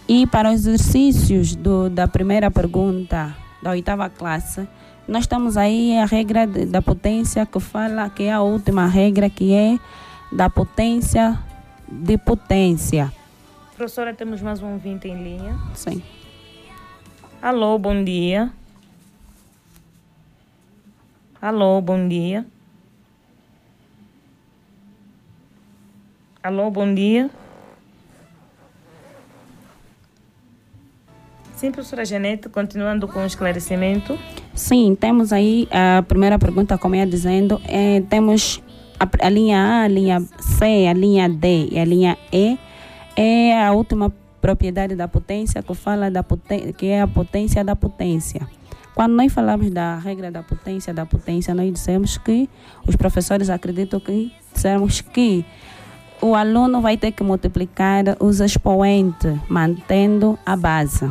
E 0.08 0.26
para 0.26 0.50
os 0.50 0.66
exercícios 0.66 1.54
do, 1.54 1.90
da 1.90 2.08
primeira 2.08 2.50
pergunta 2.50 3.36
da 3.62 3.72
oitava 3.72 4.08
classe, 4.08 4.66
nós 5.06 5.26
temos 5.26 5.58
aí 5.58 5.98
a 5.98 6.06
regra 6.06 6.46
de, 6.46 6.64
da 6.64 6.80
potência 6.80 7.44
que 7.44 7.60
fala 7.60 8.08
que 8.08 8.22
é 8.22 8.32
a 8.32 8.40
última 8.40 8.86
regra, 8.86 9.28
que 9.28 9.52
é 9.52 9.78
da 10.32 10.48
potência 10.48 11.38
de 11.86 12.16
potência. 12.16 13.12
Professora, 13.76 14.14
temos 14.14 14.40
mais 14.40 14.62
um 14.62 14.72
ouvinte 14.72 15.08
em 15.08 15.22
linha. 15.22 15.58
Sim. 15.74 16.02
Alô, 17.42 17.78
bom 17.78 18.02
dia. 18.02 18.50
Alô, 21.40 21.82
bom 21.82 22.08
dia. 22.08 22.46
Alô, 26.42 26.70
bom 26.70 26.94
dia. 26.94 27.30
Sim, 31.58 31.72
professora 31.72 32.04
Janete, 32.04 32.48
continuando 32.48 33.08
com 33.08 33.18
o 33.18 33.26
esclarecimento. 33.26 34.16
Sim, 34.54 34.94
temos 34.94 35.32
aí 35.32 35.66
a 35.72 36.04
primeira 36.04 36.38
pergunta, 36.38 36.78
como 36.78 36.94
ia 36.94 37.04
dizendo, 37.04 37.60
é, 37.64 38.00
temos 38.02 38.62
a, 38.96 39.26
a, 39.26 39.28
linha 39.28 39.58
A, 39.58 39.82
a 39.82 39.88
linha 39.88 40.20
C, 40.38 40.86
a 40.86 40.92
linha 40.92 41.28
D 41.28 41.70
e 41.72 41.80
a 41.80 41.84
linha 41.84 42.16
E, 42.32 42.56
é 43.16 43.60
a 43.60 43.72
última 43.72 44.14
propriedade 44.40 44.94
da 44.94 45.08
potência 45.08 45.60
que 45.60 45.74
fala 45.74 46.08
da 46.12 46.22
potência, 46.22 46.72
que 46.72 46.86
é 46.86 47.00
a 47.00 47.08
potência 47.08 47.64
da 47.64 47.74
potência. 47.74 48.48
Quando 48.94 49.14
nós 49.14 49.32
falamos 49.32 49.68
da 49.68 49.98
regra 49.98 50.30
da 50.30 50.44
potência 50.44 50.94
da 50.94 51.04
potência, 51.04 51.52
nós 51.56 51.72
dissemos 51.72 52.16
que 52.18 52.48
os 52.86 52.94
professores 52.94 53.50
acreditam 53.50 53.98
que 53.98 54.32
dissemos 54.54 55.00
que 55.00 55.44
o 56.22 56.36
aluno 56.36 56.80
vai 56.80 56.96
ter 56.96 57.10
que 57.10 57.24
multiplicar 57.24 58.04
os 58.20 58.38
expoentes, 58.38 59.36
mantendo 59.48 60.38
a 60.46 60.56
base. 60.56 61.10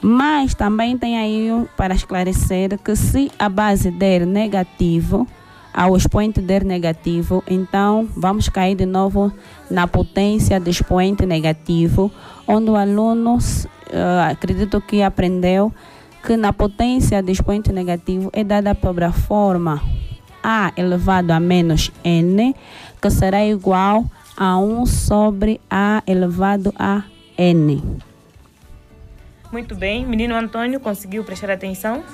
Mas 0.00 0.54
também 0.54 0.96
tem 0.96 1.18
aí 1.18 1.50
para 1.76 1.94
esclarecer 1.94 2.78
que 2.78 2.94
se 2.94 3.30
a 3.38 3.48
base 3.48 3.90
der 3.90 4.24
negativo, 4.24 5.26
ao 5.74 5.96
expoente 5.96 6.40
der 6.40 6.64
negativo, 6.64 7.42
então 7.48 8.08
vamos 8.16 8.48
cair 8.48 8.74
de 8.74 8.86
novo 8.86 9.32
na 9.70 9.86
potência 9.86 10.58
do 10.58 10.70
expoente 10.70 11.26
negativo, 11.26 12.10
onde 12.46 12.70
o 12.70 12.76
aluno, 12.76 13.36
uh, 13.36 14.30
acredito 14.30 14.80
que 14.80 15.02
aprendeu 15.02 15.72
que 16.22 16.36
na 16.36 16.52
potência 16.52 17.22
do 17.22 17.30
expoente 17.30 17.72
negativo 17.72 18.30
é 18.32 18.42
dada 18.42 18.74
pela 18.74 19.12
forma 19.12 19.80
a 20.42 20.72
elevado 20.76 21.32
a 21.32 21.40
menos 21.40 21.92
n, 22.04 22.54
que 23.00 23.10
será 23.10 23.44
igual 23.44 24.04
a 24.36 24.58
1 24.58 24.86
sobre 24.86 25.60
a 25.70 26.02
elevado 26.06 26.72
a 26.78 27.04
n. 27.36 27.82
Muito 29.50 29.74
bem, 29.74 30.04
menino 30.04 30.34
Antônio 30.34 30.78
conseguiu 30.78 31.24
prestar 31.24 31.50
atenção? 31.50 32.04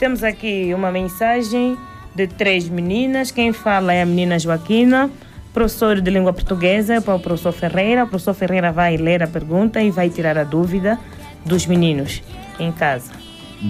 Temos 0.00 0.24
aqui 0.24 0.74
uma 0.74 0.90
mensagem 0.90 1.78
de 2.12 2.26
três 2.26 2.68
meninas. 2.68 3.30
Quem 3.30 3.52
fala 3.52 3.92
é 3.92 4.02
a 4.02 4.06
menina 4.06 4.36
Joaquina, 4.36 5.08
professor 5.54 6.00
de 6.00 6.10
língua 6.10 6.32
portuguesa 6.32 7.00
para 7.00 7.14
o 7.14 7.20
professor 7.20 7.52
Ferreira. 7.52 8.02
O 8.02 8.08
professor 8.08 8.34
Ferreira 8.34 8.72
vai 8.72 8.96
ler 8.96 9.22
a 9.22 9.28
pergunta 9.28 9.80
e 9.80 9.92
vai 9.92 10.10
tirar 10.10 10.36
a 10.36 10.42
dúvida 10.42 10.98
dos 11.46 11.66
meninos 11.66 12.20
em 12.58 12.72
casa. 12.72 13.12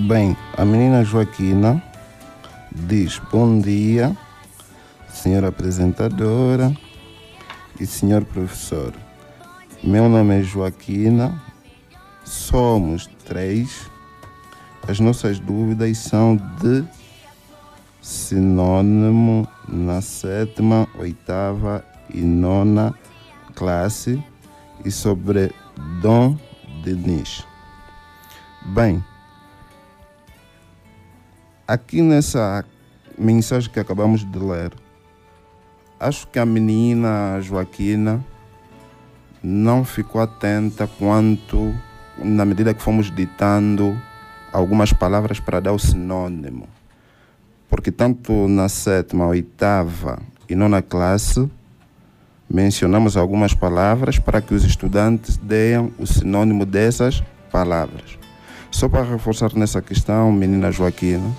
Bem, 0.08 0.34
a 0.56 0.64
menina 0.64 1.04
Joaquina 1.04 1.82
diz: 2.72 3.20
Bom 3.30 3.60
dia, 3.60 4.16
senhora 5.08 5.48
apresentadora 5.48 6.72
e 7.78 7.84
senhor 7.84 8.24
professor. 8.24 8.94
Meu 9.82 10.08
nome 10.08 10.40
é 10.40 10.42
Joaquina, 10.42 11.42
somos 12.30 13.08
três. 13.26 13.90
As 14.86 15.00
nossas 15.00 15.40
dúvidas 15.40 15.98
são 15.98 16.36
de 16.36 16.84
sinônimo 18.00 19.46
na 19.68 20.00
sétima, 20.00 20.88
oitava 20.96 21.84
e 22.14 22.20
nona 22.20 22.94
classe 23.54 24.22
e 24.84 24.90
sobre 24.90 25.52
Dom 26.00 26.38
Denis. 26.84 27.44
Bem, 28.66 29.04
aqui 31.66 32.00
nessa 32.00 32.64
mensagem 33.18 33.70
que 33.70 33.80
acabamos 33.80 34.24
de 34.24 34.38
ler, 34.38 34.72
acho 35.98 36.26
que 36.28 36.38
a 36.38 36.46
menina 36.46 37.40
Joaquina 37.40 38.24
não 39.42 39.84
ficou 39.84 40.20
atenta 40.20 40.86
quanto 40.86 41.74
na 42.18 42.44
medida 42.44 42.74
que 42.74 42.82
fomos 42.82 43.10
ditando 43.14 43.96
algumas 44.52 44.92
palavras 44.92 45.40
para 45.40 45.60
dar 45.60 45.72
o 45.72 45.78
sinônimo. 45.78 46.68
Porque 47.68 47.92
tanto 47.92 48.48
na 48.48 48.68
sétima, 48.68 49.26
oitava 49.26 50.18
e 50.48 50.54
nona 50.54 50.82
classe 50.82 51.48
mencionamos 52.50 53.16
algumas 53.16 53.54
palavras 53.54 54.18
para 54.18 54.42
que 54.42 54.52
os 54.52 54.64
estudantes 54.64 55.36
deem 55.36 55.92
o 55.96 56.04
sinônimo 56.04 56.66
dessas 56.66 57.22
palavras. 57.52 58.18
Só 58.72 58.88
para 58.88 59.04
reforçar 59.04 59.54
nessa 59.54 59.80
questão, 59.80 60.32
menina 60.32 60.72
Joaquina, 60.72 61.30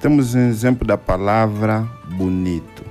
temos 0.00 0.34
um 0.34 0.48
exemplo 0.48 0.86
da 0.86 0.96
palavra 0.96 1.86
bonito. 2.08 2.84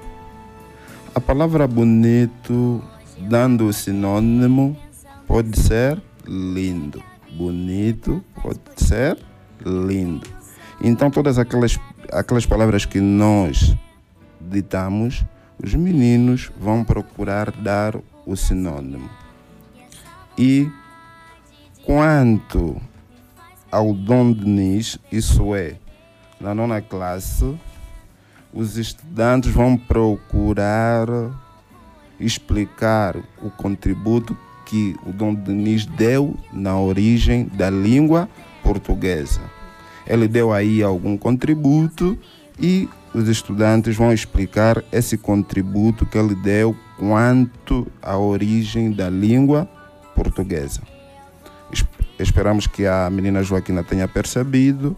A 1.16 1.22
palavra 1.22 1.66
bonito, 1.66 2.84
dando 3.18 3.68
o 3.68 3.74
sinônimo, 3.74 4.78
pode 5.26 5.58
ser 5.60 6.02
lindo. 6.30 7.04
Bonito 7.32 8.24
pode 8.42 8.60
ser 8.78 9.18
lindo. 9.66 10.28
Então, 10.82 11.10
todas 11.10 11.38
aquelas, 11.38 11.78
aquelas 12.12 12.46
palavras 12.46 12.86
que 12.86 13.02
nós 13.02 13.76
ditamos, 14.40 15.26
os 15.62 15.74
meninos 15.74 16.52
vão 16.58 16.84
procurar 16.84 17.52
dar 17.52 17.98
o 18.26 18.36
sinônimo. 18.36 19.10
E 20.38 20.70
quanto 21.84 22.80
ao 23.72 23.94
Dom 23.94 24.32
Denis, 24.32 24.98
isso 25.12 25.54
é, 25.54 25.76
na 26.40 26.56
nona 26.56 26.82
classe, 26.82 27.58
os 28.54 28.78
estudantes 28.78 29.52
vão 29.52 29.76
procurar 29.78 31.08
explicar 32.20 33.16
o 33.42 33.50
contributo 33.50 34.38
que 34.70 34.96
o 35.04 35.12
Dom 35.12 35.34
Denis 35.34 35.88
deu 35.88 36.38
na 36.54 36.80
origem 36.80 37.46
da 37.46 37.72
língua 37.72 38.30
portuguesa. 38.64 39.42
Ele 40.06 40.28
deu 40.28 40.54
aí 40.54 40.84
algum 40.84 41.18
contributo 41.18 42.16
e 42.60 42.88
os 43.14 43.28
estudantes 43.28 43.96
vão 43.96 44.14
explicar 44.14 44.84
esse 44.92 45.18
contributo 45.18 46.06
que 46.06 46.18
ele 46.18 46.36
deu 46.36 46.76
quanto 47.00 47.88
à 48.00 48.16
origem 48.16 48.92
da 48.92 49.10
língua 49.10 49.68
portuguesa. 50.16 50.82
Esperamos 52.20 52.68
que 52.68 52.86
a 52.86 53.10
menina 53.10 53.42
Joaquina 53.42 53.84
tenha 53.84 54.08
percebido 54.08 54.96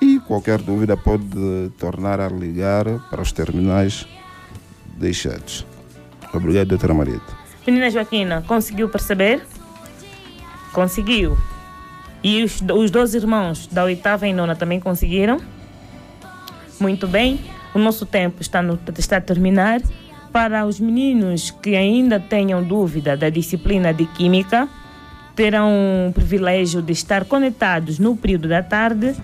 e 0.00 0.18
qualquer 0.20 0.62
dúvida 0.62 0.96
pode 0.96 1.70
tornar 1.78 2.20
a 2.20 2.28
ligar 2.28 2.84
para 3.10 3.20
os 3.20 3.32
terminais 3.32 4.06
deixados. 4.96 5.66
Obrigado, 6.32 6.68
doutora 6.68 6.94
Marieta. 6.94 7.39
Menina 7.70 7.88
Joaquina, 7.88 8.42
conseguiu 8.48 8.88
perceber? 8.88 9.46
Conseguiu. 10.72 11.38
E 12.20 12.42
os, 12.42 12.60
os 12.60 12.90
dois 12.90 13.14
irmãos 13.14 13.68
da 13.68 13.84
oitava 13.84 14.26
e 14.26 14.32
nona 14.32 14.56
também 14.56 14.80
conseguiram? 14.80 15.40
Muito 16.80 17.06
bem. 17.06 17.38
O 17.72 17.78
nosso 17.78 18.04
tempo 18.04 18.42
está, 18.42 18.60
no, 18.60 18.76
está 18.98 19.18
a 19.18 19.20
terminar. 19.20 19.80
Para 20.32 20.66
os 20.66 20.80
meninos 20.80 21.52
que 21.52 21.76
ainda 21.76 22.18
tenham 22.18 22.60
dúvida 22.60 23.16
da 23.16 23.30
disciplina 23.30 23.94
de 23.94 24.04
Química, 24.04 24.68
terão 25.36 26.08
o 26.08 26.12
privilégio 26.12 26.82
de 26.82 26.92
estar 26.92 27.24
conectados 27.24 28.00
no 28.00 28.16
período 28.16 28.48
da 28.48 28.64
tarde 28.64 29.14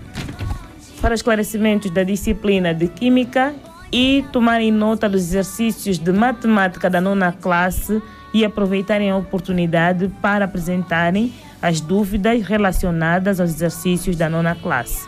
para 1.01 1.13
esclarecimentos 1.13 1.91
da 1.91 2.03
disciplina 2.03 2.73
de 2.73 2.87
Química 2.87 3.53
e 3.91 4.23
tomarem 4.31 4.71
nota 4.71 5.09
dos 5.09 5.21
exercícios 5.21 5.99
de 5.99 6.13
matemática 6.13 6.89
da 6.89 7.01
nona 7.01 7.33
classe 7.33 8.01
e 8.33 8.43
aproveitarem 8.45 9.09
a 9.09 9.17
oportunidade 9.17 10.09
para 10.21 10.45
apresentarem 10.45 11.33
as 11.61 11.81
dúvidas 11.81 12.41
relacionadas 12.43 13.39
aos 13.39 13.51
exercícios 13.51 14.15
da 14.15 14.29
nona 14.29 14.55
classe. 14.55 15.07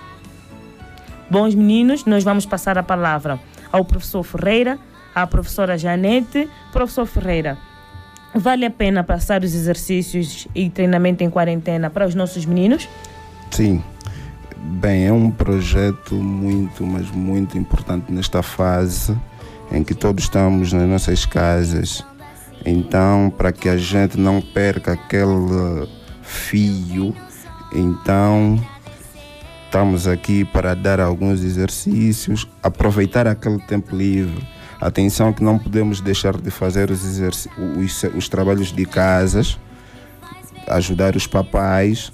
Bons 1.30 1.54
meninos, 1.54 2.06
nós 2.06 2.24
vamos 2.24 2.46
passar 2.46 2.78
a 2.78 2.84
palavra 2.84 3.40
ao 3.72 3.86
professor 3.86 4.24
Ferreira 4.24 4.80
a 5.14 5.28
professora 5.28 5.78
Janete, 5.78 6.50
professor 6.72 7.06
Ferreira. 7.06 7.58
Vale 8.34 8.66
a 8.66 8.70
pena 8.70 9.04
passar 9.04 9.44
os 9.44 9.56
exercícios 9.56 10.48
e 10.54 10.70
treinamento 10.70 11.24
em 11.24 11.30
quarentena 11.30 11.90
para 11.90 12.06
os 12.06 12.14
nossos 12.14 12.46
meninos? 12.46 12.88
Sim. 13.52 13.84
Bem, 14.56 15.08
é 15.08 15.14
um 15.14 15.32
projeto 15.32 16.16
muito, 16.16 16.86
mas 16.86 17.10
muito 17.10 17.58
importante 17.58 18.12
nesta 18.12 18.44
fase 18.44 19.18
em 19.72 19.84
que 19.84 19.96
todos 19.96 20.26
estamos 20.26 20.74
nas 20.74 20.88
nossas 20.88 21.26
casas. 21.26 22.06
Então, 22.66 23.34
para 23.36 23.52
que 23.52 23.70
a 23.70 23.78
gente 23.78 24.18
não 24.18 24.42
perca 24.42 24.94
aquele 24.94 25.88
fio, 26.22 27.16
então 27.74 28.60
estamos 29.66 30.08
aqui 30.08 30.44
para 30.44 30.74
dar 30.74 31.00
alguns 31.00 31.44
exercícios, 31.44 32.48
aproveitar 32.62 33.28
aquele 33.28 33.60
tempo 33.60 33.96
livre. 33.96 34.48
Atenção 34.82 35.34
que 35.34 35.44
não 35.44 35.60
podemos 35.60 36.02
deixar 36.02 36.38
de 36.38 36.50
fazer 36.50 36.90
os, 36.90 37.04
os, 37.78 38.04
os 38.16 38.30
trabalhos 38.30 38.72
de 38.72 38.86
casas, 38.86 39.60
ajudar 40.68 41.16
os 41.16 41.28
papais, 41.28 42.12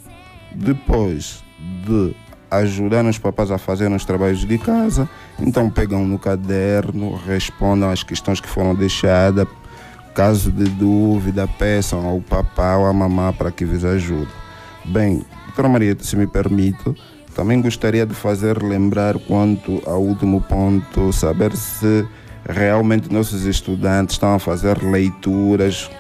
depois 0.54 1.44
de 1.86 2.16
ajudando 2.50 3.10
os 3.10 3.18
papais 3.18 3.52
a 3.52 3.58
fazer 3.58 3.92
os 3.92 4.06
trabalhos 4.06 4.46
de 4.46 4.58
casa. 4.58 5.10
Então 5.40 5.70
pegam 5.70 6.06
no 6.06 6.18
caderno, 6.18 7.16
respondam 7.16 7.90
às 7.90 8.04
questões 8.04 8.40
que 8.40 8.48
foram 8.48 8.74
deixadas. 8.74 9.48
Caso 10.16 10.52
de 10.52 10.64
dúvida, 10.64 11.48
peçam 11.48 12.08
ao 12.08 12.20
papá 12.22 12.78
ou 12.78 12.86
à 12.86 12.94
mamã 12.94 13.32
para 13.32 13.52
que 13.52 13.66
vos 13.66 13.86
ajude. 13.86 14.32
Bem, 14.86 15.24
doutora 15.46 15.70
Maria, 15.70 15.96
se 16.00 16.16
me 16.16 16.26
permite, 16.26 16.96
também 17.36 17.62
gostaria 17.62 18.06
de 18.06 18.16
fazer 18.16 18.64
lembrar 18.64 19.20
quanto 19.20 19.82
ao 19.86 20.02
último 20.02 20.42
ponto, 20.42 21.14
saber 21.14 21.56
se 21.56 22.08
realmente 22.48 23.14
nossos 23.14 23.44
estudantes 23.44 24.16
estão 24.16 24.34
a 24.34 24.40
fazer 24.40 24.82
leituras 24.82 25.92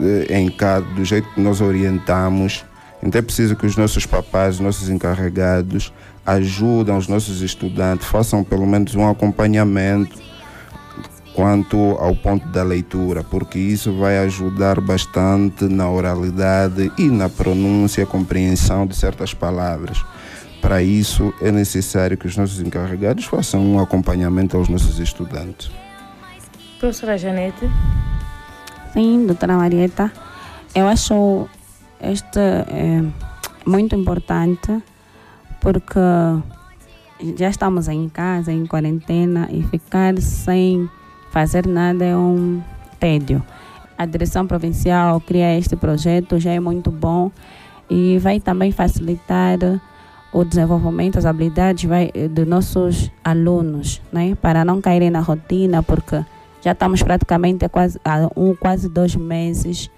eh, 0.00 0.38
em 0.38 0.48
casa, 0.48 0.86
do 0.94 1.04
jeito 1.04 1.28
que 1.34 1.40
nós 1.40 1.60
orientamos 1.60 2.64
então 3.02 3.18
é 3.18 3.22
preciso 3.22 3.54
que 3.54 3.66
os 3.66 3.76
nossos 3.76 4.06
papais, 4.06 4.56
os 4.56 4.60
nossos 4.60 4.88
encarregados, 4.88 5.92
ajudem 6.26 6.96
os 6.96 7.06
nossos 7.06 7.42
estudantes, 7.42 8.06
façam 8.06 8.42
pelo 8.42 8.66
menos 8.66 8.94
um 8.94 9.08
acompanhamento 9.08 10.18
quanto 11.38 11.76
ao 12.00 12.16
ponto 12.16 12.48
da 12.48 12.64
leitura, 12.64 13.22
porque 13.22 13.60
isso 13.60 13.96
vai 13.96 14.18
ajudar 14.18 14.80
bastante 14.80 15.66
na 15.66 15.88
oralidade 15.88 16.90
e 16.98 17.04
na 17.04 17.28
pronúncia, 17.28 18.04
compreensão 18.04 18.84
de 18.84 18.96
certas 18.96 19.32
palavras. 19.32 20.04
Para 20.60 20.82
isso 20.82 21.32
é 21.40 21.52
necessário 21.52 22.18
que 22.18 22.26
os 22.26 22.36
nossos 22.36 22.58
encarregados 22.58 23.26
façam 23.26 23.64
um 23.64 23.78
acompanhamento 23.78 24.56
aos 24.56 24.68
nossos 24.68 24.98
estudantes. 24.98 25.70
Professora 26.80 27.16
Janete? 27.16 27.70
Sim, 28.92 29.24
doutora 29.24 29.56
Marieta. 29.56 30.10
Eu 30.74 30.88
acho 30.88 31.48
este 32.00 32.40
é 32.40 33.04
muito 33.64 33.94
importante 33.94 34.82
porque 35.60 36.00
já 37.36 37.48
estamos 37.48 37.86
em 37.86 38.08
casa, 38.08 38.50
em 38.50 38.66
quarentena, 38.66 39.48
e 39.52 39.62
ficar 39.62 40.20
sem 40.20 40.90
fazer 41.30 41.66
nada 41.66 42.04
é 42.04 42.16
um 42.16 42.62
tédio. 42.98 43.42
A 43.96 44.06
direção 44.06 44.46
provincial 44.46 45.20
cria 45.20 45.58
este 45.58 45.76
projeto, 45.76 46.38
já 46.38 46.52
é 46.52 46.60
muito 46.60 46.90
bom 46.90 47.30
e 47.90 48.18
vai 48.18 48.38
também 48.40 48.70
facilitar 48.70 49.58
o 50.32 50.44
desenvolvimento 50.44 51.14
das 51.14 51.26
habilidades 51.26 51.88
dos 52.30 52.46
nossos 52.46 53.10
alunos, 53.24 54.00
né? 54.12 54.36
para 54.40 54.64
não 54.64 54.80
caírem 54.80 55.10
na 55.10 55.20
rotina, 55.20 55.82
porque 55.82 56.24
já 56.62 56.72
estamos 56.72 57.02
praticamente 57.02 57.68
quase, 57.68 57.98
há 58.04 58.30
um, 58.36 58.54
quase 58.54 58.88
dois 58.88 59.16
meses 59.16 59.90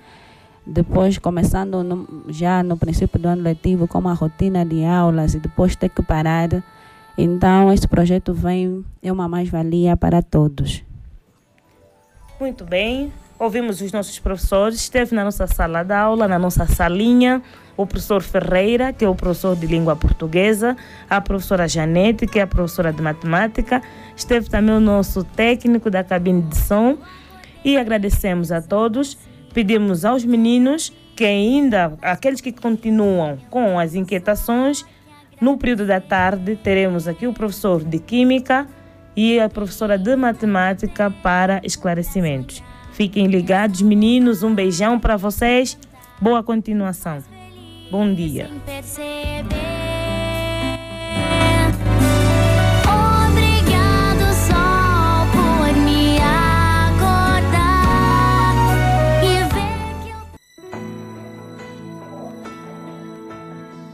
depois 0.66 1.18
começando 1.18 1.82
no, 1.82 2.24
já 2.28 2.62
no 2.62 2.76
princípio 2.76 3.18
do 3.18 3.28
ano 3.28 3.42
letivo 3.42 3.88
com 3.88 3.98
uma 3.98 4.14
rotina 4.14 4.64
de 4.64 4.84
aulas 4.84 5.34
e 5.34 5.40
depois 5.40 5.74
ter 5.74 5.88
que 5.88 6.02
parar. 6.02 6.48
Então, 7.18 7.72
este 7.72 7.88
projeto 7.88 8.32
vem, 8.32 8.84
é 9.02 9.10
uma 9.12 9.28
mais-valia 9.28 9.96
para 9.96 10.22
todos. 10.22 10.84
Muito 12.40 12.64
bem, 12.64 13.12
ouvimos 13.38 13.82
os 13.82 13.92
nossos 13.92 14.18
professores, 14.18 14.76
esteve 14.76 15.14
na 15.14 15.22
nossa 15.22 15.46
sala 15.46 15.82
de 15.82 15.92
aula, 15.92 16.26
na 16.26 16.38
nossa 16.38 16.64
salinha, 16.64 17.42
o 17.76 17.86
professor 17.86 18.22
Ferreira, 18.22 18.94
que 18.94 19.04
é 19.04 19.08
o 19.08 19.14
professor 19.14 19.54
de 19.54 19.66
língua 19.66 19.94
portuguesa, 19.94 20.74
a 21.10 21.20
professora 21.20 21.68
Janete, 21.68 22.26
que 22.26 22.38
é 22.38 22.42
a 22.42 22.46
professora 22.46 22.94
de 22.94 23.02
matemática, 23.02 23.82
esteve 24.16 24.48
também 24.48 24.74
o 24.74 24.80
nosso 24.80 25.22
técnico 25.22 25.90
da 25.90 26.02
cabine 26.02 26.40
de 26.40 26.56
som. 26.56 26.96
E 27.62 27.76
agradecemos 27.76 28.50
a 28.50 28.62
todos. 28.62 29.18
Pedimos 29.52 30.06
aos 30.06 30.24
meninos 30.24 30.90
que 31.14 31.26
ainda, 31.26 31.92
aqueles 32.00 32.40
que 32.40 32.52
continuam 32.52 33.36
com 33.50 33.78
as 33.78 33.94
inquietações, 33.94 34.82
no 35.38 35.58
período 35.58 35.86
da 35.86 36.00
tarde 36.00 36.56
teremos 36.56 37.06
aqui 37.06 37.26
o 37.26 37.34
professor 37.34 37.84
de 37.84 37.98
Química 37.98 38.66
e 39.16 39.38
a 39.40 39.48
professora 39.48 39.98
de 39.98 40.14
Matemática 40.16 41.10
para 41.22 41.60
esclarecimentos. 41.64 42.62
Fiquem 42.92 43.26
ligados, 43.26 43.80
meninos. 43.82 44.42
Um 44.42 44.54
beijão 44.54 44.98
para 44.98 45.16
vocês. 45.16 45.78
Boa 46.20 46.42
continuação. 46.42 47.22
Bom 47.90 48.12
dia. 48.12 48.50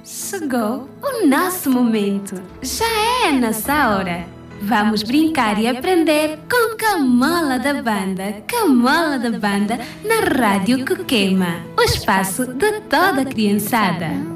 Chegou 0.05 0.89
o 1.03 1.27
nosso 1.27 1.71
momento. 1.71 2.41
Já 2.63 2.85
é 2.85 3.29
a 3.29 3.33
nossa 3.33 3.97
hora. 3.97 4.36
Vamos 4.63 5.03
brincar 5.03 5.61
e 5.61 5.67
aprender 5.67 6.39
com 6.51 6.77
Camola 6.77 7.59
da 7.59 7.75
Banda. 7.75 8.43
Camola 8.47 9.19
da 9.19 9.31
Banda 9.31 9.79
na 10.05 10.21
Rádio 10.21 10.85
Coquema. 10.85 11.61
O 11.79 11.83
espaço 11.83 12.47
de 12.47 12.81
toda 12.83 13.23
a 13.23 13.25
criançada. 13.25 14.36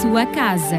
Sua 0.00 0.26
casa. 0.26 0.76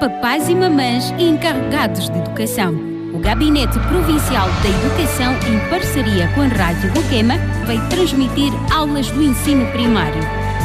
Papais 0.00 0.48
e 0.48 0.54
mamães 0.54 1.10
encarregados 1.18 2.08
de 2.08 2.18
educação. 2.18 2.74
O 3.12 3.18
Gabinete 3.18 3.78
Provincial 3.88 4.48
da 4.62 4.68
Educação, 4.68 5.34
em 5.48 5.68
parceria 5.68 6.28
com 6.28 6.40
a 6.40 6.46
Rádio 6.46 6.90
Roquema, 6.94 7.34
vai 7.66 7.78
transmitir 7.88 8.52
aulas 8.72 9.10
do 9.10 9.22
ensino 9.22 9.66
primário, 9.72 10.20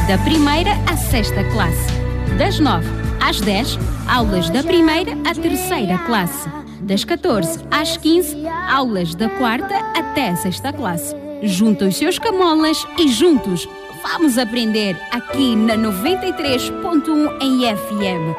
da 0.08 0.16
primeira 0.24 0.72
à 0.90 0.96
sexta 0.96 1.44
classe. 1.52 1.92
Das 2.38 2.58
nove 2.58 2.88
às 3.20 3.40
dez, 3.40 3.78
aulas 4.08 4.48
da 4.48 4.62
primeira 4.62 5.12
à 5.28 5.34
terceira 5.34 5.98
classe. 5.98 6.48
Das 6.80 7.04
14 7.04 7.60
às 7.70 7.98
15, 7.98 8.46
aulas 8.68 9.14
da 9.14 9.28
quarta 9.28 9.76
até 9.94 10.30
a 10.30 10.36
sexta 10.36 10.72
classe. 10.72 11.14
Junta 11.42 11.84
os 11.84 11.96
seus 11.96 12.18
camolas 12.18 12.86
e 12.98 13.08
juntos 13.08 13.68
Vamos 14.02 14.38
aprender 14.38 14.96
aqui 15.10 15.54
na 15.54 15.76
93.1 15.76 17.36
em 17.40 17.76
FM. 17.76 18.34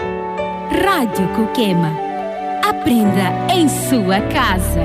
Rádio 0.83 1.27
Coquema. 1.35 1.91
Aprenda 2.67 3.53
em 3.53 3.67
sua 3.69 4.19
casa. 4.21 4.81